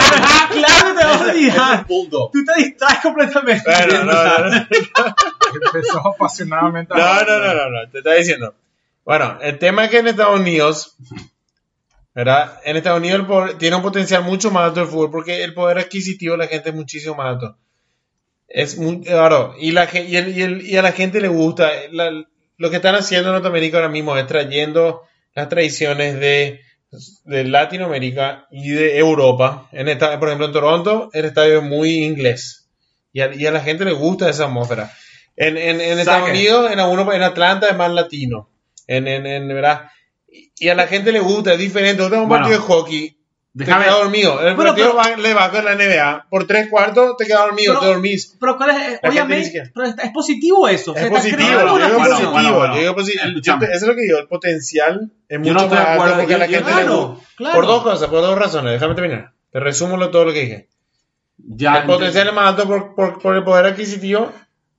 claro, 0.53 0.99
te 0.99 1.05
vas 1.05 1.21
a 1.23 1.25
olvidar. 1.33 1.87
Punto. 1.87 2.31
Tú 2.33 2.45
te 2.45 2.63
distraes 2.63 2.99
completamente. 3.01 3.63
Bueno, 3.65 4.05
no, 4.05 4.13
no, 4.13 4.49
no. 4.51 4.67
Empezó 5.67 6.07
apasionadamente. 6.07 6.95
a- 6.95 6.97
No, 6.97 7.25
no, 7.25 7.39
no, 7.39 7.55
no, 7.55 7.71
no, 7.71 7.91
te 7.91 7.99
está 7.99 8.13
diciendo. 8.15 8.55
Bueno, 9.05 9.39
el 9.43 9.59
tema 9.59 9.85
es 9.85 9.91
que 9.91 9.99
en 9.99 10.09
Estados 10.09 10.39
Unidos, 10.39 10.97
¿verdad? 12.15 12.61
En 12.65 12.77
Estados 12.77 13.01
Unidos 13.01 13.21
el 13.21 13.27
poder- 13.27 13.59
tiene 13.59 13.77
un 13.77 13.83
potencial 13.83 14.23
mucho 14.23 14.51
más 14.51 14.65
alto 14.65 14.83
el 14.83 14.87
fútbol 14.89 15.11
porque 15.11 15.43
el 15.43 15.55
poder 15.55 15.79
adquisitivo 15.79 16.33
de 16.33 16.39
la 16.39 16.47
gente 16.47 16.71
es 16.71 16.75
muchísimo 16.75 17.15
más 17.17 17.29
alto. 17.35 17.57
Es 18.49 18.77
muy, 18.77 19.01
claro, 19.01 19.55
y, 19.59 19.73
la, 19.73 19.89
y, 19.93 20.17
el- 20.17 20.37
y 20.37 20.43
el- 20.43 20.67
y 20.67 20.77
a 20.77 20.83
la 20.83 20.93
gente 20.93 21.21
le 21.21 21.29
gusta. 21.29 21.71
La- 21.91 22.25
lo 22.59 22.71
que 22.71 22.77
están 22.77 22.95
haciendo 22.95 23.29
en 23.31 23.35
Norteamérica 23.35 23.79
ahora 23.79 23.89
mismo 23.89 24.17
es 24.17 24.27
trayendo 24.27 25.03
las 25.35 25.49
tradiciones 25.49 26.19
de, 26.21 26.61
de 27.25 27.45
Latinoamérica 27.45 28.47
y 28.51 28.71
de 28.71 28.99
Europa. 28.99 29.69
En 29.73 29.89
esta, 29.89 30.19
por 30.19 30.29
ejemplo, 30.29 30.47
en 30.47 30.53
Toronto, 30.53 31.11
el 31.13 31.25
estadio 31.25 31.59
es 31.59 31.65
muy 31.65 32.05
inglés. 32.05 32.69
Y 33.13 33.21
a, 33.21 33.35
y 33.35 33.47
a 33.47 33.51
la 33.53 33.61
gente 33.61 33.85
le 33.85 33.93
gusta 33.93 34.29
esa 34.29 34.45
atmósfera. 34.45 34.93
En, 35.37 35.57
en, 35.57 35.81
en 35.81 35.99
Estados. 35.99 36.29
Unidos, 36.31 36.71
en, 36.71 36.79
alguno- 36.81 37.13
en 37.13 37.23
Atlanta 37.23 37.69
es 37.69 37.77
más 37.77 37.91
latino. 37.91 38.49
En, 38.87 39.07
en, 39.09 39.27
en, 39.27 39.49
¿verdad? 39.49 39.91
Y- 40.59 40.69
a 40.69 40.75
la 40.75 40.87
gente 40.87 41.13
le 41.13 41.21
gusta, 41.21 41.53
es 41.55 41.59
diferente. 41.59 42.03
Un 42.03 42.11
Bueno, 42.11 42.29
partido 42.29 42.53
de 42.59 42.65
hockey, 42.67 43.17
déjame- 43.55 43.85
te 43.85 43.89
quedas 43.91 44.03
dormido. 44.03 44.41
El 44.47 44.55
Bueno, 44.57 44.71
partido 44.71 44.97
pero- 44.97 45.17
va- 45.17 45.17
le 45.23 45.35
va 45.35 45.51
con 45.51 45.65
la 45.65 45.73
NBA. 45.75 46.27
Por 46.31 46.47
tres 46.47 46.69
cuartos 46.69 47.17
te 47.17 47.27
quedas 47.27 47.41
dormido, 47.47 47.75
Pero- 47.75 47.81
te 47.81 47.87
dormís. 47.95 48.37
Pero 48.41 48.57
¿cuál 48.57 48.71
es? 48.71 49.01
Obviamente, 49.03 49.71
pero 49.75 49.87
es, 49.87 50.11
positivo 50.13 50.69
eso. 50.69 50.95
Es 50.97 51.09
positivo, 51.11 51.49
yo 51.51 51.79
yo. 51.79 51.89
Yo 52.73 52.95
Eso 52.97 53.71
es 53.73 53.83
lo 53.83 53.95
que 53.95 54.03
digo, 54.03 54.19
el 54.19 54.29
potencial 54.29 55.11
es 55.29 55.39
mucho 55.39 55.53
no 55.55 55.69
más 55.69 55.87
alto 55.87 56.17
porque 56.19 56.35
a 56.35 56.39
la 56.39 56.47
yo- 56.47 56.53
yo- 56.53 56.59
gente 56.67 56.73
Claro, 56.83 57.21
claro. 57.37 57.55
Por 57.55 57.67
dos 57.67 57.83
cosas, 57.83 58.09
por 58.09 58.21
dos 58.23 58.39
razones, 58.39 58.73
déjame 58.73 58.95
terminar. 58.95 59.33
Te 59.51 59.61
resumo 59.61 59.97
lo- 59.97 60.11
todo 60.11 60.25
lo 60.27 60.33
que 60.33 60.41
dije. 60.41 60.69
Ya, 61.39 61.79
el 61.79 61.87
potencial 61.87 62.29
es 62.29 62.35
más 62.35 62.51
alto 62.51 62.67
por, 62.67 62.95
por- 62.95 63.21
por 63.21 63.37
el 63.37 63.43
poder 63.45 63.67
adquisitivo 63.67 64.33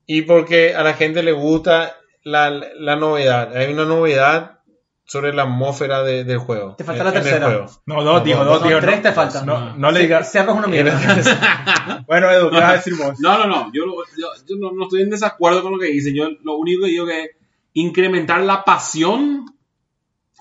y 0.05 0.21
porque 0.23 0.75
a 0.75 0.83
la 0.83 0.93
gente 0.93 1.21
le 1.23 1.31
gusta 1.31 1.95
la, 2.23 2.49
la 2.49 2.95
novedad. 2.95 3.55
Hay 3.55 3.71
una 3.73 3.86
novedad 3.86 4.59
sobre 5.05 5.33
la 5.33 5.43
atmósfera 5.43 6.01
de- 6.03 6.23
del 6.23 6.37
juego. 6.37 6.75
Te 6.77 6.83
falta 6.83 7.01
en- 7.01 7.07
la 7.07 7.13
tercera. 7.13 7.45
juego. 7.47 7.65
No, 7.85 8.03
dos, 8.03 8.23
dijo, 8.23 8.43
dos, 8.45 8.61
No, 8.61 8.67
dijo. 8.67 8.79
tres 8.79 8.95
no, 8.97 9.01
te 9.01 9.11
faltan. 9.11 9.45
No, 9.45 9.75
no 9.75 9.91
le 9.91 9.99
digas. 10.01 10.31
Cerro 10.31 10.53
es 10.53 10.57
una 10.59 10.67
mierda. 10.67 12.03
Bueno, 12.07 12.29
Edu, 12.31 12.49
¿qué 12.49 12.55
vas 12.57 12.69
a 12.69 12.73
decir 12.73 12.95
vos? 12.95 13.19
No, 13.19 13.37
no, 13.37 13.47
no. 13.47 13.71
Yo, 13.73 13.83
yo, 14.17 14.27
yo 14.47 14.55
no, 14.57 14.71
no 14.71 14.83
estoy 14.83 15.01
en 15.01 15.09
desacuerdo 15.09 15.61
con 15.61 15.73
lo 15.73 15.79
que 15.79 15.87
dice. 15.87 16.13
Yo 16.15 16.27
lo 16.43 16.55
único 16.57 16.83
que 16.83 16.89
digo 16.91 17.05
que 17.05 17.31
incrementar 17.73 18.41
la 18.41 18.63
pasión 18.63 19.45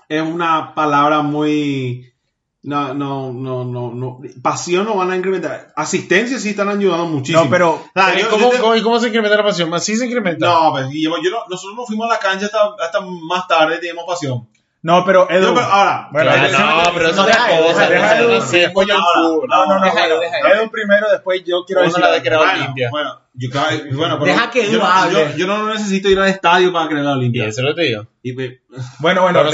es 0.07 0.21
una 0.21 0.73
palabra 0.75 1.21
muy 1.21 2.12
No, 2.63 2.93
no, 2.93 3.33
no, 3.33 3.65
no, 3.65 3.91
no. 3.93 4.19
Pasión 4.41 4.85
no 4.85 4.95
van 4.95 5.11
a 5.11 5.17
incrementar. 5.17 5.73
Asistencia 5.75 6.39
sí 6.39 6.51
están 6.51 6.69
ayudando 6.69 7.05
muchísimo. 7.05 7.43
No, 7.43 7.49
pero 7.49 7.83
Ah, 7.93 8.13
¿Y 8.17 8.21
yo- 8.21 8.29
cómo, 8.29 8.43
yo 8.53 8.73
te- 8.73 8.81
cómo- 8.81 8.99
se 8.99 9.07
incrementa 9.07 9.35
la 9.35 9.43
pasión? 9.43 9.73
Así 9.73 9.97
se 9.97 10.05
incrementa. 10.05 10.45
No, 10.45 10.71
pues, 10.71 10.87
yo 10.93 11.09
no- 11.09 11.43
nosotros 11.49 11.75
no 11.75 11.85
fuimos 11.85 12.05
a 12.09 12.13
la 12.13 12.19
cancha 12.19 12.45
hasta, 12.45 12.59
hasta 12.79 13.01
más 13.01 13.47
tarde, 13.49 13.79
teníamos 13.79 14.05
pasión. 14.07 14.47
No, 14.83 15.03
pero 15.05 15.29
Edu, 15.29 15.47
Yo, 15.47 15.53
pero 15.55 15.65
ahora, 15.65 16.09
Bueno, 16.11 16.31
Ah, 16.33 16.83
no, 16.85 16.93
pero 16.93 17.09
es 17.09 17.17
otra 17.17 17.35
cosa. 17.47 17.89
déjalo, 17.89 18.29
no 18.33 18.41
sé, 18.41 18.67
no 18.67 18.83
no, 18.85 19.65
no, 19.65 19.79
no, 19.79 19.85
Déjalo. 19.85 20.21
Edu 20.21 20.69
primero, 20.69 21.07
después 21.11 21.41
yo 21.45 21.63
quiero 21.65 21.81
decir 21.83 21.99
la 21.99 22.11
de 22.11 22.21
crear 22.21 22.37
bueno, 22.39 22.53
Olimpia. 22.63 22.89
bueno, 22.91 23.21
yo, 23.33 23.49
creo- 23.49 23.95
bueno, 23.97 24.19
pero 24.19 24.25
Deja 24.33 24.51
que 24.51 24.69
yo, 24.71 24.77
no- 24.79 24.85
hable. 24.85 25.13
yo, 25.31 25.37
yo 25.37 25.47
no 25.47 25.73
necesito 25.73 26.09
ir 26.09 26.19
al 26.19 26.27
estadio 26.27 26.71
para 26.73 26.87
creer 26.89 27.05
la 27.05 27.11
Y 27.11 27.15
Olimpia. 27.15 27.47
eso 27.47 27.61
lo 27.61 27.73
te 27.73 27.83
digo. 27.83 28.07
Y, 28.21 28.33
pues, 28.33 28.51
Bueno, 28.99 29.21
bueno, 29.21 29.39
Pero 29.39 29.51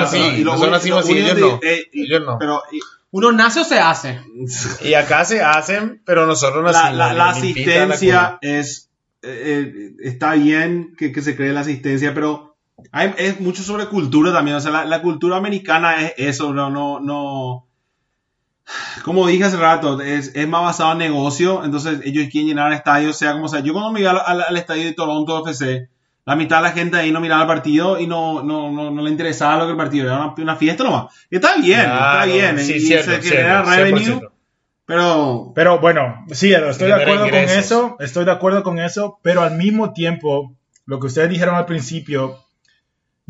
cosa. 0.00 0.06
así. 0.06 0.18
y 0.38 0.44
único- 0.60 0.70
nacimos 0.70 0.98
lo 0.98 1.02
así, 1.04 1.12
único 1.12 1.26
ellos 1.34 1.38
no. 1.40 1.60
y- 1.92 2.02
Ellos 2.04 2.22
no. 2.24 2.38
Pero 2.38 2.62
y- 2.72 2.80
Uno 3.12 3.32
nace 3.32 3.60
o 3.60 3.64
se 3.64 3.80
hace. 3.80 4.20
Y 4.84 4.94
acá 4.94 5.24
se 5.24 5.42
hacen, 5.42 6.00
pero 6.06 6.26
nosotros 6.26 6.62
la, 6.62 6.70
nacimos. 6.70 6.96
la, 6.96 7.06
la 7.08 7.12
la 7.14 7.28
asistencia 7.30 8.38
cuna. 8.40 8.56
es 8.56 8.86
eh, 9.22 9.72
eh, 9.74 9.90
está 10.04 10.34
bien 10.34 10.94
que, 10.96 11.10
que 11.12 11.20
se 11.20 11.36
cree 11.36 11.52
la 11.52 11.60
asistencia, 11.60 12.14
pero 12.14 12.49
hay, 12.92 13.14
es 13.18 13.40
mucho 13.40 13.62
sobre 13.62 13.86
cultura 13.86 14.32
también. 14.32 14.56
O 14.56 14.60
sea, 14.60 14.70
la, 14.70 14.84
la 14.84 15.02
cultura 15.02 15.36
americana 15.36 16.00
es 16.02 16.14
eso, 16.16 16.52
no, 16.52 16.70
no, 16.70 17.00
no. 17.00 17.66
Como 19.04 19.26
dije 19.26 19.44
hace 19.44 19.56
rato, 19.56 20.00
es, 20.00 20.32
es 20.36 20.46
más 20.46 20.62
basado 20.62 20.92
en 20.92 20.98
negocio, 20.98 21.64
entonces 21.64 22.00
ellos 22.04 22.28
quieren 22.30 22.48
llenar 22.48 22.72
estadios, 22.72 23.16
sea 23.16 23.32
como 23.32 23.48
sea. 23.48 23.60
Yo 23.60 23.72
cuando 23.72 23.90
me 23.92 24.00
iba 24.00 24.10
al, 24.12 24.20
al- 24.24 24.42
al 24.48 24.56
estadio 24.56 24.84
de 24.84 24.92
Toronto 24.92 25.42
FC, 25.44 25.88
la 26.24 26.36
mitad 26.36 26.58
de 26.58 26.62
la 26.64 26.72
gente 26.72 26.96
ahí 26.96 27.10
no 27.10 27.20
miraba 27.20 27.42
el 27.42 27.48
partido 27.48 27.98
y 27.98 28.06
no, 28.06 28.42
no, 28.44 28.70
no, 28.70 28.90
no 28.92 29.02
le 29.02 29.10
interesaba 29.10 29.56
lo 29.58 29.64
que 29.64 29.70
el 29.72 29.76
partido 29.76 30.06
era 30.06 30.18
una, 30.24 30.34
una 30.38 30.56
fiesta 30.56 30.84
nomás. 30.84 31.12
Y 31.30 31.36
está 31.36 31.56
bien, 31.56 31.80
está 31.80 32.22
Claro, 32.22 32.32
bien. 32.32 32.58
sí, 32.60 32.74
y 32.74 32.80
cierto, 32.80 33.10
se 33.10 33.22
genera 33.22 33.64
cierto, 33.64 33.70
revenue, 33.96 34.20
100%. 34.20 34.30
pero 34.86 35.52
Pero 35.54 35.78
bueno, 35.80 36.24
sí, 36.30 36.52
estoy 36.52 36.88
de 36.88 36.94
acuerdo 36.94 37.20
con 37.30 37.40
ingresos. 37.40 37.64
eso, 37.64 37.96
estoy 37.98 38.24
de 38.24 38.30
acuerdo 38.32 38.62
con 38.62 38.78
eso, 38.78 39.18
pero 39.22 39.40
al 39.42 39.56
mismo 39.56 39.92
tiempo, 39.92 40.54
lo 40.86 41.00
que 41.00 41.06
ustedes 41.08 41.30
dijeron 41.30 41.56
al 41.56 41.66
principio, 41.66 42.38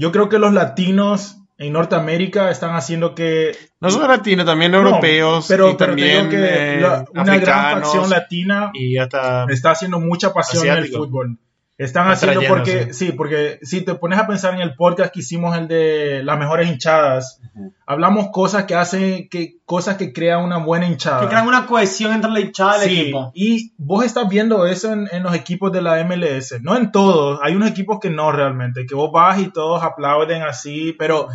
yo 0.01 0.13
creo 0.13 0.29
que 0.29 0.39
los 0.39 0.53
latinos 0.53 1.37
en 1.59 1.75
Norteamérica 1.75 2.51
están 2.51 2.75
haciendo 2.75 3.15
que... 3.15 3.55
No 3.81 3.91
solo 3.91 4.09
latinos, 4.09 4.47
también 4.47 4.73
No, 4.73 4.79
europeos. 4.79 5.45
pero, 5.47 5.71
y 5.71 5.75
pero 5.75 5.89
también 5.91 6.31
que 6.31 6.37
eh, 6.77 6.81
la- 6.81 7.05
una 7.13 7.37
gran 7.39 7.83
facción 7.83 8.09
latina 8.09 8.71
Y 8.73 8.97
hasta. 8.97 9.45
está 9.51 9.73
haciendo 9.73 10.01
mucha 10.01 10.33
pasión 10.33 10.65
en 10.65 10.73
el 10.73 10.79
Asiático. 10.79 11.05
fútbol. 11.05 11.39
Están 11.81 12.13
Está 12.13 12.27
haciendo 12.27 12.47
porque, 12.47 12.93
sí. 12.93 13.11
porque 13.13 13.59
si 13.63 13.81
te 13.81 13.95
pones 13.95 14.19
a 14.19 14.27
pensar 14.27 14.53
en 14.53 14.61
el 14.61 14.75
podcast 14.75 15.15
que 15.15 15.21
hicimos, 15.21 15.57
el 15.57 15.67
de 15.67 16.21
las 16.23 16.39
mejores 16.39 16.69
hinchadas, 16.69 17.41
hablamos 17.87 18.29
cosas 18.33 18.65
que 18.65 18.75
hacen, 18.75 19.31
que, 19.31 19.57
cosas 19.65 19.97
que 19.97 20.13
crean 20.13 20.45
una 20.45 20.59
buena 20.59 20.87
hinchada. 20.87 21.23
Que 21.23 21.29
crean 21.29 21.49
una 21.49 21.65
cohesión 21.65 22.13
entre 22.13 22.31
la 22.33 22.41
hinchada 22.41 22.81
del 22.81 22.91
Sí, 22.91 23.01
equipo. 23.01 23.33
y 23.35 23.73
vos 23.79 24.05
estás 24.05 24.29
viendo 24.29 24.67
eso 24.67 24.93
en, 24.93 25.09
en 25.11 25.23
los 25.23 25.35
equipos 25.35 25.73
de 25.73 25.81
la 25.81 26.05
MLS, 26.05 26.61
no 26.61 26.77
en 26.77 26.93
todos, 26.93 27.41
hay 27.43 27.55
unos 27.55 27.71
equipos 27.71 27.99
que 27.99 28.11
no 28.11 28.31
realmente, 28.31 28.85
que 28.85 28.95
vos 28.95 29.11
vas 29.11 29.39
y 29.41 29.51
todos 29.51 29.83
aplauden 29.83 30.43
así, 30.43 30.95
pero, 30.99 31.29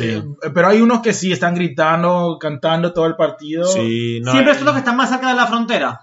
eh, 0.00 0.22
pero 0.54 0.68
hay 0.68 0.80
unos 0.80 1.02
que 1.02 1.12
sí 1.12 1.30
están 1.30 1.54
gritando, 1.54 2.38
cantando 2.40 2.94
todo 2.94 3.04
el 3.04 3.16
partido, 3.16 3.66
Sí, 3.66 4.18
no, 4.24 4.32
Siempre 4.32 4.52
eh, 4.54 4.56
son 4.56 4.64
los 4.64 4.72
que 4.72 4.78
están 4.78 4.96
más 4.96 5.10
cerca 5.10 5.28
de 5.28 5.34
la 5.34 5.46
frontera. 5.46 6.00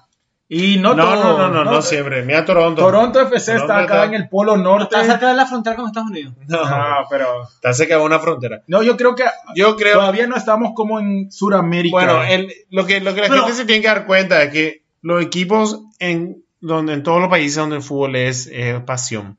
Y 0.54 0.80
no, 0.80 0.94
No, 0.94 1.16
no, 1.16 1.38
no, 1.38 1.48
no, 1.50 1.64
no, 1.64 1.82
siempre. 1.82 2.24
Mira 2.24 2.44
Toronto. 2.44 2.82
Toronto 2.82 3.22
FC 3.22 3.56
está 3.56 3.80
acá 3.80 4.04
está- 4.04 4.06
en 4.06 4.14
el 4.16 4.28
Polo 4.28 4.58
Norte. 4.58 4.84
Está 4.96 5.06
cerca 5.06 5.30
de 5.30 5.36
la 5.36 5.46
frontera 5.46 5.78
con 5.78 5.86
Estados 5.88 6.10
Unidos. 6.10 6.34
No, 6.48 6.60
Ah, 6.62 7.06
pero 7.10 7.44
está 7.44 7.72
cerca 7.74 7.98
de 7.98 8.04
una 8.04 8.20
frontera. 8.20 8.62
no, 8.68 8.84
yo 8.84 8.98
creo 8.98 9.16
que 9.16 9.24
Yo 9.56 9.78
creo. 9.78 9.94
todavía 10.00 10.28
no 10.28 10.36
estamos 10.36 10.72
como 10.76 11.00
en 11.00 11.32
Sudamérica. 11.32 11.94
Bueno, 11.94 12.22
el- 12.24 12.52
lo, 12.70 12.86
que, 12.86 13.00
lo 13.00 13.16
que 13.16 13.22
la 13.22 13.28
Pero- 13.30 13.44
gente 13.46 13.56
se 13.58 13.66
tiene 13.66 13.82
que 13.82 13.88
dar 13.88 14.06
cuenta 14.06 14.44
es 14.44 14.52
que 14.52 14.84
los 15.02 15.22
equipos 15.24 15.80
en, 16.00 16.44
donde, 16.60 16.94
en 16.96 17.04
todos 17.04 17.22
los 17.22 17.30
países 17.30 17.56
donde 17.56 17.78
el 17.78 17.82
fútbol 17.82 18.18
es 18.18 18.52
pasión. 18.86 19.38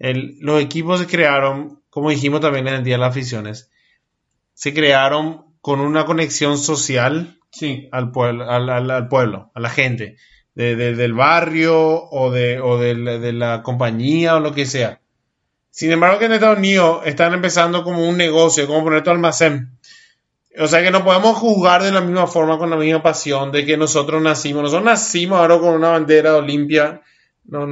El- 0.00 0.36
los 0.40 0.60
equipos 0.60 0.98
se 1.00 1.06
crearon, 1.06 1.80
como 1.90 2.10
dijimos 2.10 2.40
también 2.40 2.66
en 2.66 2.74
el 2.74 2.82
Día 2.84 2.94
de 2.94 3.00
las 3.02 3.10
Aficiones, 3.10 3.70
se 4.54 4.74
crearon 4.74 5.44
con 5.60 5.78
una 5.80 6.04
conexión 6.04 6.58
social 6.58 7.38
Sí. 7.52 7.88
al 7.92 8.10
pueblo, 8.10 8.50
al, 8.50 8.68
al- 8.70 8.90
al 8.90 9.08
pueblo, 9.08 9.50
a 9.54 9.60
la 9.60 9.68
gente, 9.70 10.16
de- 10.54 10.74
de- 10.74 10.94
del 10.96 11.12
barrio 11.12 11.76
o, 12.04 12.30
de, 12.32 12.60
o 12.60 12.78
de, 12.78 12.94
la, 12.96 13.18
de 13.18 13.32
la 13.32 13.62
compañía 13.62 14.36
o 14.36 14.40
lo 14.40 14.52
que 14.52 14.66
sea. 14.66 15.00
Sin 15.70 15.92
embargo, 15.92 16.18
que 16.18 16.24
en 16.26 16.32
Estados 16.32 16.58
Unidos 16.58 17.02
están 17.06 17.32
empezando 17.34 17.84
como 17.84 18.08
un 18.08 18.16
negocio, 18.16 18.66
como 18.66 18.84
poner 18.84 19.02
tu 19.02 19.10
almacén. 19.10 19.70
O 20.58 20.66
sea 20.66 20.82
que 20.82 20.90
no 20.90 21.02
podemos 21.02 21.36
jugar 21.38 21.82
de 21.82 21.92
la 21.92 22.02
misma 22.02 22.26
forma, 22.26 22.58
con 22.58 22.68
la 22.68 22.76
misma 22.76 23.02
pasión 23.02 23.52
de 23.52 23.64
que 23.64 23.78
nosotros 23.78 24.20
nacimos. 24.20 24.62
Nosotros 24.62 24.84
nacimos 24.84 25.38
ahora 25.38 25.58
con 25.58 25.74
una 25.74 25.90
bandera 25.92 26.32
de 26.32 26.36
Olimpia, 26.38 27.00
no, 27.44 27.62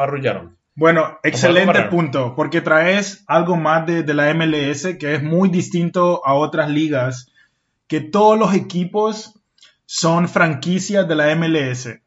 arrullaron. 0.00 0.56
Bueno, 0.74 1.18
excelente 1.22 1.82
punto, 1.84 2.34
porque 2.34 2.60
traes 2.62 3.22
algo 3.28 3.56
más 3.56 3.86
de, 3.86 4.02
de 4.02 4.14
la 4.14 4.32
MLS 4.34 4.96
que 4.98 5.14
es 5.14 5.22
muy 5.22 5.50
distinto 5.50 6.20
a 6.26 6.34
otras 6.34 6.68
ligas, 6.70 7.29
que 7.90 8.00
todos 8.00 8.38
los 8.38 8.54
equipos 8.54 9.34
son 9.84 10.28
franquicias 10.28 11.06
de 11.08 11.16
la 11.16 11.34
MLS. 11.34 12.00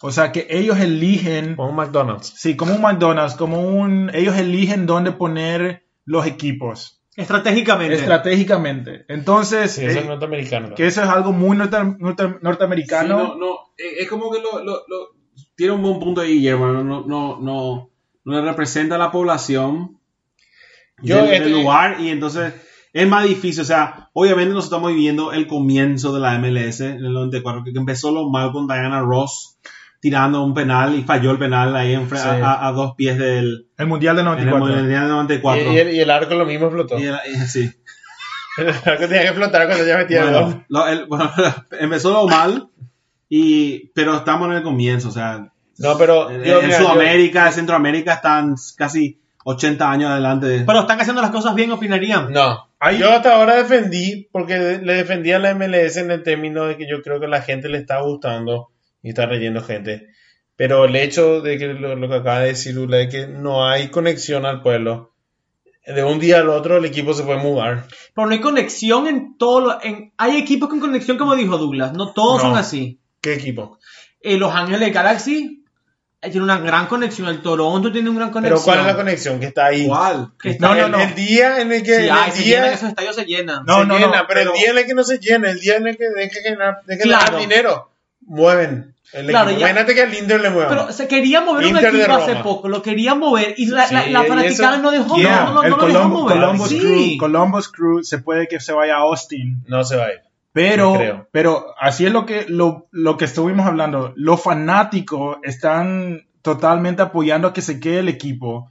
O 0.00 0.10
sea, 0.12 0.30
que 0.32 0.46
ellos 0.48 0.78
eligen, 0.78 1.56
Como 1.56 1.70
un 1.70 1.76
McDonald's. 1.76 2.32
sí, 2.36 2.56
como 2.56 2.74
un 2.74 2.80
McDonald's, 2.80 3.34
como 3.34 3.60
un, 3.68 4.10
ellos 4.14 4.36
eligen 4.36 4.86
dónde 4.86 5.10
poner 5.12 5.84
los 6.04 6.24
equipos 6.26 7.02
Estratégicamente. 7.16 7.94
estratégicamente. 7.96 9.04
Entonces, 9.08 9.72
Sí, 9.72 9.84
eso 9.84 9.98
eh, 9.98 10.02
es 10.02 10.06
norteamericano. 10.06 10.74
que 10.76 10.86
eso 10.86 11.02
es 11.02 11.08
algo 11.08 11.32
muy 11.32 11.56
norte- 11.56 11.96
norte- 11.98 12.38
norteamericano. 12.40 13.18
Sí, 13.18 13.24
no, 13.30 13.36
no, 13.36 13.52
eh, 13.78 13.96
es 14.00 14.08
como 14.08 14.30
que 14.30 14.40
lo, 14.40 14.62
lo- 14.62 14.82
lo- 14.86 15.14
tiene 15.56 15.72
un 15.72 15.82
buen 15.82 15.98
punto 15.98 16.20
ahí, 16.20 16.34
Guillermo. 16.34 16.66
No, 16.68 16.84
no, 16.84 17.06
no, 17.06 17.40
no, 17.40 17.90
no 18.24 18.32
le 18.32 18.40
representa 18.42 18.94
a 18.96 18.98
la 18.98 19.10
población 19.10 19.98
Yo, 21.02 21.16
del, 21.16 21.24
este- 21.32 21.44
del 21.44 21.52
lugar 21.52 22.00
y 22.00 22.10
entonces 22.10 22.52
es 22.94 23.06
más 23.06 23.24
difícil. 23.24 23.60
O 23.60 23.66
sea, 23.66 24.08
obviamente 24.14 24.54
nosotros 24.54 24.64
estamos 24.78 24.90
viviendo 24.94 25.32
el 25.32 25.46
comienzo 25.46 26.14
de 26.14 26.20
la 26.20 26.38
MLS 26.38 26.80
en 26.80 27.04
el 27.04 27.12
94, 27.12 27.62
que 27.64 27.72
empezó 27.78 28.10
lo 28.12 28.30
mal 28.30 28.52
con 28.52 28.66
Diana 28.66 29.00
Ross 29.00 29.58
tirando 30.00 30.42
un 30.44 30.52
penal 30.54 30.94
y 30.94 31.02
falló 31.02 31.30
el 31.30 31.38
penal 31.38 31.74
ahí 31.76 31.94
en 31.94 32.08
Sí. 32.10 32.14
a, 32.16 32.34
a- 32.52 32.68
a 32.68 32.72
dos 32.72 32.94
pies 32.94 33.16
del 33.18 33.68
el 33.78 33.86
Mundial 33.86 34.16
del 34.16 34.26
en 34.26 34.32
el 34.38 34.44
94. 34.46 34.76
Mundial 34.82 35.00
del 35.02 35.10
94. 35.10 35.62
Y, 35.62 35.74
y 35.74 35.78
el, 35.78 35.94
y 35.94 36.00
el 36.00 36.10
arco 36.10 36.34
lo 36.34 36.44
mismo 36.46 36.66
explotó. 36.66 36.98
Y 36.98 37.04
el- 37.04 37.16
y- 37.30 37.36
sí. 37.46 37.70
El 38.58 38.68
arco 38.68 39.08
tenía 39.08 39.22
que 39.22 39.28
explotar 39.28 39.66
cuando 39.66 39.84
ya 39.84 39.96
metía 39.96 40.22
el 40.22 40.30
Bueno, 40.30 40.46
gol. 40.46 40.64
lo- 40.68 40.86
el- 40.86 41.06
bueno, 41.06 41.30
empezó 41.80 42.12
lo 42.12 42.28
mal, 42.28 42.68
y, 43.28 43.88
pero 43.94 44.14
estamos 44.16 44.48
en 44.50 44.56
el 44.58 44.62
comienzo. 44.62 45.08
O 45.08 45.12
sea, 45.12 45.50
No, 45.78 45.98
pero 45.98 46.30
en, 46.30 46.44
yo, 46.44 46.60
en 46.60 46.66
mira, 46.66 46.78
yo- 46.78 46.84
Sudamérica, 46.84 47.50
Centroamérica 47.50 48.14
están 48.14 48.54
casi 48.76 49.18
80 49.44 49.90
años 49.90 50.10
adelante. 50.10 50.46
de- 50.46 50.64
Pero 50.64 50.80
están 50.80 51.00
haciendo 51.00 51.20
las 51.22 51.30
cosas 51.32 51.54
bien, 51.56 51.72
opinarían. 51.72 52.32
No. 52.32 52.68
Yo 52.92 53.10
hasta 53.10 53.36
ahora 53.36 53.56
defendí, 53.56 54.28
porque 54.32 54.78
le 54.82 54.94
defendí 54.94 55.32
a 55.32 55.38
la 55.38 55.54
MLS 55.54 55.96
en 55.96 56.10
el 56.10 56.22
término 56.22 56.64
de 56.66 56.76
que 56.76 56.88
yo 56.88 57.02
creo 57.02 57.20
que 57.20 57.28
la 57.28 57.42
gente 57.42 57.68
le 57.68 57.78
está 57.78 58.00
gustando 58.00 58.70
y 59.02 59.10
está 59.10 59.26
reyendo 59.26 59.62
gente. 59.62 60.08
Pero 60.56 60.84
el 60.84 60.94
hecho 60.96 61.40
de 61.40 61.58
que 61.58 61.68
lo, 61.68 61.96
lo 61.96 62.08
que 62.08 62.14
acaba 62.14 62.40
de 62.40 62.48
decir 62.48 62.74
Lula, 62.74 62.98
de 62.98 63.08
que 63.08 63.26
no 63.26 63.66
hay 63.68 63.88
conexión 63.88 64.46
al 64.46 64.62
pueblo, 64.62 65.12
de 65.86 66.04
un 66.04 66.18
día 66.18 66.38
al 66.40 66.48
otro 66.48 66.76
el 66.78 66.84
equipo 66.84 67.12
se 67.12 67.24
puede 67.24 67.38
mudar. 67.40 67.86
Pero 68.14 68.26
no 68.26 68.32
hay 68.32 68.40
conexión 68.40 69.06
en 69.06 69.36
todo. 69.36 69.78
En, 69.82 70.12
hay 70.16 70.36
equipos 70.38 70.68
con 70.68 70.80
conexión, 70.80 71.18
como 71.18 71.34
dijo 71.36 71.58
Douglas. 71.58 71.92
No 71.92 72.12
todos 72.12 72.42
No. 72.42 72.50
son 72.50 72.58
así. 72.58 73.00
¿Qué 73.20 73.34
equipo? 73.34 73.78
Eh, 74.20 74.36
Los 74.38 74.54
Ángeles 74.54 74.92
Galaxy 74.94 75.63
tiene 76.30 76.42
una 76.42 76.58
gran 76.58 76.86
conexión. 76.86 77.28
El 77.28 77.40
Toronto 77.42 77.90
tiene 77.92 78.10
una 78.10 78.18
gran 78.20 78.30
conexión. 78.30 78.58
Pero 78.58 78.64
¿cuál 78.64 78.80
es 78.80 78.86
la 78.86 78.96
conexión 78.96 79.40
que 79.40 79.46
está 79.46 79.66
ahí? 79.66 79.86
¿Cuál? 79.86 80.30
Que 80.40 80.50
está- 80.50 80.68
No, 80.68 80.74
no, 80.74 80.84
el, 80.86 80.92
no. 80.92 81.00
el 81.00 81.14
día 81.14 81.60
en 81.60 81.72
el 81.72 81.82
que 81.82 81.96
Sí, 82.00 82.06
en 82.06 82.12
ay, 82.12 82.30
el 82.30 82.32
se 82.36 82.42
día 82.42 82.56
llenan, 82.56 82.72
esos 82.74 82.88
estadios 82.88 83.16
se 83.16 83.24
llenan. 83.24 83.64
No, 83.66 83.80
se 83.80 83.86
no, 83.86 83.94
llena, 83.98 84.06
no, 84.06 84.24
pero, 84.28 84.40
pero- 84.40 84.52
el 84.52 84.58
día 84.58 84.70
en 84.70 84.78
el 84.78 84.86
que 84.86 84.94
no 84.94 85.04
se 85.04 85.18
llena, 85.18 85.50
el 85.50 85.60
día 85.60 85.76
en 85.76 85.86
el 85.86 85.96
que 85.96 86.04
deje 86.10 86.42
que 86.42 86.50
ganar, 86.50 86.78
deje 86.86 87.02
Claro. 87.02 87.24
ganar 87.26 87.40
dinero, 87.40 87.90
mueven 88.26 88.94
el 89.12 89.26
Claro, 89.28 89.50
Imagínate 89.52 89.94
que 89.94 90.02
al 90.02 90.12
Inter 90.14 90.40
le 90.40 90.50
muevan. 90.50 90.68
Pero 90.76 90.92
se 90.92 91.06
quería 91.06 91.40
mover 91.40 91.66
Inter 91.66 91.90
un 91.92 91.98
de 91.98 92.02
equipo 92.04 92.16
hace 92.18 92.36
poco, 92.36 92.68
lo 92.68 92.82
quería 92.82 93.14
mover 93.14 93.54
y 93.56 93.66
la, 93.66 93.86
la, 93.92 94.02
Sí, 94.04 94.10
la 94.10 94.24
y 94.24 94.28
fanaticada 94.28 94.76
no 94.78 94.90
dejó, 94.90 95.16
Yeah, 95.16 95.44
no, 95.44 95.52
no, 95.54 95.62
el 95.62 95.70
no 95.70 95.76
lo 95.76 95.86
dejó 95.86 95.98
Colombo- 96.00 96.22
mover. 96.22 96.36
Columbus, 96.40 96.68
Sí. 96.68 96.78
Crew, 96.80 97.16
Columbus 97.18 97.68
Crew 97.68 98.02
se 98.02 98.18
puede 98.18 98.48
que 98.48 98.58
se 98.58 98.72
vaya 98.72 98.94
a 98.96 99.00
Austin. 99.00 99.62
no 99.68 99.84
se 99.84 99.96
va 99.96 100.06
a 100.06 100.12
ir. 100.14 100.20
Pero, 100.54 100.94
No 100.94 101.26
pero 101.32 101.74
así 101.80 102.06
es 102.06 102.12
lo 102.12 102.24
que, 102.26 102.46
lo, 102.48 102.86
lo 102.92 103.16
que 103.18 103.24
estuvimos 103.26 103.66
hablando. 103.66 104.12
Los 104.16 104.40
fanáticos 104.42 105.36
están 105.42 106.26
totalmente 106.42 107.02
apoyando 107.02 107.48
a 107.48 107.52
que 107.52 107.60
se 107.60 107.80
quede 107.80 107.98
el 107.98 108.08
equipo. 108.08 108.70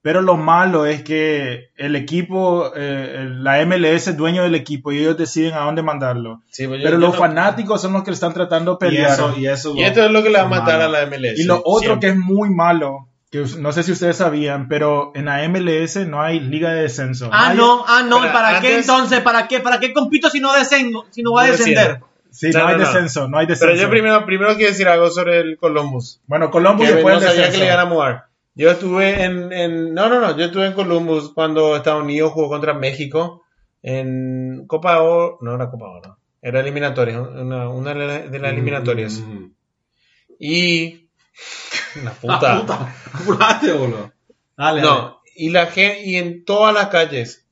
Pero 0.00 0.20
lo 0.22 0.36
malo 0.36 0.84
es 0.86 1.02
que 1.02 1.70
el 1.76 1.96
equipo, 1.96 2.70
eh, 2.76 3.26
la 3.30 3.64
MLS 3.64 4.06
es 4.10 4.16
dueño 4.18 4.42
del 4.42 4.54
equipo 4.54 4.92
y 4.92 4.98
ellos 4.98 5.16
deciden 5.16 5.54
a 5.54 5.60
dónde 5.60 5.82
mandarlo. 5.82 6.42
Sí, 6.50 6.68
pues 6.68 6.80
yo- 6.80 6.84
Pero 6.84 6.98
yo 6.98 7.06
los 7.06 7.14
no- 7.14 7.18
fanáticos 7.20 7.80
son 7.82 7.94
los 7.94 8.04
que 8.04 8.10
le 8.10 8.14
están 8.14 8.34
tratando 8.34 8.76
de 8.78 8.86
Y 8.86 8.90
pelear. 8.90 9.12
eso, 9.14 9.34
y 9.36 9.46
eso, 9.46 9.74
Y 9.74 9.82
esto 9.82 10.04
es 10.04 10.10
lo 10.12 10.22
que 10.22 10.28
le 10.30 10.38
va 10.38 10.44
a 10.44 10.48
matar 10.48 10.78
malo. 10.78 10.84
a 10.84 10.88
la 10.88 11.02
MLS. 11.06 11.40
Y 11.40 11.44
lo 11.44 11.62
otro 11.64 11.80
siempre. 11.80 12.00
que 12.00 12.06
es 12.12 12.16
muy 12.18 12.50
malo, 12.50 13.08
que 13.42 13.44
no 13.58 13.72
sé 13.72 13.82
si 13.82 13.90
ustedes 13.92 14.16
sabían, 14.16 14.68
pero 14.68 15.10
en 15.14 15.24
la 15.24 15.42
MLS 15.48 16.06
no 16.06 16.22
hay 16.22 16.38
liga 16.40 16.72
de 16.72 16.82
descenso. 16.82 17.28
Ah, 17.32 17.48
Nadie- 17.48 17.56
no, 17.56 17.84
ah, 17.86 18.02
no, 18.08 18.18
¿y 18.18 18.20
Pero 18.22 18.32
para 18.32 18.60
qué 18.60 18.76
entonces? 18.78 19.20
¿Para 19.22 19.48
qué? 19.48 19.60
¿Para 19.60 19.80
qué 19.80 19.92
compito 19.92 20.30
si 20.30 20.38
no 20.40 20.52
descengo, 20.52 21.04
si 21.10 21.22
no 21.22 21.32
voy 21.32 21.46
a 21.46 21.50
descender? 21.50 22.00
Sí, 22.30 22.50
No, 22.52 22.60
no, 22.60 22.66
hay 22.66 22.74
no, 22.76 22.80
descenso, 22.80 23.28
no 23.28 23.38
hay 23.38 23.46
descenso. 23.46 23.72
Pero 23.72 23.82
yo 23.82 23.90
primero, 23.90 24.24
primero 24.26 24.54
quiero 24.56 24.70
decir 24.70 24.88
algo 24.88 25.10
sobre 25.10 25.40
el 25.40 25.56
Columbus. 25.56 26.20
Bueno, 26.26 26.50
Columbus 26.50 26.86
que 26.86 26.94
después 26.94 27.14
no 27.16 27.20
sabía 27.20 27.50
que 27.50 27.58
le 27.58 27.66
iban 27.66 27.78
a 27.80 27.84
mudar. 27.86 28.24
Yo 28.56 28.70
estuve 28.70 29.24
en, 29.24 29.52
en- 29.52 29.94
No, 29.94 30.08
no, 30.08 30.20
no. 30.20 30.36
Yo 30.36 30.44
estuve 30.46 30.66
en 30.66 30.72
Columbus 30.74 31.32
cuando 31.34 31.74
Estados 31.76 32.02
Unidos 32.04 32.32
jugó 32.32 32.48
contra 32.48 32.72
México 32.74 33.42
en 33.82 34.64
Copa 34.68 35.00
Oro. 35.00 35.38
No 35.42 35.54
era 35.56 35.70
Copa 35.70 35.86
Oro. 35.86 36.18
Era 36.40 36.60
eliminatoria. 36.60 37.20
Una, 37.20 37.68
una 37.68 37.94
de 37.94 38.06
la- 38.06 38.18
de 38.20 38.38
las 38.38 38.52
eliminatorias. 38.52 39.14
Mm. 39.14 39.46
Y. 40.38 41.08
La 41.96 42.02
La 42.04 42.12
puta. 42.12 42.60
puta. 42.60 42.94
Apurate, 43.12 43.72
boludo. 43.72 44.12
Dale, 44.56 44.80
dale. 44.80 44.82
No. 44.82 45.20
Y, 45.36 45.50
la 45.50 45.66
gente, 45.66 46.02
y 46.04 46.16
en 46.16 46.44
todas 46.44 46.72
las 46.74 46.88
calles 46.88 47.44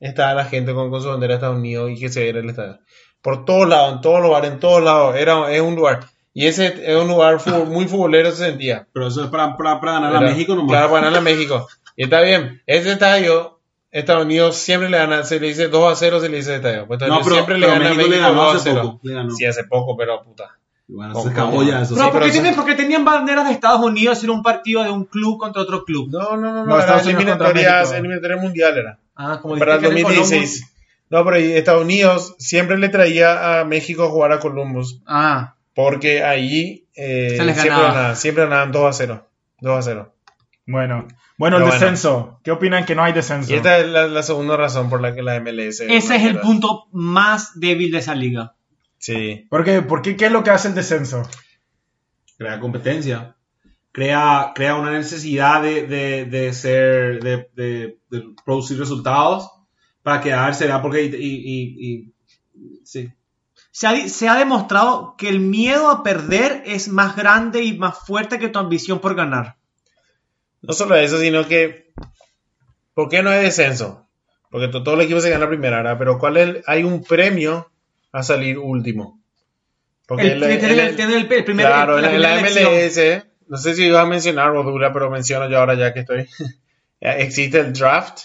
estaba 0.00 0.34
la 0.34 0.44
gente 0.44 0.74
con, 0.74 0.90
con 0.90 1.02
su 1.02 1.08
bandera 1.08 1.34
de 1.34 1.36
Estados 1.36 1.58
Unidos 1.58 1.90
y 1.90 1.98
que 1.98 2.08
se 2.08 2.22
viera 2.22 2.40
el 2.40 2.48
estadio. 2.48 2.78
Por 3.22 3.44
todos 3.44 3.68
lados, 3.68 3.94
en 3.94 4.00
todos 4.00 4.20
los 4.20 4.28
lugares, 4.28 4.52
en 4.52 4.60
todos 4.60 4.82
lados. 4.82 5.16
Era, 5.16 5.52
es 5.52 5.60
un 5.60 5.74
lugar. 5.74 6.00
Y 6.32 6.46
ese 6.46 6.66
es 6.66 6.96
un 6.96 7.08
lugar 7.08 7.40
muy 7.66 7.86
futbolero 7.86 8.30
se 8.30 8.44
sentía. 8.44 8.86
Pero 8.92 9.08
eso 9.08 9.24
es 9.24 9.30
para, 9.30 9.56
para, 9.56 9.80
para 9.80 9.92
ganar 9.92 10.16
a 10.16 10.20
México 10.20 10.54
nomás. 10.54 10.70
Claro, 10.70 10.90
para 10.90 11.06
ganar 11.06 11.18
a 11.20 11.22
México. 11.22 11.66
Y 11.96 12.04
está 12.04 12.20
bien. 12.20 12.62
Ese 12.66 12.92
estadio, 12.92 13.58
Estados 13.90 14.26
Unidos 14.26 14.56
siempre 14.56 14.90
le 14.90 14.98
gana, 14.98 15.24
se 15.24 15.40
le 15.40 15.48
dice 15.48 15.68
2 15.68 15.92
a 15.92 15.96
0, 15.96 16.20
se 16.20 16.28
le 16.28 16.36
dice 16.36 16.56
estadio. 16.56 16.86
Pues 16.86 17.00
no, 17.00 17.20
pero, 17.20 17.34
siempre 17.34 17.58
le 17.58 17.66
gana 17.66 17.78
México 17.78 17.96
México 17.96 18.14
le 18.16 18.20
ganó 18.20 18.44
2 18.44 18.52
a 18.52 18.56
hace 18.56 18.70
0. 18.70 18.82
poco. 18.82 19.00
Le 19.02 19.14
ganó. 19.14 19.30
Sí, 19.30 19.46
hace 19.46 19.64
poco, 19.64 19.96
pero 19.96 20.22
puta. 20.22 20.58
Bueno, 20.88 21.20
se 21.20 21.30
acabó 21.30 21.62
ya 21.64 21.82
eso. 21.82 21.94
Pero 21.94 22.06
Sí, 22.06 22.12
¿por, 22.12 22.12
qué 22.12 22.18
pero 22.20 22.32
tienen, 22.32 22.52
eso- 22.52 22.60
por 22.62 22.70
qué 22.70 22.74
tenían 22.76 23.04
banderas 23.04 23.46
de 23.46 23.52
Estados 23.52 23.80
Unidos 23.80 24.22
en 24.22 24.30
un 24.30 24.42
partido 24.42 24.84
de 24.84 24.90
un 24.90 25.04
club 25.04 25.38
contra 25.38 25.62
otro 25.62 25.84
club? 25.84 26.08
No, 26.10 26.36
no, 26.36 26.52
no, 26.52 26.52
no, 26.54 26.64
No, 26.66 26.74
era 26.74 26.80
Estados 26.80 27.06
Unidos 27.06 27.92
eliminatoria 27.92 28.36
mundial 28.36 28.78
era. 28.78 28.98
Ah, 29.16 29.38
como 29.42 29.56
Para 29.56 29.74
el 29.76 29.80
dijiste 29.80 29.96
que 29.96 30.00
era 30.00 30.10
en 30.14 30.20
2016. 30.20 30.72
No, 31.08 31.24
pero 31.24 31.36
Estados 31.36 31.82
Unidos 31.82 32.34
siempre 32.38 32.78
le 32.78 32.88
traía 32.88 33.60
a 33.60 33.64
México 33.64 34.04
a 34.04 34.08
jugar 34.10 34.32
a 34.32 34.40
Columbus. 34.40 35.00
Ah, 35.06 35.54
Porque 35.74 36.22
allí 36.24 36.86
eh, 36.94 37.30
siempre, 37.36 37.54
ganaba. 37.54 37.88
ganaban, 37.92 38.16
siempre 38.16 38.44
ganaban 38.44 38.72
2 38.72 38.84
a 38.88 38.92
0. 38.92 39.26
2 39.60 39.78
a 39.78 39.82
0. 39.82 40.12
Bueno, 40.66 41.06
bueno, 41.38 41.56
el 41.58 41.62
Pero 41.62 41.70
bueno. 41.72 41.72
descenso. 41.86 42.40
¿Qué 42.42 42.50
opinan 42.50 42.84
que 42.84 42.94
no 42.94 43.04
hay 43.04 43.12
descenso? 43.12 43.52
Y 43.52 43.56
esta 43.56 43.78
es 43.78 43.86
la, 43.86 44.06
la 44.08 44.22
segunda 44.22 44.56
razón 44.56 44.88
por 44.90 45.00
la 45.00 45.14
que 45.14 45.22
la 45.22 45.38
MLS. 45.40 45.80
ese 45.80 46.16
es 46.16 46.24
el 46.24 46.40
punto 46.40 46.86
más 46.92 47.58
débil 47.60 47.90
de 47.92 47.98
esa 47.98 48.14
liga. 48.14 48.54
Sí. 48.98 49.46
¿Por 49.50 49.64
qué? 49.64 49.82
¿Por 49.82 50.02
qué? 50.02 50.16
¿Qué 50.16 50.26
es 50.26 50.32
lo 50.32 50.42
que 50.42 50.50
hace 50.50 50.68
el 50.68 50.74
descenso? 50.74 51.22
Crea 52.38 52.60
competencia. 52.60 53.36
Crea, 53.92 54.52
crea 54.54 54.74
una 54.76 54.90
necesidad 54.92 55.62
de, 55.62 55.86
de, 55.86 56.24
de 56.26 56.52
ser, 56.52 57.22
de, 57.22 57.48
de, 57.54 57.98
de 58.10 58.24
producir 58.44 58.78
resultados 58.78 59.50
para 60.02 60.20
quedarse, 60.20 60.64
¿verdad? 60.64 60.82
Porque, 60.82 61.02
y, 61.04 61.14
y, 61.14 61.34
y- 61.78 62.12
y- 62.54 62.80
sí. 62.84 63.10
Se 63.70 63.86
ha, 63.86 64.08
se 64.08 64.28
ha 64.28 64.36
demostrado 64.36 65.14
que 65.16 65.28
el 65.28 65.40
miedo 65.40 65.90
a 65.90 66.02
perder 66.02 66.62
es 66.66 66.88
más 66.88 67.16
grande 67.16 67.62
y 67.62 67.76
más 67.78 67.98
fuerte 68.06 68.38
que 68.38 68.48
tu 68.48 68.58
ambición 68.58 69.00
por 69.00 69.14
ganar. 69.14 69.56
No 70.62 70.72
solo 70.72 70.94
eso, 70.96 71.18
sino 71.18 71.46
que. 71.46 71.92
¿Por 72.94 73.08
qué 73.08 73.22
no 73.22 73.30
hay 73.30 73.42
descenso? 73.42 74.08
Porque 74.50 74.68
to- 74.68 74.82
todo 74.82 74.94
el 74.94 75.02
equipo 75.02 75.20
se 75.20 75.28
gana 75.30 75.44
la 75.44 75.50
primera, 75.50 75.76
¿verdad? 75.78 75.98
Pero 75.98 76.18
¿cuál 76.18 76.36
es 76.38 76.48
el- 76.48 76.64
hay 76.66 76.84
un 76.84 77.02
premio 77.02 77.70
a 78.16 78.22
salir 78.22 78.58
último? 78.58 79.20
Porque 80.06 80.28
El, 80.32 80.42
el- 80.42 80.50
el- 80.80 81.44
primer, 81.44 81.66
claro, 81.66 81.98
la 82.00 82.14
en 82.14 82.22
la. 82.22 82.36
MLS, 82.40 83.24
no 83.48 83.56
sé 83.56 83.74
si 83.74 83.84
iba 83.86 84.00
a 84.00 84.06
mencionar 84.06 84.52
Rodura, 84.52 84.92
pero 84.92 85.10
menciono 85.10 85.48
yo 85.48 85.58
ahora 85.58 85.74
ya 85.74 85.92
que 85.92 86.00
estoy. 86.00 86.26
Existe 87.00 87.58
el 87.60 87.72
draft, 87.72 88.20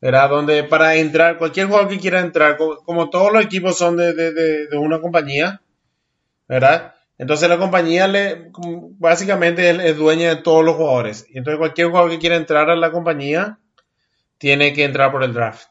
¿verdad? 0.00 0.28
Donde 0.28 0.64
para 0.64 0.96
entrar, 0.96 1.38
cualquier 1.38 1.66
jugador 1.68 1.88
que 1.88 1.98
quiera 1.98 2.20
entrar, 2.20 2.56
co- 2.56 2.82
como, 2.84 3.08
todos 3.10 3.32
los 3.32 3.42
equipos 3.44 3.78
son 3.78 3.96
de, 3.96 4.12
de- 4.12 4.32
de- 4.32 4.66
de 4.68 4.76
una 4.76 5.00
compañía, 5.00 5.62
¿verdad? 6.48 6.94
Entonces 7.18 7.48
la 7.48 7.56
compañía 7.58 8.06
le, 8.08 8.50
básicamente 8.98 9.70
es, 9.70 9.78
es 9.78 9.96
dueña 9.96 10.28
de 10.34 10.42
todos 10.42 10.64
los 10.64 10.76
jugadores. 10.76 11.26
Y 11.30 11.38
entonces 11.38 11.58
cualquier 11.58 11.88
jugador 11.88 12.10
que 12.10 12.18
quiera 12.18 12.36
entrar 12.36 12.68
a 12.68 12.76
la 12.76 12.92
compañía 12.92 13.58
tiene 14.38 14.74
que 14.74 14.84
entrar 14.84 15.10
por 15.12 15.24
el 15.24 15.32
draft. 15.32 15.68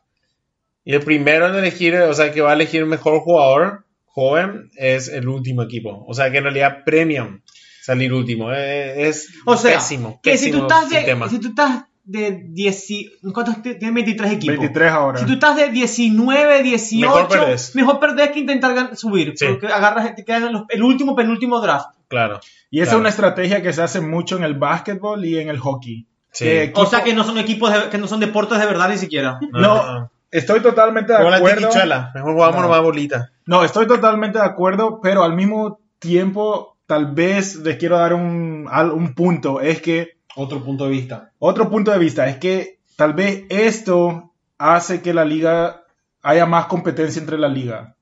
Y 0.86 0.94
el 0.94 1.02
primero 1.02 1.48
en 1.48 1.56
elegir, 1.56 1.96
o 1.96 2.14
sea, 2.14 2.32
que 2.32 2.42
va 2.42 2.52
a 2.52 2.54
elegir 2.54 2.82
el 2.82 2.88
mejor 2.88 3.20
jugador 3.20 3.86
joven 4.06 4.70
es 4.78 5.10
el 5.10 5.28
último 5.28 5.64
equipo. 5.64 6.06
O 6.08 6.14
sea, 6.14 6.32
que 6.32 6.38
en 6.38 6.44
realidad 6.44 6.84
premium 6.86 7.42
salir 7.82 8.14
último. 8.14 8.52
Eh, 8.54 9.08
Es 9.10 9.30
O 9.46 9.58
sea, 9.58 9.74
pésimo, 9.78 10.20
que 10.24 10.38
si 10.38 10.52
tú 10.52 10.60
pésimo 10.60 10.68
estás 10.68 10.90
de, 10.90 10.96
sistema. 10.98 11.30
si 11.30 11.40
tú 11.40 11.48
estás 11.50 11.84
de 12.04 12.44
10, 12.50 12.92
y- 12.92 13.12
¿cuántos 13.34 13.62
t- 13.64 13.76
tienen 13.76 13.96
23 13.96 14.32
equipos? 14.34 14.58
23 14.60 14.92
ahora. 14.92 15.20
Si 15.20 15.26
tú 15.26 15.34
estás 15.34 15.56
de 15.56 15.70
19, 15.70 16.62
18, 16.64 17.02
Mejor 17.10 17.28
perdés. 17.28 17.76
mejor 17.76 18.00
perdés 18.00 18.30
que 18.30 18.40
intentar 18.42 18.96
subir, 18.96 19.34
Sí. 19.36 19.46
porque 19.50 19.68
agarras, 19.68 20.16
te 20.16 20.24
quedas 20.24 20.44
en 20.44 20.54
los- 20.54 20.64
el 20.70 20.84
último, 20.84 21.16
penúltimo 21.16 21.60
draft. 21.62 21.88
Claro. 22.08 22.40
Y 22.70 22.80
esa 22.82 22.92
Claro. 22.92 22.98
es 22.98 23.00
una 23.02 23.10
estrategia 23.10 23.62
que 23.64 23.74
se 23.74 23.82
hace 23.82 24.02
mucho 24.02 24.38
en 24.38 24.44
el 24.44 24.54
básquetbol 24.54 25.26
y 25.26 25.40
en 25.40 25.50
el 25.50 25.58
hockey. 25.58 26.06
Sí. 26.32 26.46
Que 26.46 26.72
O 26.76 26.86
sea 26.86 27.00
equipo- 27.00 27.04
que 27.06 27.14
no 27.16 27.24
son 27.24 27.38
equipos, 27.40 27.74
de- 27.74 27.90
que 27.90 27.98
no 27.98 28.08
son 28.08 28.20
deportes 28.20 28.60
de 28.60 28.66
verdad 28.68 28.90
ni 28.90 28.98
siquiera. 28.98 29.40
No, 29.52 30.12
estoy 30.38 30.60
totalmente 30.62 31.12
de 31.14 31.18
Como 31.20 31.30
la 31.30 31.38
acuerdo. 31.38 31.62
tiquichuela. 31.68 32.12
Mejor 32.16 32.34
jugamos 32.34 32.62
No. 32.70 32.84
bolita. 32.84 33.32
No, 33.46 33.64
estoy 33.64 33.88
totalmente 33.88 34.40
de 34.40 34.46
acuerdo, 34.46 35.00
pero 35.02 35.24
al 35.24 35.34
mismo 35.36 35.80
tiempo, 36.00 36.78
tal 36.86 37.14
vez 37.14 37.56
les 37.58 37.78
quiero 37.78 37.98
dar 37.98 38.14
un, 38.14 38.68
un 38.94 39.14
punto. 39.14 39.62
Es 39.62 39.82
que, 39.82 40.18
Otro 40.36 40.64
punto 40.64 40.86
de 40.86 40.92
vista. 40.92 41.32
otro 41.40 41.70
punto 41.70 41.92
de 41.92 42.00
vista, 42.00 42.28
es 42.28 42.38
que 42.38 42.80
tal 42.96 43.14
vez 43.14 43.44
esto 43.50 44.32
hace 44.58 45.02
que 45.02 45.14
la 45.14 45.26
liga 45.26 45.84
haya 46.22 46.46
más 46.46 46.66
competencia 46.66 47.20
entre 47.20 47.38
la 47.38 47.48
liga. 47.48 47.96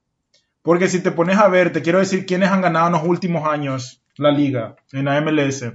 Porque 0.61 0.87
si 0.87 1.01
te 1.01 1.11
pones 1.11 1.37
a 1.39 1.49
ver, 1.49 1.73
te 1.73 1.81
quiero 1.81 1.99
decir 1.99 2.25
quiénes 2.25 2.49
han 2.49 2.61
ganado 2.61 2.87
en 2.87 2.93
los 2.93 3.03
últimos 3.03 3.47
años 3.47 4.01
la 4.15 4.31
liga 4.31 4.75
en 4.93 5.05
la 5.05 5.19
MLS. 5.19 5.73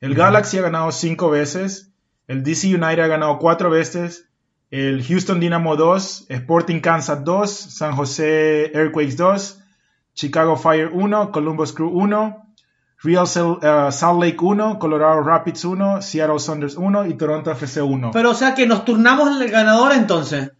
El 0.00 0.14
Galaxy 0.14 0.58
ha 0.58 0.62
ganado 0.62 0.90
cinco 0.92 1.30
veces, 1.30 1.92
el 2.26 2.42
DC 2.42 2.66
United 2.74 3.00
ha 3.00 3.06
ganado 3.06 3.38
cuatro 3.38 3.70
veces, 3.70 4.25
el 4.70 5.04
Houston 5.04 5.40
Dynamo 5.40 5.76
2, 5.76 6.26
Sporting 6.28 6.80
Kansas 6.80 7.24
2, 7.24 7.50
San 7.50 7.92
José 7.96 8.72
Earthquakes 8.74 9.16
2, 9.16 9.62
Chicago 10.14 10.56
Fire 10.56 10.90
1, 10.92 11.30
Columbus 11.30 11.72
Crew 11.72 11.90
1, 11.90 12.42
Real 13.02 13.26
Sal- 13.26 13.58
eh, 13.62 13.92
Salt 13.92 14.22
Lake 14.22 14.38
1, 14.40 14.78
Colorado 14.78 15.22
Rapids 15.22 15.64
1, 15.64 16.02
Seattle 16.02 16.38
Saunders 16.38 16.76
1 16.76 17.06
y 17.06 17.14
Toronto 17.14 17.50
FC 17.50 17.80
1. 17.82 18.10
Pero 18.12 18.30
o 18.30 18.34
sea 18.34 18.54
que 18.54 18.66
nos 18.66 18.84
turnamos 18.84 19.36
en 19.36 19.42
el 19.42 19.50
ganador 19.50 19.92
entonces. 19.92 20.50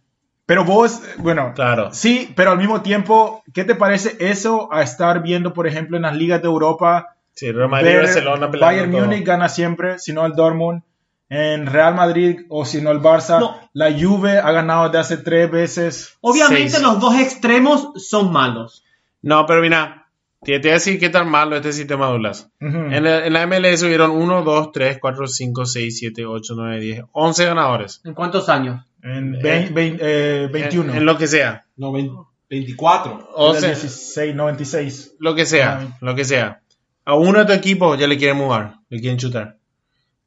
Pero 0.45 0.63
vos, 0.63 1.01
bueno, 1.17 1.51
Claro. 1.55 1.89
sí, 1.91 2.31
pero 2.35 2.51
al 2.51 2.57
mismo 2.57 2.81
tiempo, 2.81 3.43
¿qué 3.53 3.65
te 3.65 3.75
parece 3.75 4.15
eso 4.19 4.71
a 4.71 4.81
estar 4.81 5.21
viendo, 5.21 5.51
por 5.51 5.67
ejemplo, 5.67 5.97
en 5.97 6.03
las 6.03 6.15
ligas 6.15 6.41
de 6.41 6.47
Europa? 6.47 7.15
Sí, 7.33 7.51
Real 7.51 7.67
Madrid, 7.69 7.87
ver 7.89 8.03
Barcelona 8.05 8.47
Bayern. 8.47 8.91
Múnich 8.91 9.25
gana 9.25 9.49
siempre, 9.49 9.99
si 9.99 10.13
no 10.13 10.25
el 10.25 10.33
Dortmund. 10.33 10.83
En 11.29 11.65
Real 11.65 11.93
Madrid 11.95 12.41
o 12.49 12.63
si 12.65 12.81
no 12.81 12.91
el 12.91 12.99
Barça, 13.01 13.39
No. 13.39 13.57
la 13.73 13.91
Juve 13.91 14.37
ha 14.39 14.51
ganado 14.51 14.89
de 14.89 14.97
hace 14.97 15.17
tres 15.17 15.51
veces. 15.51 16.17
Obviamente 16.21 16.69
Seis. 16.69 16.81
los 16.83 16.99
dos 17.01 17.19
extremos 17.19 17.89
son 18.07 18.31
malos. 18.31 18.83
No, 19.21 19.45
pero 19.45 19.61
mira, 19.61 20.07
te, 20.41 20.53
te 20.59 20.67
voy 20.67 20.69
a 20.69 20.73
decir 20.75 20.99
qué 20.99 21.09
tan 21.09 21.29
malo 21.29 21.57
este 21.57 21.73
sistema 21.73 22.07
Douglas. 22.07 22.49
Ujú. 22.61 22.77
En, 22.77 22.93
el- 23.05 23.23
en 23.25 23.33
la 23.33 23.45
MLS 23.45 23.83
hubieron 23.83 24.11
1, 24.11 24.43
2, 24.43 24.71
3, 24.71 24.99
4, 25.01 25.27
5, 25.27 25.65
6, 25.65 25.97
7, 25.99 26.25
8, 26.25 26.53
9, 26.55 26.79
10, 26.79 27.03
11 27.11 27.45
ganadores. 27.45 28.01
¿En 28.05 28.13
cuántos 28.13 28.47
años? 28.47 28.85
En 29.03 29.33
vein- 29.41 29.73
vein- 29.73 29.97
eh, 29.99 30.47
21. 30.51 30.91
En, 30.93 30.97
en 30.99 31.05
lo 31.05 31.17
que 31.17 31.27
sea. 31.27 31.65
No, 31.75 31.91
vein- 31.91 32.11
24. 32.49 33.11
En 33.11 33.17
el 33.19 33.25
11, 33.35 33.67
16, 33.67 34.35
96. 34.35 35.15
lo 35.19 35.35
que 35.35 35.45
sea, 35.45 35.79
Ay. 35.79 35.89
lo 35.99 36.15
que 36.15 36.23
sea. 36.23 36.61
A 37.03 37.15
uno 37.15 37.39
de 37.39 37.45
tu 37.45 37.51
equipo 37.51 37.95
ya 37.95 38.07
le 38.07 38.17
quieren 38.17 38.37
mudar, 38.37 38.75
le 38.89 38.99
quieren 39.01 39.17
chutar. 39.17 39.56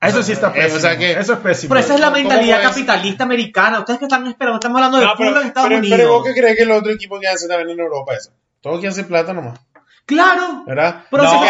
Eso 0.01 0.23
sí 0.23 0.33
está 0.33 0.47
Eh, 0.49 0.51
o 0.51 0.55
pésimo. 0.55 0.81
sea 0.81 0.97
que- 0.99 1.13
Eso 1.13 1.33
es 1.35 1.39
pésimo. 1.41 1.69
Pero 1.75 1.81
esa 1.85 1.95
es 1.95 2.01
la 2.01 2.07
¿Cómo 2.11 2.19
mentalidad 2.21 2.63
capitalista 2.63 3.25
americana. 3.25 3.81
Ustedes 3.81 3.99
que 3.99 4.07
están 4.07 4.27
esperando, 4.27 4.57
estamos 4.59 4.77
hablando 4.79 4.99
de 4.99 5.05
No, 5.05 5.11
fútbol 5.13 5.27
pero, 5.29 5.41
en 5.43 5.47
Estados 5.49 5.69
pero- 5.69 5.79
Unidos. 5.81 5.99
pero 5.99 6.13
vos 6.13 6.25
qué 6.27 6.33
crees 6.41 6.57
que 6.57 6.63
el 6.63 6.71
otro 6.71 6.93
equipo 6.93 7.21
que 7.21 7.29
hace 7.29 7.47
también 7.49 7.71
en 7.71 7.81
Europa 7.81 8.15
eso. 8.15 8.31
Todo 8.63 8.75
quiere 8.75 8.89
hacer 8.89 9.07
plata 9.07 9.33
nomás, 9.35 9.59
Claro. 10.11 10.65
¿verdad? 10.67 11.05
Pero 11.11 11.23
no, 11.23 11.41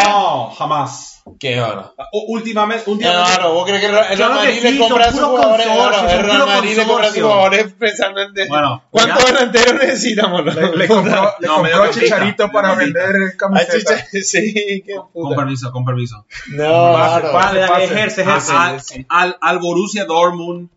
que- 0.49 0.55
jamás. 0.57 1.07
¿Qué 1.39 1.59
ahora? 1.59 1.91
O- 2.13 2.25
últimamente, 2.29 2.89
últimamente- 2.89 3.31
Claro, 3.35 3.53
vos 3.53 3.65
crees 3.65 3.79
que 3.79 3.85
el 3.85 3.91
Real 3.91 4.15
Claro 4.15 4.33
que 4.33 4.39
Madrid 4.39 4.59
sí, 4.61 4.71
le 4.71 4.79
compra 4.79 5.05
a 5.05 5.11
sus 5.11 5.21
jugadores. 5.21 5.65
son 5.67 6.09
el 6.09 6.19
Real 6.23 6.45
Madrid 6.47 6.77
le 6.77 6.85
compra 6.85 7.05
a 7.07 7.11
sus 7.11 7.21
jugadores 7.21 7.73
pensando 7.79 8.21
en. 8.21 8.33
Bueno, 8.49 8.83
¿Cuántos 8.89 9.25
delanteros 9.25 9.73
necesitamos? 9.75 10.45
Le, 10.45 10.77
le 10.77 10.87
compró, 10.87 11.33
le 11.39 11.47
No, 11.47 11.55
compró 11.57 11.91
Chicharito 11.91 12.51
para 12.51 12.75
medio 12.75 12.93
vender 12.93 13.15
Ah, 13.33 13.37
camisetas. 13.37 14.07
sí, 14.23 14.83
qué 14.85 14.95
con 14.95 15.11
puta. 15.11 15.35
permiso, 15.35 15.71
con 15.71 15.85
permiso. 15.85 16.25
No, 16.53 16.93
Pase, 16.93 17.21
claro. 17.29 17.67
pase. 17.67 17.83
Ejerce, 17.85 18.21
ejerce. 18.23 18.51
Ah, 18.55 18.67
al, 18.67 18.81
sí. 18.81 19.05
al, 19.07 19.37
al 19.41 19.59
Borussia 19.59 20.05
Dortmund 20.05 20.69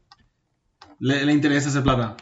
le, 0.98 1.24
le 1.24 1.32
interesa 1.32 1.68
hacer 1.70 1.82
plata. 1.82 2.16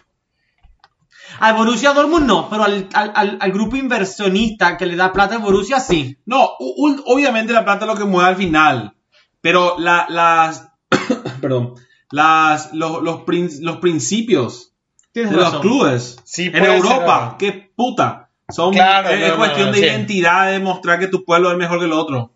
Al 1.42 1.54
Borussia 1.56 1.92
Dortmund 1.92 2.24
no, 2.26 2.48
pero 2.48 2.62
al, 2.64 2.88
al- 2.94 3.12
al- 3.16 3.38
al 3.40 3.52
grupo 3.52 3.76
inversionista 3.76 4.76
que 4.76 4.86
le 4.86 4.96
da 4.96 5.12
plata 5.12 5.34
al 5.34 5.42
Borussia 5.42 5.80
sí. 5.80 6.16
No, 6.24 6.50
u- 6.60 6.88
u- 6.88 7.02
obviamente 7.06 7.52
la 7.52 7.64
plata 7.64 7.84
es 7.84 7.90
lo 7.90 7.96
que 7.98 8.04
mueve 8.04 8.28
al 8.30 8.36
final. 8.36 8.94
Pero 9.40 9.76
la, 9.78 10.06
las, 10.08 10.68
perdón, 11.40 11.74
las, 12.10 12.72
los, 12.74 13.02
los, 13.02 13.22
prin- 13.26 13.50
los 13.62 13.78
principios 13.78 14.72
Tienes 15.12 15.32
de 15.32 15.36
los 15.36 15.60
clubes 15.60 16.16
Sí, 16.24 16.46
en 16.46 16.52
ser, 16.52 16.64
Europa. 16.76 17.36
qué 17.38 17.72
puta. 17.74 18.30
Son, 18.48 18.72
Claro, 18.72 19.08
es, 19.10 19.18
no, 19.20 19.26
es 19.26 19.32
no, 19.32 19.38
cuestión 19.38 19.66
no, 19.66 19.72
de 19.72 19.78
sí. 19.78 19.84
identidad, 19.84 20.46
de 20.46 20.52
demostrar 20.52 20.98
que 21.00 21.08
tu 21.08 21.24
pueblo 21.24 21.50
es 21.50 21.58
mejor 21.58 21.78
que 21.80 21.86
el 21.86 21.92
otro. 21.92 22.32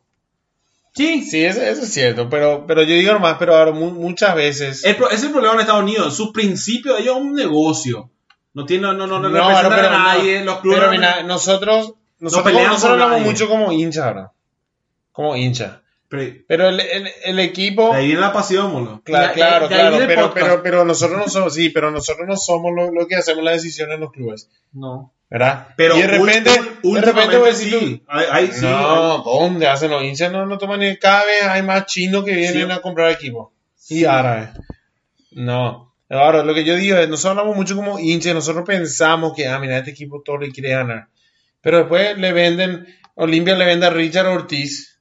Sí, 0.94 1.22
Sí, 1.22 1.44
eso, 1.44 1.61
eso 1.62 1.82
es 1.82 1.92
cierto, 1.92 2.28
pero, 2.28 2.64
pero 2.66 2.82
yo 2.82 2.94
digo 2.94 3.12
nomás, 3.12 3.36
pero 3.38 3.54
ahora 3.54 3.70
mu- 3.72 3.90
muchas 3.92 4.34
veces... 4.34 4.82
El 4.84 4.96
pro- 4.96 5.07
ese 5.09 5.16
es 5.16 5.22
el 5.24 5.30
problema 5.30 5.54
en 5.54 5.61
Estados 5.61 5.82
Unidos. 5.82 6.16
Su 6.16 6.32
principio 6.32 6.94
de 6.94 7.02
ellos 7.02 7.16
es 7.16 7.22
un 7.22 7.32
negocio. 7.34 8.11
No 8.57 8.64
tiene, 8.66 8.82
no, 8.82 8.94
no, 8.94 9.07
no, 9.07 9.18
No, 9.20 9.28
representan 9.28 9.72
pero 9.76 9.88
a 9.88 9.90
nadie. 9.90 10.38
no. 10.40 10.44
los 10.46 10.61
clubes. 10.61 10.78
Pero 10.80 10.90
mira, 10.92 11.22
nosotros, 11.22 11.92
nosotros, 12.18 12.44
pelean 12.52 12.68
nosotros 12.72 12.92
hablamos 12.92 13.18
nadie. 13.18 13.30
mucho 13.30 13.48
como 13.48 13.70
hincha 13.70 14.09
ahora. 14.09 14.32
Como 15.12 15.36
hincha. 15.36 15.82
Pero- 16.09 16.38
Pero 16.48 16.68
el, 16.68 16.80
el, 16.80 17.09
el 17.24 17.38
equipo... 17.40 17.90
de 17.92 17.98
ahí 17.98 18.07
viene 18.07 18.20
la 18.20 18.32
pasión, 18.32 18.72
boludo. 18.72 19.00
Claro, 19.04 19.32
claro, 19.34 19.68
claro, 19.68 19.96
pero, 20.07 20.32
pero, 20.32 20.62
pero 20.62 20.84
nosotros 20.84 21.18
no 21.18 21.28
somos, 21.28 21.54
sí, 21.54 21.68
pero 21.70 21.90
nosotros 21.90 22.26
no 22.28 22.36
somos 22.36 22.72
lo, 22.74 22.90
lo 22.92 23.07
que 23.07 23.16
hacemos 23.16 23.42
las 23.44 23.54
decisiones 23.62 23.96
en 23.96 24.00
los 24.00 24.12
clubes, 24.12 24.48
no. 24.72 25.12
¿verdad? 25.28 25.68
Pero 25.76 25.96
y 25.98 26.02
de 26.02 26.07
repente, 26.07 26.50
de 26.82 27.00
repente 27.00 27.36
voy 27.36 27.48
a 27.48 27.52
decir 27.52 27.76
sí. 27.78 28.02
Sí. 28.52 28.61
no, 28.62 29.18
¿dónde 29.18 29.66
hacen 29.66 29.90
los 29.90 30.02
hinchas? 30.04 30.30
No, 30.30 30.46
no 30.46 30.57
toman 30.57 30.78
ni 30.80 30.96
cada 30.96 31.24
vez 31.24 31.42
hay 31.42 31.62
más 31.62 31.86
chinos 31.86 32.24
que 32.24 32.32
vienen 32.36 32.68
Sí. 32.68 32.72
a 32.72 32.80
comprar 32.80 33.11
equipo. 33.11 33.52
Y 33.88 34.04
árabes. 34.04 34.50
No. 35.32 35.86
Ahora, 36.09 36.44
lo 36.44 36.54
que 36.54 36.64
yo 36.64 36.76
digo 36.76 36.96
es, 36.98 37.09
nosotros 37.09 37.32
hablamos 37.38 37.57
mucho 37.57 37.74
como 37.76 37.98
hinchas, 37.98 38.34
nosotros 38.34 38.64
pensamos 38.66 39.32
que, 39.34 39.46
ah, 39.48 39.59
mira, 39.59 39.78
este 39.78 39.90
equipo 39.90 40.22
todo 40.24 40.38
le 40.38 40.50
quiere 40.52 40.70
ganar. 40.70 41.09
Pero 41.61 41.78
después 41.78 42.16
le 42.16 42.32
venden, 42.32 42.86
Olimpia 43.16 43.57
le 43.57 43.64
vende 43.64 43.86
a 43.86 43.90
Richard 43.90 44.26
Ortiz 44.28 45.00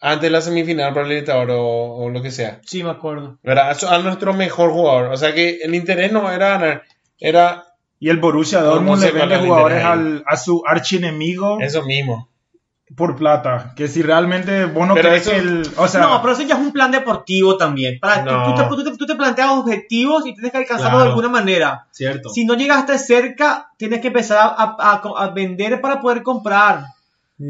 antes 0.00 0.22
de 0.22 0.30
la 0.30 0.42
semifinal 0.42 0.92
para 0.92 1.04
el 1.04 1.08
Libertadores 1.08 1.56
o, 1.58 2.04
o 2.04 2.10
lo 2.10 2.20
que 2.20 2.30
sea. 2.30 2.60
Sí, 2.66 2.82
me 2.84 2.90
acuerdo. 2.90 3.38
¿verdad? 3.42 3.74
A 3.88 3.98
nuestro 4.00 4.34
mejor 4.34 4.70
jugador. 4.70 5.12
O 5.12 5.16
sea 5.16 5.32
que 5.32 5.60
el 5.62 5.74
interés 5.74 6.12
no 6.12 6.30
era 6.30 6.50
ganar, 6.58 6.82
era 7.18 7.64
Y 7.98 8.10
el 8.10 8.18
Borussia 8.18 8.60
Dortmund 8.60 9.00
no 9.00 9.06
le 9.06 9.12
vende 9.12 9.36
jugadores 9.38 9.82
al- 9.82 10.24
a 10.26 10.36
su 10.36 10.62
archienemigo 10.66 11.58
eso 11.62 11.82
mismo. 11.84 12.28
Por 12.96 13.16
plata. 13.16 13.72
Que 13.76 13.88
si 13.88 14.02
realmente 14.02 14.66
vos 14.66 14.86
no 14.86 14.94
Pero 14.94 15.08
crees 15.08 15.22
eso- 15.22 15.30
que 15.32 15.36
el. 15.38 15.70
O 15.76 15.88
sea, 15.88 16.00
no, 16.02 16.20
pero 16.22 16.32
eso 16.34 16.42
ya 16.42 16.54
es 16.54 16.60
un 16.60 16.72
plan 16.72 16.90
deportivo 16.90 17.56
también. 17.56 17.98
Para, 18.00 18.24
tú- 18.24 18.30
No. 18.30 18.44
tú, 18.44 18.54
te, 18.54 18.68
tú 18.84 18.90
te- 18.92 18.96
tú 18.98 19.06
te 19.06 19.14
planteas 19.16 19.50
objetivos 19.50 20.26
y 20.26 20.32
tienes 20.34 20.52
que 20.52 20.58
alcanzarlos 20.58 20.90
Claro. 20.92 21.04
de 21.04 21.08
alguna 21.10 21.28
manera. 21.28 21.86
Cierto. 21.90 22.28
Si 22.28 22.44
no 22.44 22.54
llegaste 22.54 22.98
cerca, 22.98 23.70
tienes 23.76 24.00
que 24.00 24.08
empezar 24.08 24.38
a, 24.56 24.76
a- 24.78 25.28
vender 25.30 25.80
para 25.80 26.00
poder 26.00 26.22
comprar. 26.22 26.84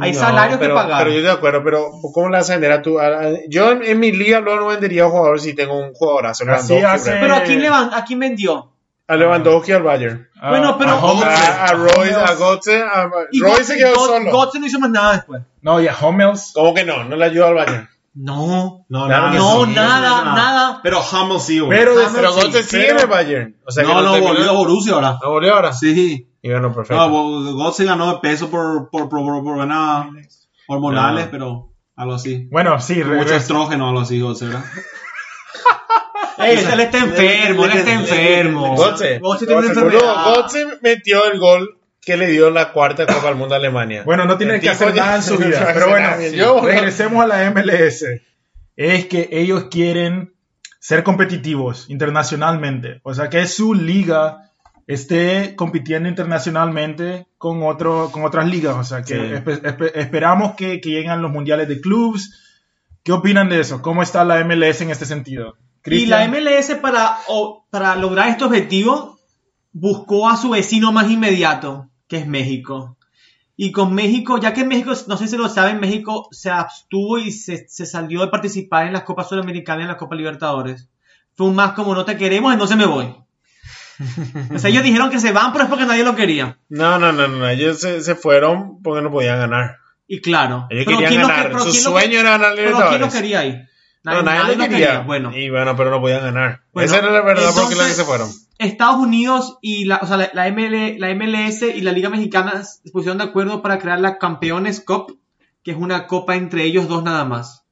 Hay 0.00 0.12
No, 0.12 0.18
salarios 0.18 0.58
que 0.58 0.68
pagar. 0.70 1.04
Pero 1.04 1.14
yo 1.14 1.22
de 1.22 1.30
acuerdo, 1.30 1.62
pero 1.62 1.90
¿cómo 2.14 2.30
le 2.30 2.38
vas 2.38 2.48
a 2.48 2.54
vender 2.54 2.72
a 2.72 2.80
tu... 2.80 2.98
a- 2.98 3.06
a- 3.06 3.32
yo 3.50 3.70
en, 3.72 3.82
en 3.84 4.00
mi 4.00 4.12
liga 4.12 4.40
luego 4.40 4.60
no 4.60 4.66
vendería 4.68 5.02
a 5.02 5.06
un 5.06 5.12
jugador 5.12 5.40
si 5.40 5.54
tengo 5.54 5.78
un 5.78 5.92
jugadorazo. 5.92 6.44
Así 6.50 6.74
hace- 6.78 7.10
Pero. 7.20 7.34
¿a 7.34 7.42
quién, 7.42 7.60
le 7.60 7.68
van- 7.68 7.90
¿a 7.92 8.02
quién 8.04 8.18
vendió? 8.18 8.70
A 9.06 9.16
Lewandowski 9.16 9.72
al 9.72 9.82
Bayern. 9.82 10.28
a- 10.40 10.50
bueno, 10.50 10.76
pero- 10.78 10.90
a 10.92 11.00
Hummels- 11.00 11.24
A, 11.24 11.64
a 11.66 11.72
Royce, 11.74 12.14
a 12.14 12.34
Götze, 12.34 12.82
a... 12.82 13.10
Y 13.32 13.40
Royce 13.40 13.64
se 13.64 13.76
quedó 13.76 13.94
Götze- 13.94 14.06
solo. 14.06 14.30
Götze 14.32 14.58
no 14.60 14.66
hizo 14.66 14.78
más 14.80 14.90
nada 14.90 15.12
después. 15.14 15.42
No, 15.62 15.80
y 15.80 15.88
a 15.88 15.94
Hummels. 16.00 16.52
¿Cómo 16.54 16.72
que 16.74 16.84
no? 16.84 17.04
No 17.04 17.16
le 17.16 17.24
ayudó 17.26 17.46
al 17.48 17.54
Bayern. 17.54 17.88
No. 18.14 18.84
No, 18.88 19.08
No, 19.08 19.64
sí, 19.66 19.72
nada, 19.74 20.24
nada. 20.24 20.80
Pero 20.82 21.00
Hummel 21.00 21.40
sí, 21.40 21.60
boludo. 21.60 21.76
Pero, 21.78 21.92
Ah, 22.00 22.10
Pero 22.14 22.32
sí, 22.32 22.40
Götze 22.40 22.62
sigue 22.62 22.82
pero- 22.84 22.94
en 22.96 23.00
el 23.02 23.06
Bayern. 23.10 23.56
O 23.66 23.70
sea 23.72 23.84
que 23.84 23.92
no, 23.92 24.02
no, 24.02 24.20
volvió 24.20 24.48
a 24.50 24.52
Borussia 24.52 24.94
ahora. 24.94 25.18
¿No 25.22 25.30
volvió 25.30 25.54
ahora? 25.54 25.72
Sí. 25.72 26.28
Y 26.40 26.48
bueno, 26.50 26.68
No, 26.68 26.74
perfecto. 26.74 27.08
Bo- 27.10 27.56
Götze 27.64 27.84
ganó 27.84 28.12
de 28.12 28.18
peso 28.20 28.48
por, 28.50 28.88
por, 28.90 29.08
por, 29.08 29.22
por, 29.24 29.42
por 29.44 29.58
ganas 29.58 30.48
hormonales, 30.68 31.24
No. 31.26 31.30
pero 31.30 31.68
algo 31.96 32.14
así. 32.14 32.48
Bueno, 32.50 32.80
sí, 32.80 33.02
Mucho 33.04 33.34
estrógeno, 33.34 33.88
algo 33.88 34.00
así, 34.00 34.18
Götze, 34.20 34.46
¿verdad? 34.46 34.64
Ey, 36.38 36.58
él 36.58 36.80
está 36.80 36.98
enfermo, 36.98 37.64
él 37.64 37.72
está 37.72 37.92
enfermo. 37.92 38.76
Götze. 38.76 39.20
Götze 39.20 39.46
tiene 39.46 39.60
una 39.60 39.68
enfermedad. 39.68 40.34
Götze 40.34 40.66
metió 40.82 41.30
el 41.30 41.38
gol 41.38 41.78
que 42.00 42.16
le 42.16 42.26
dio 42.26 42.50
la 42.50 42.72
cuarta 42.72 43.06
Copa 43.06 43.28
del 43.28 43.36
Mundo 43.36 43.54
a 43.54 43.58
Alemania. 43.58 44.02
Bueno, 44.04 44.24
no 44.26 44.36
tiene 44.36 44.60
que 44.60 44.68
hacer 44.68 44.94
nada 44.94 45.16
en 45.16 45.22
su 45.22 45.38
vida. 45.38 45.70
Pero 45.74 45.88
bueno. 45.88 46.08
Yo- 46.32 46.60
regresemos 46.60 47.22
a 47.22 47.26
la 47.26 47.50
MLS. 47.50 48.04
Es 48.76 49.06
que 49.06 49.28
ellos 49.32 49.66
quieren 49.70 50.34
ser 50.80 51.02
competitivos 51.02 51.88
internacionalmente. 51.88 53.00
O 53.04 53.14
sea, 53.14 53.30
que 53.30 53.46
su 53.46 53.72
liga 53.74 54.50
esté 54.86 55.54
compitiendo 55.56 56.08
internacionalmente 56.10 57.26
con, 57.38 57.62
otro, 57.62 58.10
con 58.12 58.24
otras 58.24 58.46
ligas. 58.48 58.76
O 58.76 58.84
sea, 58.84 59.02
que 59.02 59.14
Sí. 59.14 59.20
espe- 59.20 59.62
espe- 59.62 59.92
esperamos 59.94 60.56
que, 60.56 60.80
que 60.80 60.90
lleguen 60.90 61.22
los 61.22 61.30
mundiales 61.30 61.68
de 61.68 61.80
clubs. 61.80 62.40
¿Qué 63.02 63.12
opinan 63.12 63.48
de 63.48 63.60
eso? 63.60 63.80
¿Cómo 63.80 64.02
está 64.02 64.24
la 64.24 64.40
MLS 64.44 64.82
en 64.82 64.90
este 64.90 65.06
sentido? 65.06 65.56
Y 65.86 66.06
la. 66.06 66.26
MLS 66.28 66.74
para, 66.80 67.18
o- 67.28 67.66
para 67.70 67.96
lograr 67.96 68.28
este 68.28 68.44
objetivo 68.44 69.18
buscó 69.72 70.28
a 70.28 70.36
su 70.36 70.50
vecino 70.50 70.92
más 70.92 71.10
inmediato, 71.10 71.90
que 72.08 72.18
es 72.18 72.26
México. 72.26 72.96
Y 73.56 73.70
con 73.70 73.94
México, 73.94 74.38
ya 74.38 74.52
que 74.52 74.64
México, 74.64 74.92
no 75.06 75.16
sé 75.16 75.28
si 75.28 75.36
lo 75.36 75.48
saben, 75.48 75.78
México 75.80 76.28
se 76.32 76.50
abstuvo 76.50 77.18
y 77.18 77.30
se, 77.30 77.68
se 77.68 77.86
salió 77.86 78.20
de 78.22 78.28
participar 78.28 78.86
en 78.86 78.92
las 78.92 79.02
Copas 79.04 79.28
Sudamericanas 79.28 79.80
y 79.80 79.82
en 79.82 79.88
la 79.88 79.96
Copa 79.96 80.16
Libertadores. 80.16 80.88
Fue 81.36 81.46
un 81.46 81.54
más 81.54 81.72
como 81.72 81.94
no 81.94 82.04
te 82.04 82.16
queremos, 82.16 82.52
entonces 82.52 82.76
me 82.76 82.86
voy. 82.86 83.14
O 84.54 84.58
sea, 84.58 84.70
ellos 84.70 84.82
dijeron 84.82 85.08
que 85.10 85.20
se 85.20 85.30
van, 85.32 85.52
pero 85.52 85.64
es 85.64 85.70
porque 85.70 85.86
nadie 85.86 86.02
lo 86.02 86.16
quería. 86.16 86.58
No, 86.68 86.98
no, 86.98 87.12
no, 87.12 87.28
no. 87.28 87.48
Ellos 87.48 87.78
se, 87.80 88.00
se 88.00 88.16
fueron 88.16 88.82
porque 88.82 89.02
no 89.02 89.10
podían 89.12 89.38
ganar. 89.38 89.76
Y 90.08 90.20
claro. 90.20 90.66
Ellos 90.70 90.84
pero 90.86 90.98
querían 90.98 91.10
¿quién 91.10 91.22
lo 91.22 91.28
ganar. 91.28 91.46
que- 91.46 91.52
pero 91.52 91.64
Su 91.64 91.72
sueño 91.72 92.10
que- 92.10 92.18
era 92.20 92.30
ganar 92.30 92.54
Pero 92.56 92.56
¿quién 92.56 92.72
lo 92.72 92.78
Libertadores. 92.90 93.14
quería 93.14 93.38
ahí? 93.40 93.62
No, 94.04 94.22
nadie, 94.22 94.56
lo 94.56 94.68
quería. 94.68 95.00
Bueno, 95.00 95.34
Y 95.36 95.48
bueno, 95.50 95.74
pero 95.76 95.90
no 95.90 96.00
podían 96.00 96.22
ganar. 96.22 96.60
Bueno, 96.72 96.86
Esa 96.86 96.98
era 96.98 97.10
la 97.10 97.22
verdad 97.22 97.50
porque 97.54 97.72
entonces- 97.74 97.78
los 97.78 97.86
que 97.88 97.94
se 97.94 98.04
fueron. 98.04 98.28
Estados 98.58 98.96
Unidos 98.98 99.58
y 99.62 99.86
la, 99.86 99.96
o 100.02 100.06
sea, 100.06 100.16
la, 100.16 100.30
la 100.32 100.46
ML 100.48 100.98
la 100.98 101.10
MLS 101.14 101.62
y 101.62 101.80
la 101.80 101.90
Liga 101.92 102.08
Mexicana 102.10 102.62
se 102.62 102.90
pusieron 102.90 103.18
de 103.18 103.24
acuerdo 103.24 103.62
para 103.62 103.78
crear 103.78 103.98
la 103.98 104.18
Campeones 104.18 104.80
Cup, 104.80 105.18
que 105.62 105.72
es 105.72 105.76
una 105.76 106.06
copa 106.06 106.36
entre 106.36 106.64
ellos 106.64 106.86
dos 106.86 107.02
nada 107.02 107.24
más. 107.24 107.64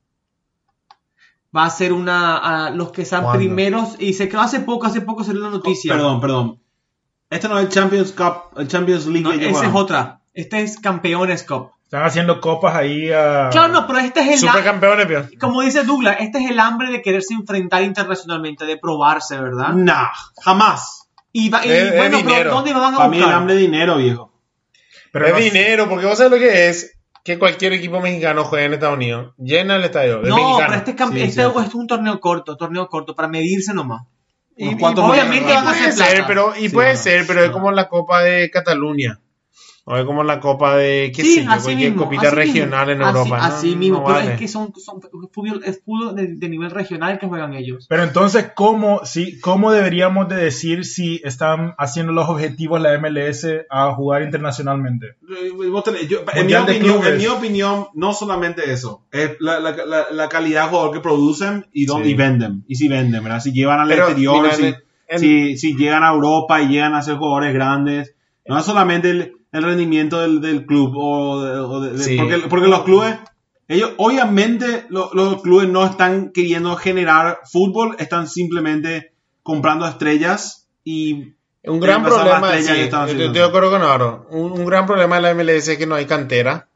Va 1.54 1.66
a 1.66 1.70
ser 1.70 1.92
una 1.92 2.36
a 2.38 2.70
los 2.70 2.92
que 2.92 3.04
sean 3.04 3.22
¿Cuándo? 3.24 3.38
primeros 3.38 3.96
y 4.00 4.14
se 4.14 4.28
creó 4.28 4.40
hace 4.40 4.60
poco, 4.60 4.86
hace 4.86 5.02
poco 5.02 5.22
salió 5.22 5.42
la 5.42 5.50
noticia. 5.50 5.92
Perdón, 5.92 6.20
perdón. 6.20 6.60
Este 7.28 7.48
no 7.48 7.58
es 7.58 7.66
el 7.66 7.70
Champions 7.70 8.12
Cup, 8.12 8.58
el 8.58 8.68
Champions 8.68 9.06
League 9.06 9.22
No, 9.22 9.32
esa 9.32 9.66
es 9.66 9.74
otra. 9.74 10.22
Este 10.34 10.62
es 10.62 10.78
Campeones 10.78 11.42
Cup. 11.44 11.72
Están 11.92 12.06
haciendo 12.06 12.40
copas 12.40 12.74
ahí 12.74 13.12
a... 13.12 13.50
Claro, 13.52 13.68
no, 13.70 13.86
pero 13.86 13.98
este 13.98 14.20
es 14.22 14.28
el 14.42 14.48
Supercampeones, 14.48 15.04
pio. 15.06 15.28
como 15.38 15.60
dice 15.60 15.84
Douglas, 15.84 16.16
este 16.20 16.38
es 16.38 16.50
el 16.50 16.58
hambre 16.58 16.90
de 16.90 17.02
quererse 17.02 17.34
enfrentar 17.34 17.82
internacionalmente, 17.82 18.64
de 18.64 18.78
probarse, 18.78 19.38
¿verdad? 19.38 19.74
Nah, 19.74 20.08
jamás. 20.42 21.10
Y, 21.32 21.50
va- 21.50 21.66
y 21.66 21.70
Es- 21.70 21.88
es 21.92 21.96
bueno, 21.98 22.18
pero. 22.24 22.50
¿dónde 22.50 22.72
van 22.72 22.94
a 22.94 22.96
Para 22.96 23.08
mí 23.10 23.18
el 23.18 23.22
buscar? 23.24 23.38
hambre 23.38 23.54
de 23.56 23.60
dinero, 23.60 23.96
viejo. 23.98 24.32
Pero 25.12 25.26
es 25.26 25.32
no- 25.34 25.38
dinero, 25.40 25.86
porque 25.90 26.06
vos 26.06 26.16
sabés 26.16 26.32
lo 26.32 26.38
que 26.38 26.70
es 26.70 26.98
que 27.24 27.38
cualquier 27.38 27.74
equipo 27.74 28.00
mexicano 28.00 28.44
juegue 28.44 28.64
en 28.64 28.72
Estados 28.72 28.96
Unidos. 28.96 29.34
Llena 29.36 29.76
el 29.76 29.84
estadio. 29.84 30.20
No, 30.22 30.56
pero 30.56 30.72
este, 30.72 30.92
Sí, 30.96 31.20
este 31.20 31.42
es 31.42 31.74
un 31.74 31.86
torneo 31.86 32.18
corto, 32.20 32.56
torneo 32.56 32.88
corto, 32.88 33.14
para 33.14 33.28
medirse 33.28 33.74
nomás. 33.74 34.04
Y, 34.56 34.68
obviamente 34.82 35.52
van 35.52 35.66
a 35.66 35.70
hacer 35.72 35.92
ser, 35.92 36.06
plata. 36.14 36.26
pero, 36.26 36.56
y 36.56 36.68
Sí, 36.68 36.74
puede 36.74 36.96
ser, 36.96 37.26
pero 37.26 37.44
es 37.44 37.50
como 37.50 37.70
la 37.70 37.86
Copa 37.90 38.22
de 38.22 38.48
Cataluña. 38.50 39.18
O 39.84 39.96
es 39.96 40.04
como 40.04 40.22
la 40.22 40.38
Copa 40.38 40.76
de, 40.76 41.10
qué 41.12 41.22
Sí, 41.22 41.34
sé 41.34 41.44
yo, 41.44 41.50
así 41.50 41.64
cualquier 41.64 41.90
mismo. 41.90 42.04
copita 42.04 42.28
así 42.28 42.36
regional 42.36 42.86
mismo. 42.86 43.02
en 43.02 43.02
Así- 43.08 43.18
Europa. 43.18 43.44
Así, 43.46 43.70
No, 43.72 43.76
mismo, 43.78 43.98
no 43.98 44.04
pero 44.04 44.18
vale. 44.18 44.32
es 44.34 44.38
que 44.38 44.46
son, 44.46 44.72
son 44.76 45.00
fútbol, 45.32 45.60
es 45.64 45.82
fútbol 45.84 46.14
de, 46.14 46.26
de 46.36 46.48
nivel 46.48 46.70
regional 46.70 47.18
que 47.18 47.26
juegan 47.26 47.52
ellos. 47.54 47.86
Pero 47.88 48.04
entonces, 48.04 48.52
¿cómo, 48.54 49.00
sí, 49.04 49.40
¿cómo 49.40 49.72
deberíamos 49.72 50.28
de 50.28 50.36
decir 50.36 50.84
si 50.84 51.20
están 51.24 51.74
haciendo 51.78 52.12
los 52.12 52.28
objetivos 52.28 52.80
la 52.80 52.96
MLS 52.96 53.44
a 53.70 53.92
jugar 53.94 54.22
internacionalmente? 54.22 55.16
Eh, 55.28 56.06
yo- 56.08 56.24
en, 56.32 56.46
mi 56.46 56.54
opinión, 56.54 57.04
en 57.04 57.18
mi 57.18 57.26
opinión, 57.26 57.86
no 57.94 58.12
solamente 58.12 58.70
eso, 58.70 59.04
es 59.10 59.32
la, 59.40 59.58
la, 59.58 59.72
la, 59.84 60.06
la 60.12 60.28
calidad 60.28 60.62
de 60.64 60.68
jugador 60.70 60.92
que 60.94 61.00
producen 61.00 61.66
y 61.72 61.86
dónde 61.86 62.04
Sí. 62.06 62.12
y 62.12 62.14
venden. 62.14 62.64
Y 62.68 62.76
si 62.76 62.86
venden, 62.88 63.20
¿verdad? 63.24 63.40
Si 63.40 63.52
llevan 63.52 63.80
al 63.80 63.88
Pero, 63.88 64.04
exterior, 64.04 64.42
mira, 64.42 64.54
si, 64.54 64.64
en- 64.66 64.76
en- 65.08 65.18
si, 65.18 65.56
si 65.58 65.74
llegan 65.76 66.04
a 66.04 66.10
Europa 66.12 66.62
y 66.62 66.68
llegan 66.68 66.94
a 66.94 67.02
ser 67.02 67.16
jugadores 67.16 67.52
grandes. 67.52 68.14
No 68.46 68.58
es 68.58 68.64
solamente 68.64 69.10
el, 69.10 69.36
el 69.52 69.62
rendimiento 69.62 70.20
del, 70.20 70.40
del 70.40 70.66
club, 70.66 70.92
o 70.96 71.40
de- 71.42 71.58
o 71.60 71.80
de- 71.80 71.92
de- 71.92 72.04
Sí. 72.04 72.16
porque, 72.16 72.38
porque 72.48 72.68
los 72.68 72.82
clubes, 72.84 73.16
ellos 73.68 73.92
obviamente 73.98 74.86
lo- 74.88 75.10
los 75.14 75.40
clubes 75.42 75.68
no 75.68 75.84
están 75.84 76.32
queriendo 76.32 76.74
generar 76.76 77.40
fútbol, 77.50 77.96
están 77.98 78.26
simplemente 78.28 79.12
comprando 79.42 79.86
estrellas 79.86 80.68
y 80.84 81.34
Un 81.64 81.78
gran 81.80 82.02
problema, 82.02 82.52
sí, 82.58 82.66
yo 82.66 82.74
estoy 83.26 83.28
de 83.32 83.44
acuerdo 83.44 83.70
con 83.70 83.82
un 84.30 84.64
gran 84.64 84.84
problema 84.86 85.16
de 85.16 85.22
la 85.22 85.30
MLS 85.34 85.68
es 85.72 85.78
que 85.78 85.86
no 85.86 85.94
hay 85.94 86.06
cantera. 86.06 86.68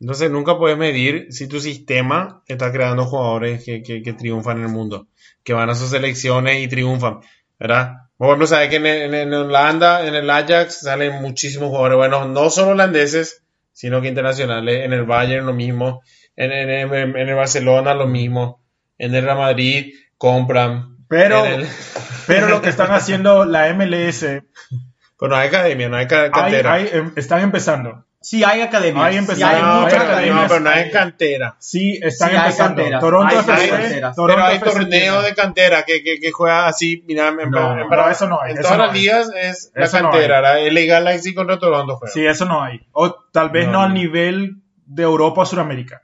Entonces 0.00 0.30
nunca 0.30 0.56
puedes 0.58 0.78
medir 0.78 1.26
si 1.30 1.46
tu 1.46 1.60
sistema 1.60 2.42
está 2.46 2.72
creando 2.72 3.04
jugadores 3.04 3.64
que, 3.64 3.82
que- 3.82 4.02
que 4.02 4.12
triunfan 4.14 4.58
en 4.58 4.64
el 4.64 4.70
mundo, 4.70 5.06
que 5.44 5.52
van 5.52 5.68
a 5.70 5.74
sus 5.74 5.90
selecciones 5.90 6.58
y 6.62 6.68
triunfan, 6.68 7.20
¿verdad? 7.58 7.94
Por 8.20 8.28
ejemplo, 8.28 8.46
sabes 8.46 8.68
que 8.68 8.76
en, 8.76 8.84
en- 8.86 9.14
en 9.14 9.32
Holanda, 9.32 10.06
en 10.06 10.14
el 10.14 10.28
Ajax, 10.28 10.80
salen 10.82 11.22
muchísimos 11.22 11.68
jugadores 11.70 11.96
buenos, 11.96 12.28
no 12.28 12.50
solo 12.50 12.72
holandeses, 12.72 13.42
sino 13.72 14.02
que 14.02 14.08
internacionales. 14.08 14.84
En 14.84 14.92
el 14.92 15.04
Bayern 15.04 15.46
lo 15.46 15.54
mismo, 15.54 16.02
en, 16.36 16.52
en- 16.52 17.16
el 17.16 17.34
Barcelona 17.34 17.94
lo 17.94 18.06
mismo, 18.06 18.62
en 18.98 19.14
el 19.14 19.24
Real 19.24 19.38
Madrid. 19.38 19.94
compran. 20.18 20.98
Pero, 21.08 21.46
el- 21.46 21.66
pero 22.26 22.48
lo 22.48 22.60
que 22.60 22.68
están 22.68 22.90
haciendo 22.92 23.46
la 23.46 23.72
MLS, 23.72 24.20
Pero 24.20 25.30
no 25.30 25.36
hay 25.36 25.48
academia, 25.48 25.88
no 25.88 25.96
hay 25.96 26.06
ca- 26.06 26.24
hay- 26.24 26.30
cantera. 26.30 26.74
hay- 26.74 26.90
em, 26.92 27.12
están 27.16 27.40
empezando. 27.40 28.04
Sí 28.22 28.44
hay 28.44 28.60
academias. 28.60 29.04
Hay 29.06 29.24
sí 29.34 29.42
hay 29.42 29.62
no, 29.62 29.80
muchas 29.80 29.92
pero, 29.94 30.04
academias. 30.04 30.36
no, 30.42 30.48
pero 30.48 30.60
no 30.60 30.70
hay 30.70 30.90
cantera. 30.90 31.56
Sí, 31.58 31.98
están 32.02 32.30
Sí, 32.30 32.36
empezando. 32.36 32.82
Toronto 33.00 33.34
Hay- 33.34 33.38
FC, 33.40 33.72
hay. 33.74 34.00
Toronto 34.00 34.24
pero 34.26 34.44
hay 34.44 34.56
FC 34.56 34.70
torneos 34.72 34.90
tiene. 34.90 35.22
de 35.22 35.34
cantera 35.34 35.82
que, 35.84 36.02
que, 36.02 36.20
que 36.20 36.30
juega 36.30 36.66
así, 36.66 37.02
mira, 37.08 37.28
en, 37.28 37.50
No, 37.50 37.72
en- 37.80 38.10
eso 38.10 38.28
no 38.28 38.40
hay, 38.42 38.52
en 38.52 38.58
eso 38.58 38.62
todas 38.68 38.78
no 38.78 38.86
las 38.86 38.94
ligas 38.94 39.30
es 39.34 39.72
la 39.74 39.84
Eso 39.86 40.02
no 40.02 40.10
cantera, 40.10 40.40
la- 40.42 40.58
el 40.60 40.74
Liga 40.74 40.96
Galaxy 41.00 41.32
contra 41.34 41.58
Toronto 41.58 41.96
juega. 41.96 42.12
Sí, 42.12 42.26
eso 42.26 42.44
no 42.44 42.62
hay. 42.62 42.80
O 42.92 43.10
tal 43.32 43.48
vez 43.48 43.68
no, 43.68 43.80
al 43.80 43.94
nivel 43.94 44.56
de 44.84 45.02
Europa 45.02 45.40
o 45.42 45.46
Sudamérica. 45.46 46.02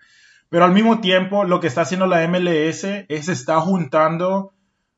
Pero 0.48 0.64
al 0.64 0.72
mismo 0.72 1.00
tiempo, 1.00 1.44
lo 1.44 1.60
que 1.60 1.66
está 1.66 1.82
haciendo 1.82 2.06
la 2.06 2.22
MLS 2.26 3.04
es 3.08 3.28
está 3.28 3.60
juntando 3.60 4.54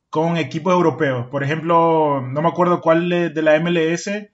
con 0.09 0.37
equipos 0.37 0.73
europeos. 0.73 1.27
Por 1.29 1.43
ejemplo, 1.43 2.21
no 2.21 2.41
me 2.41 2.47
acuerdo 2.47 2.79
cuál 2.81 3.09
de 3.09 3.41
la 3.41 3.55
MLS 3.59 4.31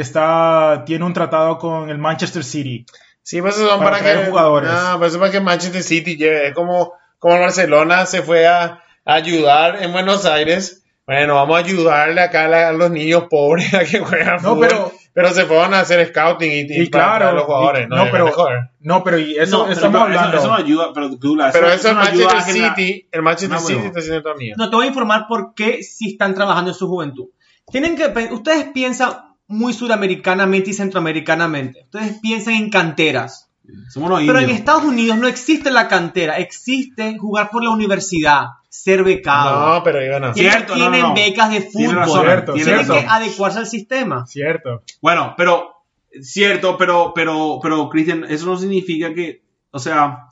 está, 0.00 0.82
tiene 0.86 1.04
un 1.04 1.12
tratado 1.12 1.58
con 1.58 1.90
el 1.90 1.98
Manchester 1.98 2.44
City. 2.44 2.84
Sí, 3.22 3.40
pues 3.42 3.56
eso 3.56 3.68
son 3.68 3.78
Para 3.80 3.98
para, 3.98 4.20
que 4.22 4.26
jugadores. 4.30 4.70
No, 4.70 4.98
pues 4.98 5.10
eso 5.12 5.18
para 5.20 5.32
que 5.32 5.40
Manchester 5.40 5.82
City 5.82 6.16
lleve, 6.16 6.48
es 6.48 6.54
como 6.54 6.92
como 7.18 7.34
el 7.34 7.40
Barcelona 7.40 8.06
se 8.06 8.22
fue 8.22 8.46
a, 8.46 8.64
a 9.04 9.14
ayudar 9.14 9.82
en 9.82 9.92
Buenos 9.92 10.24
Aires. 10.26 10.84
Bueno, 11.06 11.34
vamos 11.36 11.56
a 11.56 11.60
ayudarle 11.60 12.20
acá 12.20 12.44
a, 12.44 12.48
la- 12.48 12.68
a 12.68 12.72
los 12.72 12.90
niños 12.90 13.24
pobres 13.30 13.72
a 13.74 13.84
que 13.84 14.00
juegan 14.00 14.36
No, 14.42 14.50
fútbol. 14.54 14.66
pero- 14.68 14.92
pero 15.14 15.30
se 15.30 15.46
fueron 15.46 15.72
a 15.72 15.80
hacer 15.80 16.06
scouting 16.08 16.50
y, 16.52 16.54
y 16.74 16.82
Y 16.82 16.86
para 16.90 17.04
claro, 17.04 17.18
traer 17.20 17.34
los 17.36 17.44
jugadores, 17.44 17.86
y- 17.86 17.88
no, 17.88 17.96
no, 17.96 18.10
pero, 18.10 18.32
no, 18.80 19.02
pero 19.02 19.18
y 19.18 19.36
eso 19.38 19.56
No, 19.58 19.62
pero- 19.64 19.72
estamos 19.74 20.00
Pero 20.02 20.10
eso, 20.12 20.18
hablando. 20.20 20.38
eso 20.38 20.48
no 20.48 20.54
ayuda, 20.54 20.86
pero 20.92 21.08
Douglas, 21.08 21.52
Pero 21.54 21.68
eso, 21.72 21.88
el 21.88 21.94
no 21.94 22.00
ayuda 22.02 22.34
Manchester 22.34 22.54
City, 22.76 23.08
el 23.10 23.22
Manchester 23.22 23.50
No, 23.50 23.60
City 23.60 23.72
bueno. 23.74 23.86
está 23.88 24.00
haciendo 24.00 24.34
mierda. 24.34 24.62
No, 24.62 24.68
te 24.70 24.76
voy 24.76 24.84
a 24.84 24.88
informar 24.88 25.24
por 25.26 25.54
qué 25.54 25.82
si 25.82 26.10
están 26.12 26.34
trabajando 26.34 26.70
en 26.72 26.74
su 26.76 26.86
juventud. 26.86 27.28
Tienen 27.72 27.96
que, 27.96 28.08
ustedes 28.30 28.66
piensan 28.74 29.14
muy 29.48 29.72
sudamericanamente 29.72 30.70
y 30.70 30.74
centroamericanamente. 30.74 31.82
Ustedes 31.84 32.18
piensan 32.20 32.54
en 32.54 32.70
canteras. 32.70 33.50
Somos 33.90 34.20
Pero 34.24 34.38
en. 34.38 34.50
Estados 34.50 34.84
Unidos 34.84 35.18
no 35.18 35.26
existe 35.26 35.70
la 35.72 35.88
cantera, 35.88 36.38
existe 36.38 37.18
jugar 37.18 37.50
por 37.50 37.64
la 37.64 37.70
universidad, 37.70 38.44
ser 38.68 39.02
becado. 39.02 39.74
No, 39.74 39.82
pero 39.82 40.04
iban 40.04 40.22
a. 40.24 40.32
Tienen, 40.32 40.52
Cierto, 40.52 40.76
no, 40.76 40.84
no, 40.84 40.90
tienen 40.90 41.08
no. 41.08 41.14
becas 41.14 41.50
de 41.50 41.60
Tiene 41.62 41.72
fútbol. 41.88 41.96
razón, 41.96 42.20
Cierto, 42.24 42.52
Tienen 42.52 42.74
cierto. 42.84 42.92
que 42.94 43.06
adecuarse 43.08 43.58
al 43.58 43.66
sistema. 43.66 44.24
Cierto. 44.26 44.82
Bueno, 45.02 45.34
pero 45.36 45.74
cierto, 46.22 46.76
pero 46.78 47.12
pero 47.12 47.58
pero 47.60 47.88
Cristian, 47.88 48.24
eso 48.28 48.46
no 48.46 48.56
significa 48.56 49.12
que, 49.12 49.42
o 49.72 49.80
sea, 49.80 50.28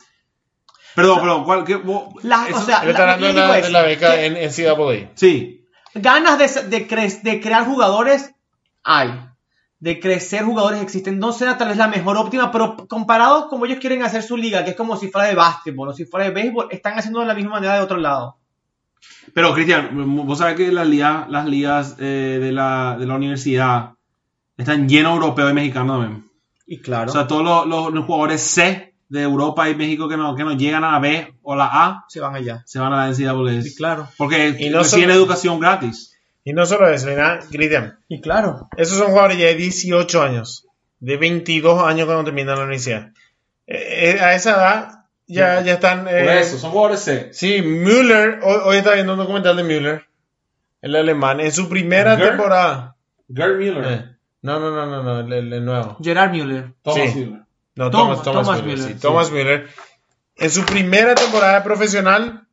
perdón, 0.95 1.19
perdón, 1.21 1.45
¿cuál 1.45 1.65
qué, 1.65 1.75
vos- 1.75 2.23
La- 2.23 2.47
eso- 2.49 2.59
o 2.59 2.63
sea, 2.63 2.83
Él 2.85 2.91
está 2.91 3.07
la- 3.07 3.13
hablando 3.15 3.41
de 3.53 3.71
la, 3.71 3.83
beca 3.83 4.15
que 4.15 4.27
en, 4.27 4.37
en 4.37 4.51
CAA. 4.53 5.11
sí, 5.17 5.67
ganas 5.95 6.39
de, 6.39 6.69
de, 6.69 6.89
cre- 6.89 7.21
de 7.23 7.41
crear 7.41 7.67
jugadores 7.67 8.33
hay. 8.85 9.11
De 9.81 10.01
crecer 10.01 10.45
jugadores 10.45 10.81
existen. 10.81 11.19
No 11.19 11.33
será 11.33 11.59
tal 11.59 11.69
vez 11.69 11.77
la 11.77 11.89
mejor 11.89 12.17
óptima, 12.17 12.51
pero 12.51 12.87
comparado 12.89 13.49
como 13.49 13.67
ellos 13.67 13.79
quieren 13.81 14.03
hacer 14.03 14.23
su 14.23 14.37
liga, 14.37 14.65
que 14.65 14.71
es 14.71 14.77
como 14.77 14.97
si 14.97 15.09
fuera 15.09 15.29
de 15.29 15.35
básquetbol 15.35 15.89
o 15.89 15.93
si 15.93 16.05
fuera 16.07 16.27
de 16.27 16.33
béisbol, 16.33 16.69
están 16.71 16.99
haciendo 16.99 17.21
de 17.21 17.27
la 17.27 17.35
misma 17.35 17.51
manera 17.53 17.75
de 17.75 17.81
otro 17.83 17.97
lado. 17.99 18.39
pero 19.35 19.53
Cristian, 19.53 19.91
vos 20.27 20.39
sabés 20.39 20.57
que 20.57 20.73
las 20.73 20.87
ligas 20.87 21.29
las 21.29 21.45
ligas 21.47 21.97
eh, 21.99 22.39
de 22.41 22.53
la 22.53 22.97
de 22.99 23.07
la 23.07 23.17
universidad 23.17 23.91
están 24.57 24.89
llenos 24.89 25.13
de 25.13 25.17
europeos 25.25 25.51
y 25.51 25.55
mexicanos 25.55 26.01
también. 26.01 26.31
Y 26.67 26.79
claro. 26.79 27.11
O 27.11 27.13
sea, 27.13 27.27
todos 27.27 27.45
los, 27.45 27.67
los- 27.67 27.93
los 27.93 28.07
jugadores 28.07 28.41
C 28.41 28.95
de 29.11 29.21
Europa 29.23 29.69
y 29.69 29.75
México 29.75 30.09
que 30.09 30.17
no 30.17 30.35
que 30.35 30.45
no 30.45 30.53
llegan 30.55 30.83
a 30.85 30.93
la 30.93 30.99
B 30.99 31.35
o 31.43 31.55
la 31.55 31.67
A 31.73 32.05
se 32.09 32.21
van 32.21 32.35
allá. 32.35 32.63
se 32.65 32.79
van 32.79 32.93
a 32.95 33.07
la 33.07 33.13
NCAA. 33.13 33.67
Y 33.67 33.75
claro. 33.75 34.09
Porque 34.17 34.57
Y 34.59 34.71
no 34.71 34.79
reciben 34.79 35.11
solo- 35.11 35.15
educación 35.15 35.61
gratis. 35.61 36.14
Y 36.45 36.53
no 36.53 36.67
solo 36.67 36.89
eso, 36.91 37.07
mira, 37.09 37.41
Cristian. 37.51 37.99
Y 38.09 38.21
claro. 38.21 38.69
Esos 38.77 38.99
son 38.99 39.09
jugadores 39.09 39.39
ya 39.39 39.47
de 39.47 39.55
18 39.55 40.23
años, 40.23 40.67
de 41.01 41.17
22 41.17 41.83
años 41.83 42.05
cuando 42.07 42.25
terminan 42.25 42.57
la 42.59 42.65
universidad. 42.65 43.09
Eh, 43.67 44.17
eh, 44.17 44.21
a 44.21 44.35
esa 44.35 44.51
edad 44.51 44.89
ya, 45.27 45.63
ya 45.63 45.75
están... 45.75 46.07
eh, 46.09 46.45
son 46.45 46.71
jugadores 46.71 47.01
C. 47.01 47.31
Sí, 47.33 47.63
Müller, 47.63 48.41
hoy, 48.43 48.59
hoy 48.65 48.77
estaba 48.77 48.95
viendo 48.97 49.15
un 49.15 49.19
documental 49.21 49.57
de 49.57 49.63
Müller, 49.65 50.05
el 50.83 50.95
alemán, 50.97 51.41
en 51.41 51.51
su 51.51 51.67
primera 51.69 52.15
Gerd? 52.17 52.29
temporada. 52.29 52.97
Gerd 53.35 53.57
Müller. 53.57 53.85
Eh, 53.87 54.05
no, 54.43 54.61
no, 54.61 54.71
no, 54.71 54.85
no, 54.87 55.03
no, 55.03 55.21
el, 55.21 55.33
el- 55.33 55.53
el 55.55 55.65
nuevo. 55.65 55.97
Gerard 56.03 56.31
Müller. 56.33 56.75
Thomas 56.83 57.11
Sí. 57.11 57.19
Müller. 57.21 57.41
No, 57.77 57.91
Thomas- 57.91 58.23
Thomas, 58.23 58.23
Thomas, 58.23 58.47
Thomas 58.47 58.63
Müller. 58.63 58.77
Müller, 58.77 58.89
sí, 58.89 58.95
sí. 58.95 59.01
Thomas 59.01 59.31
Müller. 59.31 59.67
En 60.37 60.51
su 60.51 60.67
primera 60.67 61.15
temporada 61.15 61.65
profesional, 61.65 62.44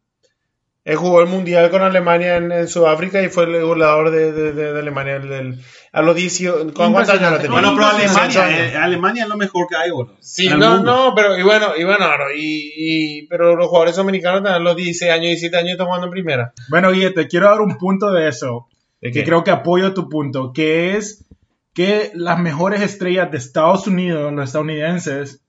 él 0.84 0.96
jugó 0.96 1.22
el 1.22 1.28
mundial 1.28 1.70
con 1.70 1.82
Alemania 1.84 2.38
en, 2.38 2.52
en 2.52 2.68
Sudáfrica 2.68 3.22
y 3.22 3.30
fue 3.30 3.44
el 3.44 3.62
goleador 3.64 4.10
de, 4.12 4.32
de- 4.32 4.54
de- 4.54 4.74
de 4.74 4.80
Alemania. 4.80 5.18
el- 5.18 5.32
el- 5.32 5.60
a 5.94 6.02
los 6.02 6.16
18. 6.16 6.74
¿Cuántos 6.74 7.10
años 7.10 7.34
tenía? 7.42 7.52
Bueno, 7.52 7.74
pero. 7.76 7.86
Alemania, 7.88 8.66
eh, 8.74 8.78
Alemania 8.78 9.24
es 9.24 9.30
lo 9.30 9.36
mejor 9.38 9.68
que 9.68 9.76
hay, 9.76 9.92
boludo. 9.92 10.16
Sí, 10.22 10.48
En 10.48 10.54
el 10.54 10.60
no, 10.60 10.76
mundo. 10.78 10.92
no, 11.10 11.14
pero 11.16 11.38
y 11.38 11.44
bueno, 11.44 11.68
y 11.78 11.84
bueno, 11.84 12.08
no, 12.08 12.32
y, 12.36 12.72
y- 12.76 13.28
pero 13.28 13.56
los 13.58 13.68
jugadores 13.68 13.98
americanos 14.00 14.38
también 14.42 14.56
a 14.56 14.60
los 14.60 14.76
16 14.78 15.12
años, 15.12 15.26
17 15.26 15.58
años 15.58 15.72
están 15.74 15.88
jugando 15.88 16.08
en 16.08 16.12
primera. 16.12 16.54
Bueno, 16.70 16.92
Guille, 16.92 17.12
te 17.12 17.28
quiero 17.28 17.48
dar 17.50 17.60
un 17.62 17.78
punto 17.78 18.12
de 18.12 18.28
eso. 18.30 18.68
¿De 19.02 19.12
que 19.12 19.20
qué? 19.20 19.26
creo 19.26 19.44
que 19.44 19.52
apoyo 19.52 19.94
tu 19.94 20.08
punto, 20.10 20.54
que 20.54 20.96
es 20.96 21.26
que 21.74 22.12
las 22.16 22.40
mejores 22.40 22.82
estrellas 22.82 23.30
de 23.32 23.38
Estados 23.38 23.86
Unidos, 23.88 24.32
los 24.34 24.46
estadounidenses, 24.46 25.44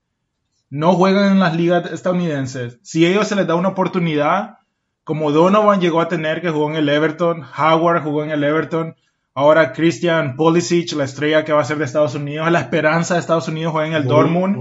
no 0.69 0.93
juegan 0.95 1.31
en 1.33 1.39
las 1.39 1.55
ligas 1.55 1.91
estadounidenses. 1.91 2.79
Si 2.83 3.05
a 3.05 3.09
ellos 3.09 3.27
se 3.27 3.35
les 3.35 3.47
da 3.47 3.55
una 3.55 3.69
oportunidad, 3.69 4.57
como 5.03 5.31
Donovan 5.31 5.81
llegó 5.81 6.01
a 6.01 6.07
tener, 6.07 6.41
que 6.41 6.49
jugó 6.49 6.69
en 6.69 6.77
el 6.77 6.89
Everton, 6.89 7.43
Howard 7.57 8.03
jugó 8.03 8.23
en 8.23 8.31
el 8.31 8.43
Everton, 8.43 8.95
ahora 9.33 9.73
Christian 9.73 10.35
Pulisic, 10.35 10.93
la 10.93 11.03
estrella 11.03 11.43
que 11.43 11.53
va 11.53 11.61
a 11.61 11.65
ser 11.65 11.77
de 11.77 11.85
Estados 11.85 12.15
Unidos, 12.15 12.51
la 12.51 12.61
esperanza 12.61 13.15
de 13.15 13.19
Estados 13.19 13.47
Unidos 13.47 13.73
juega 13.73 13.87
en 13.87 13.93
el 13.95 14.07
Dortmund. 14.07 14.57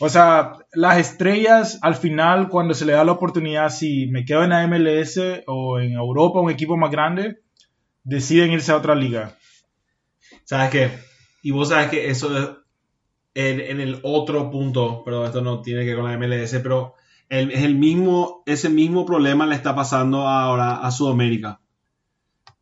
O 0.00 0.08
sea, 0.08 0.52
las 0.72 0.98
estrellas 0.98 1.78
al 1.82 1.96
final, 1.96 2.48
cuando 2.48 2.74
se 2.74 2.84
le 2.84 2.92
da 2.92 3.04
la 3.04 3.12
oportunidad, 3.12 3.70
si 3.70 4.06
me 4.06 4.24
quedo 4.24 4.44
en 4.44 4.50
la 4.50 4.66
MLS 4.66 5.20
o 5.46 5.80
en 5.80 5.92
Europa, 5.92 6.40
un 6.40 6.50
equipo 6.50 6.76
más 6.76 6.90
grande, 6.90 7.40
deciden 8.04 8.52
irse 8.52 8.72
a 8.72 8.76
otra 8.76 8.94
liga. 8.94 9.36
¿Sabes 10.44 10.70
qué? 10.70 10.90
Y 11.42 11.50
vos 11.50 11.68
sabes 11.68 11.88
que 11.88 12.08
eso 12.10 12.36
es 12.36 12.48
en, 13.34 13.60
en 13.60 13.80
el 13.80 14.00
otro 14.02 14.50
punto, 14.50 15.02
pero 15.04 15.26
esto 15.26 15.40
no 15.40 15.62
tiene 15.62 15.84
que 15.84 15.94
ver 15.94 15.96
con 15.96 16.10
la 16.10 16.18
MLS, 16.18 16.58
pero 16.62 16.94
el, 17.28 17.52
es 17.52 17.62
el 17.62 17.74
mismo, 17.76 18.42
ese 18.46 18.68
mismo 18.68 19.04
problema 19.04 19.46
le 19.46 19.54
está 19.54 19.74
pasando 19.74 20.28
ahora 20.28 20.76
a 20.76 20.90
Sudamérica. 20.90 21.60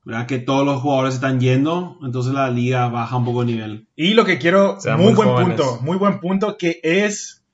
¿Verdad? 0.04 0.26
Que 0.26 0.38
todos 0.38 0.64
los 0.64 0.80
jugadores 0.80 1.14
están 1.14 1.40
yendo, 1.40 1.98
entonces 2.02 2.32
la 2.32 2.48
liga 2.48 2.88
baja 2.88 3.16
un 3.16 3.24
poco 3.24 3.42
el 3.42 3.48
nivel. 3.48 3.88
Y 3.96 4.14
lo 4.14 4.24
que 4.24 4.38
quiero, 4.38 4.80
Sean 4.80 4.98
muy, 4.98 5.06
muy 5.06 5.14
buen 5.14 5.28
jóvenes. 5.30 5.60
punto, 5.60 5.82
muy 5.82 5.96
buen 5.96 6.20
punto, 6.20 6.56
que 6.56 6.78
es, 6.84 7.44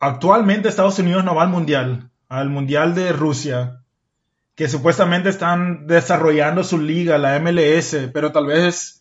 actualmente 0.00 0.68
Estados 0.68 0.98
Unidos 0.98 1.24
no 1.24 1.36
va 1.36 1.44
al 1.44 1.50
Mundial, 1.50 2.10
al 2.28 2.50
Mundial 2.50 2.96
de 2.96 3.12
Rusia, 3.12 3.82
que 4.56 4.68
supuestamente 4.68 5.28
están 5.28 5.86
desarrollando 5.86 6.64
su 6.64 6.78
liga, 6.78 7.16
la 7.16 7.38
MLS, 7.38 8.10
pero 8.12 8.32
tal 8.32 8.46
vez 8.46 8.97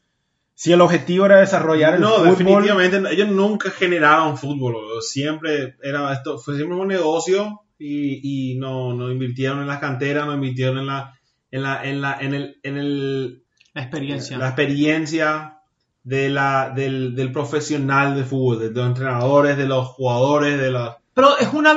si 0.58 0.74
el 0.74 0.82
objetivo 0.82 1.28
era 1.28 1.40
desarrollar 1.40 1.94
el 1.94 2.02
No, 2.02 2.14
fútbol, 2.16 2.30
definitivamente 2.32 3.00
no. 3.00 3.10
ellos 3.10 3.28
nunca 3.30 3.70
generaron 3.70 4.40
fútbol, 4.40 4.76
siempre 5.02 5.76
era 5.84 6.12
esto, 6.12 6.40
fue 6.40 6.56
siempre 6.56 6.76
un 6.76 6.88
negocio 6.88 7.62
y, 7.78 8.54
y 8.54 8.56
no, 8.56 8.92
no 8.96 9.12
invirtieron 9.12 9.60
en 9.60 9.68
las 9.68 9.78
canteras, 9.78 10.26
no 10.26 10.34
invirtieron 10.34 10.80
en 10.80 10.88
la, 10.88 11.14
en 11.52 11.62
la, 11.62 11.84
en 11.84 12.02
la, 12.02 12.18
en 12.20 12.34
el, 12.34 12.60
en 12.64 12.78
el, 12.78 13.44
La 13.76 13.84
experiencia. 13.84 14.40
la 14.40 14.48
experiencia 14.48 15.60
de 16.02 16.30
la, 16.32 16.72
del, 16.76 17.14
del 17.16 17.32
profesional 17.32 18.16
de 18.16 18.24
fútbol, 18.24 18.58
de 18.60 18.72
los 18.72 18.88
entrenadores, 18.88 19.58
de 19.58 19.68
los 19.68 19.88
jugadores, 19.90 20.58
de 20.60 20.72
los... 20.72 20.96
Pero 21.14 21.38
es 21.38 21.54
una 21.54 21.76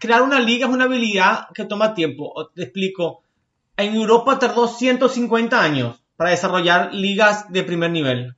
crear 0.00 0.22
una 0.22 0.40
liga 0.40 0.66
es 0.66 0.72
una 0.72 0.86
habilidad 0.86 1.46
que 1.54 1.64
toma 1.64 1.94
tiempo. 1.94 2.50
Te 2.56 2.64
explico. 2.64 3.22
En 3.76 3.94
Europa 3.94 4.36
tardó 4.40 4.66
150 4.66 5.62
años 5.62 6.02
para 6.16 6.30
desarrollar 6.30 6.92
ligas 6.94 7.50
de 7.52 7.62
primer 7.62 7.90
nivel. 7.90 8.34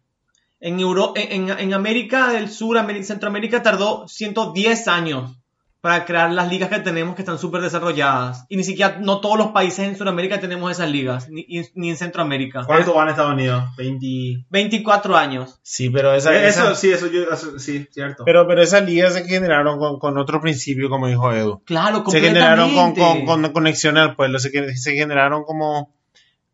En, 0.61 0.81
Euro- 0.81 1.13
en, 1.17 1.51
en- 1.51 1.73
América 1.75 2.29
del 2.29 2.51
Sur, 2.51 2.79
Centroamérica 3.05 3.63
tardó 3.63 4.09
110 4.09 4.89
años 4.89 5.37
para 5.81 6.05
crear 6.05 6.33
las 6.33 6.51
ligas 6.51 6.69
que 6.71 6.81
tenemos 6.81 7.15
que 7.15 7.23
están 7.23 7.39
súper 7.39 7.61
desarrolladas. 7.63 8.45
Y 8.49 8.57
ni 8.57 8.65
siquiera, 8.65 8.99
no 9.01 9.21
todos 9.21 9.39
los 9.39 9.53
países 9.53 9.87
en 9.87 9.97
Sudamérica 9.97 10.41
tenemos 10.41 10.73
esas 10.73 10.91
ligas, 10.91 11.29
ni, 11.31 11.47
ni 11.77 11.91
en 11.91 11.97
Centroamérica. 11.97 12.65
¿Cuánto 12.67 12.95
van 12.95 13.07
a 13.07 13.11
Estados 13.13 13.35
Unidos? 13.35 13.63
20... 13.77 14.47
24 14.51 15.17
años. 15.17 15.61
Sí, 15.63 15.89
pero 15.91 16.13
esa, 16.13 16.35
Eh, 16.35 16.49
esa- 16.49 16.65
Eso, 16.73 16.75
sí, 16.75 16.91
eso 16.91 17.07
yo, 17.07 17.23
eso- 17.33 17.61
sí, 17.61 17.87
cierto. 17.93 18.25
pero, 18.25 18.45
pero 18.49 18.61
esas 18.61 18.85
ligas 18.85 19.15
se 19.15 19.23
generaron 19.25 19.79
con, 19.79 20.01
con 20.01 20.19
otro 20.19 20.41
principio, 20.41 20.89
como 20.91 21.07
dijo 21.07 21.33
Edu. 21.33 21.63
Claro, 21.65 22.03
Se 22.09 22.21
generaron 22.21 22.75
con, 22.75 22.97
con, 22.97 23.25
con 23.25 23.53
conexiones 23.53 24.03
al 24.03 24.17
pueblo, 24.17 24.41
se, 24.41 24.77
se 24.77 24.93
generaron 24.95 25.45
como, 25.45 25.95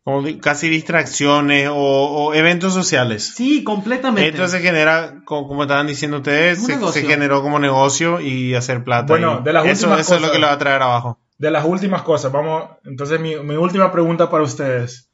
como 0.05 0.21
di- 0.21 0.37
casi 0.37 0.69
distracciones 0.69 1.67
o, 1.67 1.73
o 1.75 2.33
eventos 2.35 2.73
sociales. 2.73 3.33
Sí, 3.35 3.63
completamente. 3.63 4.29
Entonces 4.29 4.61
se 4.61 4.65
genera, 4.65 5.21
co- 5.25 5.47
como 5.47 5.63
estaban 5.63 5.87
diciendo 5.87 6.17
ustedes, 6.17 6.63
se, 6.63 7.01
generó 7.03 7.41
como 7.41 7.57
negocio 7.59 8.21
y 8.21 8.53
hacer 8.53 8.83
plata. 8.83 9.07
Bueno, 9.07 9.41
de 9.41 9.51
las 9.51 9.65
eso 9.65 9.87
últimas 9.87 10.01
eso 10.01 10.15
es 10.15 10.21
lo 10.21 10.31
que 10.31 10.37
lo 10.37 10.45
va 10.47 10.53
a 10.53 10.57
traer 10.59 10.81
abajo. 10.83 11.19
de 11.39 11.49
las 11.49 11.65
últimas 11.65 12.03
cosas, 12.03 12.31
vamos, 12.31 12.69
entonces 12.85 13.19
mi, 13.19 13.35
mi 13.37 13.55
última 13.55 13.91
pregunta 13.91 14.29
para 14.29 14.43
ustedes. 14.43 15.09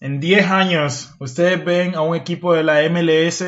En 0.00 0.18
10 0.18 0.50
años, 0.50 1.14
¿ustedes 1.20 1.64
ven 1.64 1.94
a 1.94 2.00
un 2.02 2.16
equipo 2.16 2.52
de 2.52 2.64
la 2.64 2.82
MLS 2.90 3.44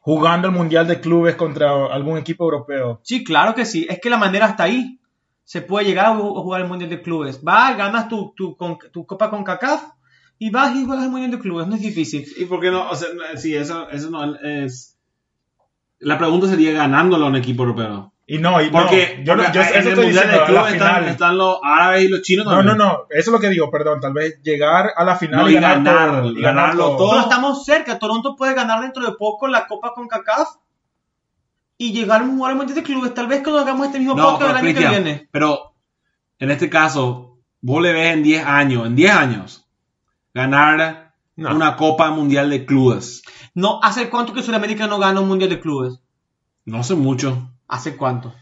jugando 0.00 0.48
el 0.48 0.54
Mundial 0.54 0.86
de 0.88 1.00
Clubes 1.00 1.36
contra 1.36 1.70
algún 1.94 2.18
equipo 2.18 2.44
europeo? 2.44 3.00
Sí, 3.04 3.22
claro 3.24 3.54
que 3.54 3.64
sí. 3.64 3.86
Es 3.88 4.00
que 4.00 4.10
la 4.10 4.16
manera 4.16 4.46
está 4.48 4.64
ahí. 4.64 4.98
Se 5.46 5.62
puede 5.62 5.86
llegar 5.86 6.06
a 6.06 6.14
ju- 6.14 6.36
a 6.38 6.42
jugar 6.42 6.60
el 6.62 6.66
Mundial 6.68 6.90
de 6.90 7.00
Clubes. 7.00 7.40
Vas, 7.42 7.76
ganas 7.76 8.08
tu, 8.08 8.34
tu, 8.36 8.56
con- 8.56 8.78
tu 8.92 9.06
copa 9.06 9.30
con 9.30 9.44
CACAF 9.44 9.80
y 10.40 10.50
vas 10.50 10.74
y 10.74 10.84
juegas 10.84 11.04
el 11.04 11.10
Mundial 11.12 11.30
de 11.30 11.38
Clubes. 11.38 11.68
No 11.68 11.76
es 11.76 11.82
difícil. 11.82 12.26
¿Y 12.36 12.46
por 12.46 12.60
qué 12.60 12.70
no? 12.72 12.90
O 12.90 12.96
sea, 12.96 13.08
no, 13.14 13.38
sí, 13.38 13.54
eso, 13.54 13.88
eso 13.90 14.10
no 14.10 14.34
es. 14.42 14.98
La 16.00 16.18
pregunta 16.18 16.48
sería 16.48 16.72
ganándolo 16.72 17.26
a 17.26 17.28
un 17.28 17.36
equipo 17.36 17.62
europeo. 17.62 18.12
Y 18.28 18.38
no, 18.38 18.60
y 18.60 18.70
Porque, 18.70 19.18
no, 19.20 19.24
yo, 19.24 19.36
no- 19.36 19.44
porque 19.44 19.56
yo 19.56 19.62
en 19.62 19.68
eso 19.68 19.78
el 19.78 19.86
estoy 19.88 20.04
Mundial 20.06 20.24
diciendo, 20.24 20.32
de 20.32 20.36
a 20.36 20.40
la 20.40 20.46
Clubes 20.46 20.72
están, 20.72 20.94
final. 20.96 21.08
están 21.12 21.38
los 21.38 21.58
árabes 21.62 22.02
y 22.04 22.08
los 22.08 22.22
chinos 22.22 22.44
No, 22.46 22.50
también. 22.56 22.76
no, 22.76 22.84
no, 22.84 22.92
eso 23.08 23.20
es 23.20 23.26
lo 23.28 23.38
que 23.38 23.48
digo, 23.48 23.70
perdón, 23.70 24.00
tal 24.00 24.12
vez 24.14 24.42
llegar 24.42 24.90
a 24.96 25.04
la 25.04 25.14
final 25.14 25.42
No, 25.42 25.48
y 25.48 25.52
y 25.52 25.54
ganar 25.54 25.76
ganar, 25.84 26.22
todo, 26.22 26.32
y 26.32 26.42
ganarlo 26.42 26.82
ganar 26.82 26.96
todo. 26.98 27.10
Pero 27.10 27.22
estamos 27.22 27.64
cerca. 27.64 27.98
Toronto 28.00 28.34
puede 28.34 28.54
ganar 28.54 28.80
dentro 28.80 29.04
de 29.06 29.12
poco 29.12 29.46
la 29.46 29.68
copa 29.68 29.92
con 29.94 30.08
CACAF 30.08 30.48
y 31.78 31.92
llegar 31.92 32.22
a 32.22 32.26
jugar 32.26 32.52
al 32.52 32.56
Mundial 32.58 32.76
de 32.76 32.82
Clubes. 32.82 33.14
Tal 33.14 33.26
vez 33.26 33.42
cuando 33.42 33.60
hagamos 33.60 33.86
este 33.86 33.98
mismo 33.98 34.14
No, 34.14 34.22
podcast 34.24 34.40
pero, 34.40 34.50
el 34.58 34.66
año 34.66 34.78
que 34.78 34.88
viene. 34.88 35.28
pero 35.30 35.74
en 36.38 36.50
este 36.50 36.68
caso, 36.70 37.38
vos 37.60 37.82
le 37.82 37.92
ves 37.92 38.14
en 38.14 38.22
10 38.22 38.44
años, 38.46 38.86
en 38.86 38.96
10 38.96 39.12
años, 39.12 39.66
ganar 40.34 41.14
No. 41.36 41.54
una 41.54 41.76
Copa 41.76 42.10
Mundial 42.10 42.50
de 42.50 42.64
Clubes. 42.66 43.22
No, 43.54 43.80
¿hace 43.82 44.08
cuánto 44.10 44.32
que 44.32 44.42
Sudamérica 44.42 44.86
no 44.86 44.98
gana 44.98 45.20
un 45.20 45.28
Mundial 45.28 45.50
de 45.50 45.60
Clubes? 45.60 46.00
No 46.64 46.82
sé 46.82 46.94
mucho. 46.94 47.50
¿Hace 47.68 47.96
cuánto? 47.96 48.34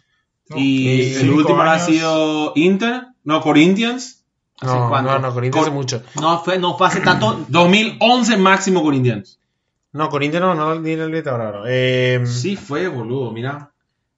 No, 0.51 0.57
y 0.59 1.15
el 1.15 1.31
último 1.31 1.61
ha 1.63 1.73
años. 1.75 1.87
sido 1.87 2.53
Inter, 2.57 3.07
no, 3.25 3.41
Corinthians. 3.41 4.25
¿Hace 4.61 4.75
No, 4.75 4.89
cuánto? 4.89 5.11
no, 5.13 5.19
no, 5.19 5.35
Corinthians 5.35 5.65
Cor- 5.67 5.73
hace 5.73 5.77
mucho. 5.77 6.03
No 6.21 6.39
fue, 6.45 6.59
no 6.59 6.77
fue 6.77 6.87
hace 6.87 7.01
tanto. 7.01 7.45
2011 7.49 8.37
máximo 8.37 8.83
Corinthians. 8.83 9.41
No, 9.95 10.09
Corinthians 10.11 10.45
no, 10.45 10.55
no, 10.55 10.75
ni 10.81 10.93
el 10.93 11.07
Libertadores 11.07 11.47
ahora. 11.47 11.63
Eh, 11.69 12.23
Sí 12.27 12.57
fue, 12.57 12.89
boludo, 12.89 13.31
mira. 13.33 13.71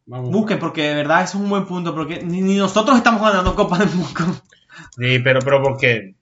Vamos. 0.06 0.30
Busquen, 0.30 0.58
porque 0.58 0.82
de 0.88 0.94
verdad 0.94 1.22
es 1.22 1.34
un 1.34 1.48
buen 1.48 1.66
punto. 1.66 1.94
Porque 1.94 2.22
ni, 2.22 2.40
ni 2.40 2.56
nosotros 2.56 2.96
estamos 2.96 3.20
ganando 3.22 3.54
Copa 3.54 3.78
del 3.78 3.88
Mundo. 3.90 4.10
Sí, 4.98 5.18
pero, 5.20 5.40
pero 5.40 5.62
¿por 5.62 5.78
qué? 5.78 6.14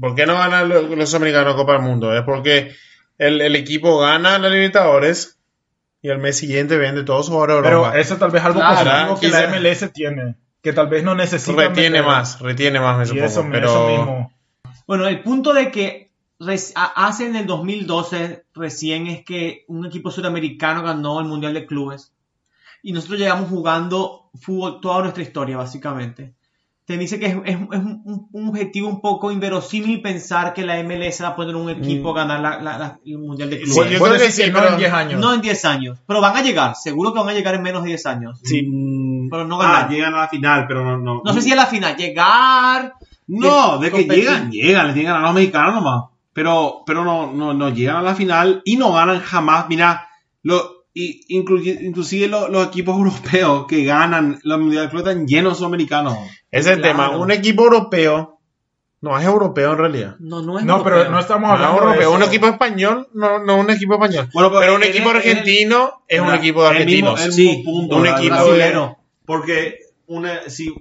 ¿Por 0.00 0.14
qué 0.16 0.26
no 0.26 0.34
ganan 0.34 0.68
los, 0.68 0.90
los 0.90 1.14
americanos 1.14 1.54
Copa 1.54 1.74
del 1.74 1.82
Mundo? 1.82 2.12
Es 2.16 2.22
porque 2.22 2.72
el, 3.18 3.40
el 3.40 3.54
equipo 3.56 3.98
gana 4.00 4.38
la 4.38 4.48
Libertadores 4.48 5.38
y 6.02 6.10
al 6.10 6.18
mes 6.18 6.36
siguiente 6.38 6.76
vende 6.76 7.04
todos 7.04 7.26
sus 7.26 7.32
jugadores 7.34 7.56
de 7.58 7.62
Pero 7.62 7.76
Europa. 7.78 7.98
eso 7.98 8.16
tal 8.16 8.30
vez 8.32 8.40
es 8.42 8.46
algo 8.46 8.58
Claro, 8.60 9.10
positivo 9.14 9.20
que 9.20 9.28
la 9.28 9.46
MLS 9.60 9.92
tiene, 9.92 10.34
que 10.62 10.72
tal 10.72 10.88
vez 10.88 11.04
no 11.04 11.14
necesita 11.14 11.68
retiene 11.68 11.98
meter- 12.00 12.04
más, 12.06 12.40
retiene 12.40 12.80
más, 12.80 12.96
me 12.98 13.04
Y 13.04 13.06
supongo. 13.06 13.26
eso, 13.26 13.46
pero 13.50 13.68
eso 13.68 13.88
mismo. 13.88 14.32
Bueno, 14.88 15.06
el 15.06 15.22
punto 15.22 15.52
de 15.52 15.70
que 15.70 16.09
hace 16.74 17.26
en 17.26 17.36
el 17.36 17.46
2012 17.46 18.44
recién 18.54 19.06
es 19.06 19.24
que 19.24 19.64
un 19.68 19.86
equipo 19.86 20.10
sudamericano 20.10 20.82
ganó 20.82 21.20
el 21.20 21.26
Mundial 21.26 21.54
de 21.54 21.66
Clubes. 21.66 22.12
Y 22.82 22.92
nosotros 22.92 23.18
llegamos 23.18 23.48
jugando 23.50 24.30
fútbol 24.40 24.80
toda 24.80 25.02
nuestra 25.02 25.22
historia, 25.22 25.56
básicamente. 25.58 26.32
Te 26.86 26.96
dice 26.96 27.20
que 27.20 27.26
es, 27.26 27.36
es- 27.44 27.56
es 27.56 27.78
un, 27.78 28.28
un 28.32 28.48
objetivo 28.48 28.88
un 28.88 29.00
poco 29.00 29.30
inverosímil 29.30 30.00
pensar 30.02 30.54
que 30.54 30.64
la 30.64 30.82
MLS 30.82 31.22
va 31.22 31.28
a 31.28 31.36
poner 31.36 31.54
un 31.54 31.68
equipo 31.70 32.10
a 32.10 32.14
ganar 32.24 32.40
la- 32.40 32.60
la- 32.60 32.78
la- 32.78 32.98
el 33.04 33.18
Mundial 33.18 33.50
de 33.50 33.60
Clubes. 33.60 33.74
Sí, 33.86 33.92
yo 33.92 33.98
Vos 33.98 34.08
creo 34.08 34.18
que 34.18 34.26
decís 34.26 34.44
sí, 34.44 34.50
no 34.50 34.66
en 34.66 34.76
10 34.78 34.92
años. 34.92 35.20
No 35.20 35.34
en 35.34 35.40
10 35.42 35.64
años, 35.66 35.98
pero 36.06 36.20
van 36.20 36.36
a 36.36 36.42
llegar, 36.42 36.74
seguro 36.74 37.12
que 37.12 37.20
van 37.20 37.28
a 37.28 37.32
llegar 37.34 37.54
en 37.54 37.62
menos 37.62 37.82
de 37.84 37.88
10 37.90 38.06
años. 38.06 38.40
Sí. 38.42 38.62
Pero 39.30 39.44
no 39.46 39.60
ah, 39.60 39.64
ganar. 39.72 39.90
llegan 39.90 40.14
a 40.14 40.20
la 40.22 40.28
final, 40.28 40.64
pero 40.66 40.84
no. 40.84 40.96
No, 40.98 41.22
No 41.24 41.32
sé 41.34 41.42
si 41.42 41.52
a 41.52 41.56
la 41.56 41.66
final, 41.66 41.94
llegar. 41.96 42.94
No, 43.28 43.78
de 43.78 43.86
que 43.90 43.98
competir. 43.98 44.24
llegan, 44.24 44.50
llegan, 44.50 44.86
le 44.88 44.92
tienen 44.94 45.06
que 45.06 45.12
ganar 45.12 45.22
a 45.22 45.26
los 45.26 45.34
mexicanos 45.34 45.74
nomás. 45.74 46.04
Pero, 46.40 46.84
pero 46.86 47.04
no, 47.04 47.30
no, 47.30 47.52
no 47.52 47.68
llegan 47.68 47.96
a 47.96 48.02
la 48.02 48.14
final 48.14 48.62
y 48.64 48.78
no 48.78 48.94
ganan 48.94 49.20
jamás. 49.20 49.66
Mira, 49.68 50.08
lo, 50.42 50.86
y, 50.94 51.20
incluye- 51.36 51.78
inclusive 51.82 52.28
lo- 52.28 52.48
los 52.48 52.68
equipos 52.68 52.96
europeos 52.96 53.66
que 53.66 53.84
ganan 53.84 54.38
la 54.44 54.56
Mundial 54.56 54.84
de 54.84 54.88
Clubes 54.90 55.06
están 55.06 55.26
llenos 55.26 55.52
de 55.52 55.58
sudamericanos. 55.58 56.14
ese 56.50 56.70
es 56.70 56.76
el 56.76 56.82
Claro. 56.82 56.96
tema. 56.96 57.16
Un 57.18 57.30
equipo 57.30 57.64
europeo 57.64 58.38
no 59.02 59.18
es 59.18 59.24
europeo 59.26 59.72
en 59.72 59.78
realidad. 59.78 60.16
No, 60.18 60.40
no 60.40 60.58
es 60.58 60.64
No, 60.64 60.82
pero 60.82 60.96
europeo. 60.96 61.12
no 61.12 61.18
estamos 61.20 61.48
No 61.50 61.54
es 61.56 61.60
hablando 61.60 61.80
de 61.82 61.86
europeo. 61.88 62.12
Un 62.14 62.22
equipo 62.22 62.46
español, 62.46 63.08
no, 63.12 63.38
no 63.44 63.56
un 63.56 63.68
equipo 63.70 63.92
español. 63.94 64.30
Bueno, 64.32 64.48
pero 64.48 64.60
pero 64.60 64.74
un 64.76 64.82
el- 64.82 64.88
equipo 64.88 65.10
el- 65.10 65.16
argentino 65.18 65.92
es 66.08 66.20
un 66.22 66.34
equipo 66.34 66.62
de 66.64 66.78
el 66.78 66.86
mismo- 66.86 67.10
argentinos. 67.10 67.24
el 67.26 67.32
Sí, 67.34 67.48
mismo 67.58 67.70
punto, 67.72 67.96
un 67.96 68.06
equipo 68.06 68.34
brasilero. 68.36 68.96
Porque 69.26 69.78
una, 70.06 70.48
si, 70.48 70.74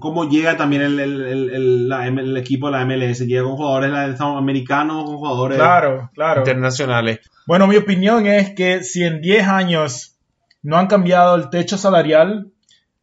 cómo 0.00 0.28
llega 0.28 0.56
también 0.56 0.82
el, 0.82 1.00
el, 1.00 1.20
el, 1.22 1.50
el- 1.50 1.88
la 1.88 2.06
M- 2.06 2.20
el 2.22 2.36
equipo 2.36 2.66
de 2.70 2.72
la 2.72 2.84
MLS, 2.84 3.20
llega 3.26 3.42
con 3.44 3.56
jugadores 3.56 3.92
americanos, 4.20 5.04
con 5.04 5.16
jugadores... 5.16 5.56
Claro, 5.58 6.10
claro. 6.14 6.40
internacionales. 6.40 7.20
Bueno, 7.46 7.66
mi 7.66 7.76
opinión 7.76 8.26
es 8.26 8.54
que 8.54 8.82
si 8.84 9.02
en 9.04 9.20
10 9.20 9.48
años 9.48 10.16
no 10.62 10.76
han 10.76 10.86
cambiado 10.86 11.34
el 11.36 11.48
techo 11.50 11.76
salarial, 11.78 12.48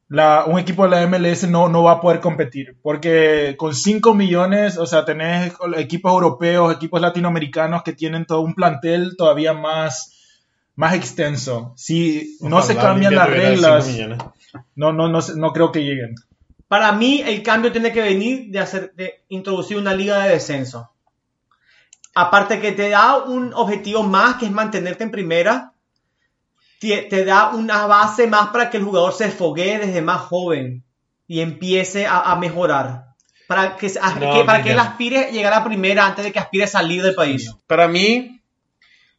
la, 0.09 0.45
un 0.45 0.57
equipo 0.59 0.87
de 0.87 0.91
la 0.91 1.07
MLS 1.07 1.49
no, 1.49 1.67
no 1.69 1.83
va 1.83 1.93
a 1.93 2.01
poder 2.01 2.19
competir. 2.21 2.77
Porque 2.81 3.55
con 3.57 3.73
5 3.73 4.13
millones, 4.13 4.77
o 4.77 4.85
sea, 4.85 5.03
tenés 5.05 5.53
equipos 5.77 6.11
europeos, 6.13 6.73
equipos 6.73 7.01
latinoamericanos 7.01 7.83
que 7.83 7.93
tienen 7.93 8.25
todo 8.25 8.41
un 8.41 8.53
plantel 8.55 9.15
todavía 9.17 9.53
más, 9.53 10.13
más 10.75 10.93
extenso. 10.93 11.73
Si 11.75 12.37
no 12.41 12.61
se 12.61 12.75
cambian 12.75 13.15
las 13.15 13.27
reglas, 13.43 13.85
no, 14.75 14.93
no, 14.93 15.09
no, 15.09 15.19
no 15.35 15.51
creo 15.51 15.71
que 15.73 15.83
lleguen. 15.83 16.15
Para 16.67 16.91
mí, 16.91 17.21
el 17.25 17.43
cambio 17.43 17.71
tiene 17.71 17.91
que 17.93 18.01
venir 18.01 18.47
de, 18.51 18.59
hacer, 18.59 18.93
de 18.95 19.23
introducir 19.29 19.77
una 19.77 19.93
liga 19.93 20.23
de 20.23 20.31
descenso. 20.31 20.91
Aparte 22.13 22.59
que 22.59 22.71
te 22.71 22.89
da 22.89 23.17
un 23.23 23.53
objetivo 23.53 24.03
más, 24.03 24.35
que 24.35 24.45
es 24.47 24.51
mantenerte 24.51 25.03
en 25.03 25.11
primera, 25.11 25.73
te, 26.79 27.03
te 27.03 27.25
da 27.25 27.49
una 27.49 27.85
base 27.85 28.27
más 28.27 28.47
para 28.49 28.69
que 28.69 28.77
el 28.77 28.83
jugador 28.83 29.13
se 29.13 29.29
foguee 29.31 29.77
desde 29.77 30.01
más 30.01 30.21
joven 30.21 30.83
y 31.27 31.41
empiece 31.41 32.05
a, 32.07 32.19
a 32.21 32.35
mejorar. 32.35 33.05
Para 33.47 33.77
que, 33.77 33.87
se- 33.89 33.99
a- 33.99 34.15
No, 34.15 34.33
que- 34.33 34.43
para 34.43 34.63
que 34.63 34.71
él 34.71 34.79
aspire 34.79 35.25
a 35.25 35.29
llegar 35.29 35.53
a 35.53 35.63
primera 35.63 36.05
antes 36.05 36.25
de 36.25 36.31
que 36.31 36.39
aspire 36.39 36.63
a 36.65 36.67
salir 36.67 37.01
del 37.03 37.15
país. 37.15 37.53
Para 37.67 37.87
mí, 37.87 38.41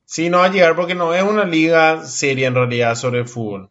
sí, 0.05 0.29
no 0.29 0.39
va 0.39 0.47
a 0.47 0.51
llegar 0.51 0.75
porque 0.77 0.95
no 0.95 1.15
es 1.15 1.23
una 1.23 1.45
liga 1.45 2.05
seria 2.05 2.49
en 2.49 2.55
realidad 2.55 2.95
sobre 2.97 3.21
el 3.21 3.29
fútbol. 3.29 3.71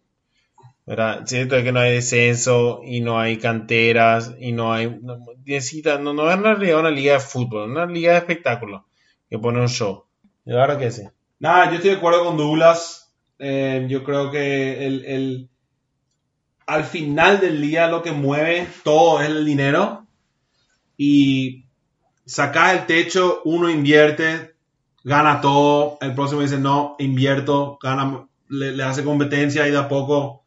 ¿Verdad? 0.88 1.23
Cierto 1.27 1.57
que 1.63 1.71
no 1.71 1.79
hay 1.81 1.93
descenso 1.93 2.81
y 2.83 3.01
no 3.01 3.19
hay 3.19 3.38
canteras 3.38 4.33
y 4.39 4.53
no 4.53 4.73
hay. 4.73 4.99
No, 5.01 5.17
necesita, 5.45 5.99
no, 5.99 6.13
no 6.13 6.31
es 6.31 6.39
realidad 6.39 6.79
una 6.79 6.91
liga 6.91 7.13
de 7.13 7.19
fútbol, 7.19 7.69
una 7.71 7.85
liga 7.85 8.13
de 8.13 8.19
espectáculo 8.19 8.88
que 9.29 9.38
pone 9.39 9.59
un 9.61 9.67
show. 9.69 10.05
¿Y 10.45 10.53
ahora 10.53 10.77
qué 10.79 10.89
sí? 10.91 11.03
Nada, 11.39 11.69
yo 11.69 11.75
estoy 11.75 11.91
de 11.91 11.97
acuerdo 11.97 12.25
con 12.25 12.38
Douglas. 12.38 13.13
Eh, 13.39 13.85
yo 13.89 14.03
creo 14.03 14.31
que 14.31 14.88
el, 14.88 15.05
el- 15.05 15.49
al 16.65 16.83
final 16.83 17.39
del 17.39 17.61
día 17.61 17.88
lo 17.88 18.01
que 18.03 18.11
mueve 18.11 18.67
todo 18.83 19.21
es 19.21 19.27
el 19.29 19.45
dinero. 19.45 20.05
Y 20.97 21.65
sacar 22.25 22.75
el 22.77 22.88
techo, 22.88 23.41
uno 23.45 23.69
invierte, 23.69 24.55
gana 25.03 25.41
todo. 25.41 25.99
El 26.01 26.15
próximo 26.15 26.41
dice, 26.41 26.59
no, 26.59 26.95
invierto, 26.99 27.79
gana, 27.81 28.27
le, 28.49 28.73
le 28.73 28.83
hace 28.83 29.03
competencia 29.05 29.67
y 29.67 29.71
de 29.71 29.79
a 29.79 29.89
poco, 29.89 30.45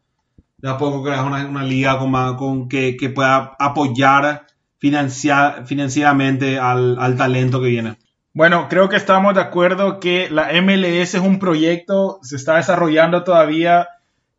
de 0.61 0.69
a 0.69 0.77
poco 0.77 1.03
creas 1.03 1.25
una, 1.25 1.45
una 1.45 1.63
liga 1.63 1.97
con, 1.97 2.11
con 2.35 2.69
que, 2.69 2.95
que 2.97 3.09
pueda 3.09 3.55
apoyar 3.59 4.45
financiar, 4.81 5.67
financieramente 5.67 6.57
al, 6.59 6.97
al 6.99 7.15
talento 7.15 7.61
que 7.61 7.67
viene. 7.67 7.97
Bueno, 8.33 8.67
creo 8.69 8.89
que 8.89 8.95
estamos 8.95 9.35
de 9.35 9.41
acuerdo 9.41 9.99
que 9.99 10.29
la 10.29 10.49
MLS 10.61 11.15
es 11.15 11.21
un 11.21 11.37
proyecto, 11.37 12.19
se 12.23 12.35
está 12.35 12.55
desarrollando 12.55 13.23
todavía. 13.23 13.89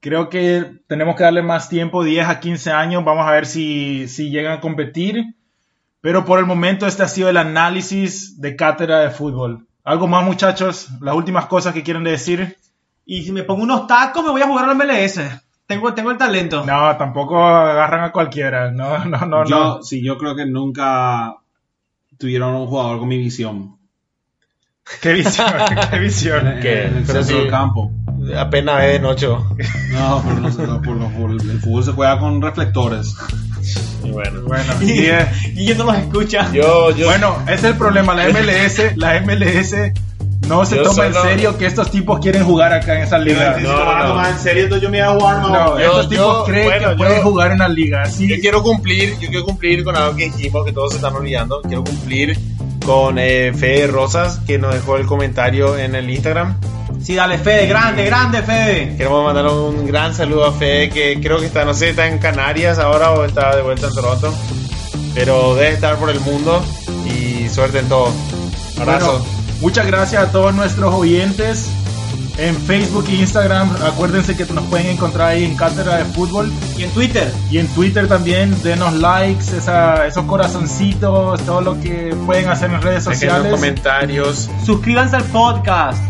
Creo 0.00 0.30
que 0.30 0.80
tenemos 0.88 1.14
que 1.14 1.24
darle 1.24 1.42
más 1.42 1.68
tiempo, 1.68 2.02
10 2.02 2.26
a 2.26 2.40
15 2.40 2.72
años. 2.72 3.04
Vamos 3.04 3.26
a 3.26 3.32
ver 3.32 3.46
si, 3.46 4.08
si 4.08 4.30
llegan 4.30 4.52
a 4.52 4.60
competir. 4.60 5.36
Pero 6.00 6.24
por 6.24 6.40
el 6.40 6.46
momento 6.46 6.86
este 6.86 7.04
ha 7.04 7.08
sido 7.08 7.28
el 7.28 7.36
análisis 7.36 8.40
de 8.40 8.56
cátedra 8.56 8.98
de 9.00 9.10
fútbol. 9.10 9.68
¿Algo 9.84 10.08
más 10.08 10.24
muchachos? 10.24 10.88
Las 11.00 11.14
últimas 11.14 11.46
cosas 11.46 11.72
que 11.72 11.84
quieren 11.84 12.02
decir. 12.02 12.56
Y 13.04 13.22
si 13.22 13.30
me 13.30 13.44
pongo 13.44 13.62
unos 13.62 13.86
tacos, 13.86 14.24
me 14.24 14.30
voy 14.30 14.42
a 14.42 14.48
jugar 14.48 14.64
a 14.64 14.68
la 14.68 14.74
MLS. 14.74 15.20
Tengo, 15.66 15.94
tengo 15.94 16.10
el 16.10 16.18
talento. 16.18 16.64
No, 16.66 16.96
tampoco 16.96 17.42
agarran 17.44 18.04
a 18.04 18.12
cualquiera. 18.12 18.70
No, 18.70 19.04
no, 19.04 19.18
no, 19.26 19.44
yo, 19.46 19.58
no. 19.76 19.82
sí, 19.82 20.02
yo 20.04 20.18
creo 20.18 20.34
que 20.36 20.44
nunca 20.46 21.36
tuvieron 22.18 22.54
un 22.54 22.66
jugador 22.66 22.98
con 22.98 23.08
mi 23.08 23.18
visión 23.18 23.76
Qué 25.00 25.12
visión, 25.12 25.46
qué 25.90 25.98
visión. 25.98 26.46
en- 26.46 26.60
¿Qué? 26.60 26.84
en 26.86 26.96
el 26.98 27.06
centro 27.06 27.22
sí. 27.24 27.34
del 27.34 27.48
campo. 27.50 27.90
Apenas 28.36 28.84
es 28.84 28.92
de 28.94 28.98
noche. 29.00 29.26
No, 29.28 30.22
pero 30.24 30.40
no 30.40 30.48
no, 30.50 30.82
por- 30.82 31.12
por- 31.12 31.30
el 31.30 31.60
fútbol 31.60 31.84
se 31.84 31.92
juega 31.92 32.18
con 32.18 32.42
reflectores. 32.42 33.14
Y 34.04 34.10
bueno. 34.10 34.42
Bueno, 34.42 34.72
y, 34.82 35.06
eh, 35.06 35.26
Y 35.54 35.66
yo 35.66 35.76
no 35.76 35.84
los 35.84 35.96
escucha. 35.96 36.50
Yo, 36.52 36.90
yo, 36.90 37.06
bueno, 37.06 37.36
ese 37.44 37.54
es 37.54 37.64
el 37.64 37.76
problema. 37.76 38.14
La 38.14 38.28
MLS, 38.28 38.96
la 38.96 39.20
MLS 39.20 39.74
no 40.48 40.64
se 40.64 40.76
Yo 40.76 40.82
toma 40.82 41.06
en 41.06 41.14
serio 41.14 41.56
que 41.56 41.66
estos 41.66 41.90
tipos 41.90 42.18
quieren 42.20 42.44
jugar 42.44 42.72
acá 42.72 42.96
en 42.96 43.02
esa 43.02 43.18
liga. 43.18 43.56
No, 43.60 43.84
no. 43.98 44.08
tomar 44.08 44.30
en 44.32 44.38
serio, 44.38 44.64
entonces 44.64 44.82
yo 44.82 44.90
me 44.90 44.98
voy 45.02 45.08
a 45.08 45.18
jugar. 45.18 45.38
No, 45.42 45.78
Yo- 45.78 45.84
estos 45.84 46.08
tipos 46.08 46.26
yo- 46.38 46.44
creen 46.44 46.64
bueno, 46.66 46.84
que 46.88 46.92
yo- 46.92 46.96
pueden 46.98 47.22
jugar 47.22 47.52
en 47.52 47.58
la 47.58 47.68
liga. 47.68 48.02
Así, 48.02 48.28
Yo 48.28 48.36
quiero 48.40 48.62
cumplir, 48.62 49.18
yo 49.20 49.28
quiero 49.28 49.44
cumplir 49.44 49.84
con 49.84 49.96
algo 49.96 50.16
que 50.16 50.24
dijimos 50.24 50.64
que 50.64 50.72
todos 50.72 50.90
se 50.90 50.96
están 50.96 51.14
olvidando. 51.14 51.62
Quiero 51.62 51.84
cumplir 51.84 52.38
con 52.84 53.18
eh, 53.18 53.52
Fede 53.54 53.86
Rosas, 53.86 54.40
que 54.46 54.58
nos 54.58 54.74
dejó 54.74 54.96
el 54.96 55.06
comentario 55.06 55.78
en 55.78 55.94
el 55.94 56.10
Instagram. 56.10 56.58
Sí, 57.02 57.14
dale, 57.14 57.38
Fede, 57.38 57.66
grande, 57.66 58.04
grande, 58.04 58.42
Fede. 58.42 58.94
Queremos 58.96 59.24
mandar 59.24 59.46
un 59.46 59.86
gran 59.86 60.14
saludo 60.14 60.44
a 60.46 60.52
Fede, 60.52 60.90
que 60.90 61.18
creo 61.20 61.38
que 61.38 61.46
está, 61.46 61.64
no 61.64 61.74
sé, 61.74 61.90
está 61.90 62.06
en 62.06 62.18
Canarias 62.18 62.78
ahora 62.78 63.12
o 63.12 63.24
está 63.24 63.56
de 63.56 63.62
vuelta 63.62 63.86
en 63.88 63.94
Toronto. 63.94 64.32
Pero 65.14 65.54
debe 65.54 65.70
estar 65.72 65.96
por 65.96 66.10
el 66.10 66.20
mundo 66.20 66.62
y 67.06 67.48
suerte 67.48 67.78
en 67.80 67.88
todo. 67.88 68.12
Abrazo. 68.80 69.18
Bueno, 69.18 69.41
muchas 69.62 69.86
gracias 69.86 70.22
a 70.28 70.30
todos 70.32 70.54
nuestros 70.54 70.92
oyentes 70.94 71.70
en 72.38 72.54
Facebook 72.56 73.04
e 73.08 73.14
Instagram. 73.16 73.70
Acuérdense 73.86 74.36
que 74.36 74.44
nos 74.46 74.64
pueden 74.64 74.86
encontrar 74.88 75.28
ahí 75.28 75.44
en 75.44 75.56
Cátedra 75.56 75.96
de 75.98 76.04
Fútbol 76.06 76.50
Y 76.76 76.82
en 76.84 76.90
Twitter. 76.90 77.32
y 77.50 77.58
en 77.58 77.66
Twitter 77.68 78.08
también. 78.08 78.54
Denos 78.62 78.92
likes, 78.94 79.56
esa- 79.56 80.06
esos 80.06 80.24
corazoncitos, 80.24 81.40
todo 81.42 81.60
lo 81.60 81.80
que 81.80 82.14
pueden 82.26 82.48
hacer 82.48 82.70
en 82.72 82.80
redes 82.82 83.04
Dejen 83.04 83.20
sociales. 83.20 83.52
comentarios. 83.52 84.50
Suscríbanse 84.64 85.16
al 85.16 85.24
podcast. 85.24 86.02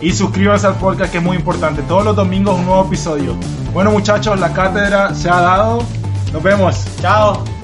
Y 0.00 0.12
suscríbanse 0.12 0.66
al 0.68 0.74
podcast 0.74 1.10
que 1.10 1.18
es 1.18 1.24
muy 1.24 1.36
importante. 1.36 1.82
Todos 1.82 2.04
los 2.04 2.14
domingos 2.14 2.56
un 2.58 2.66
nuevo 2.66 2.84
episodio. 2.86 3.36
Bueno 3.72 3.90
muchachos, 3.90 4.38
la 4.38 4.52
cátedra 4.52 5.12
se 5.14 5.28
ha 5.28 5.40
dado. 5.40 5.82
Nos 6.32 6.42
vemos. 6.42 6.76
Chao. 7.00 7.57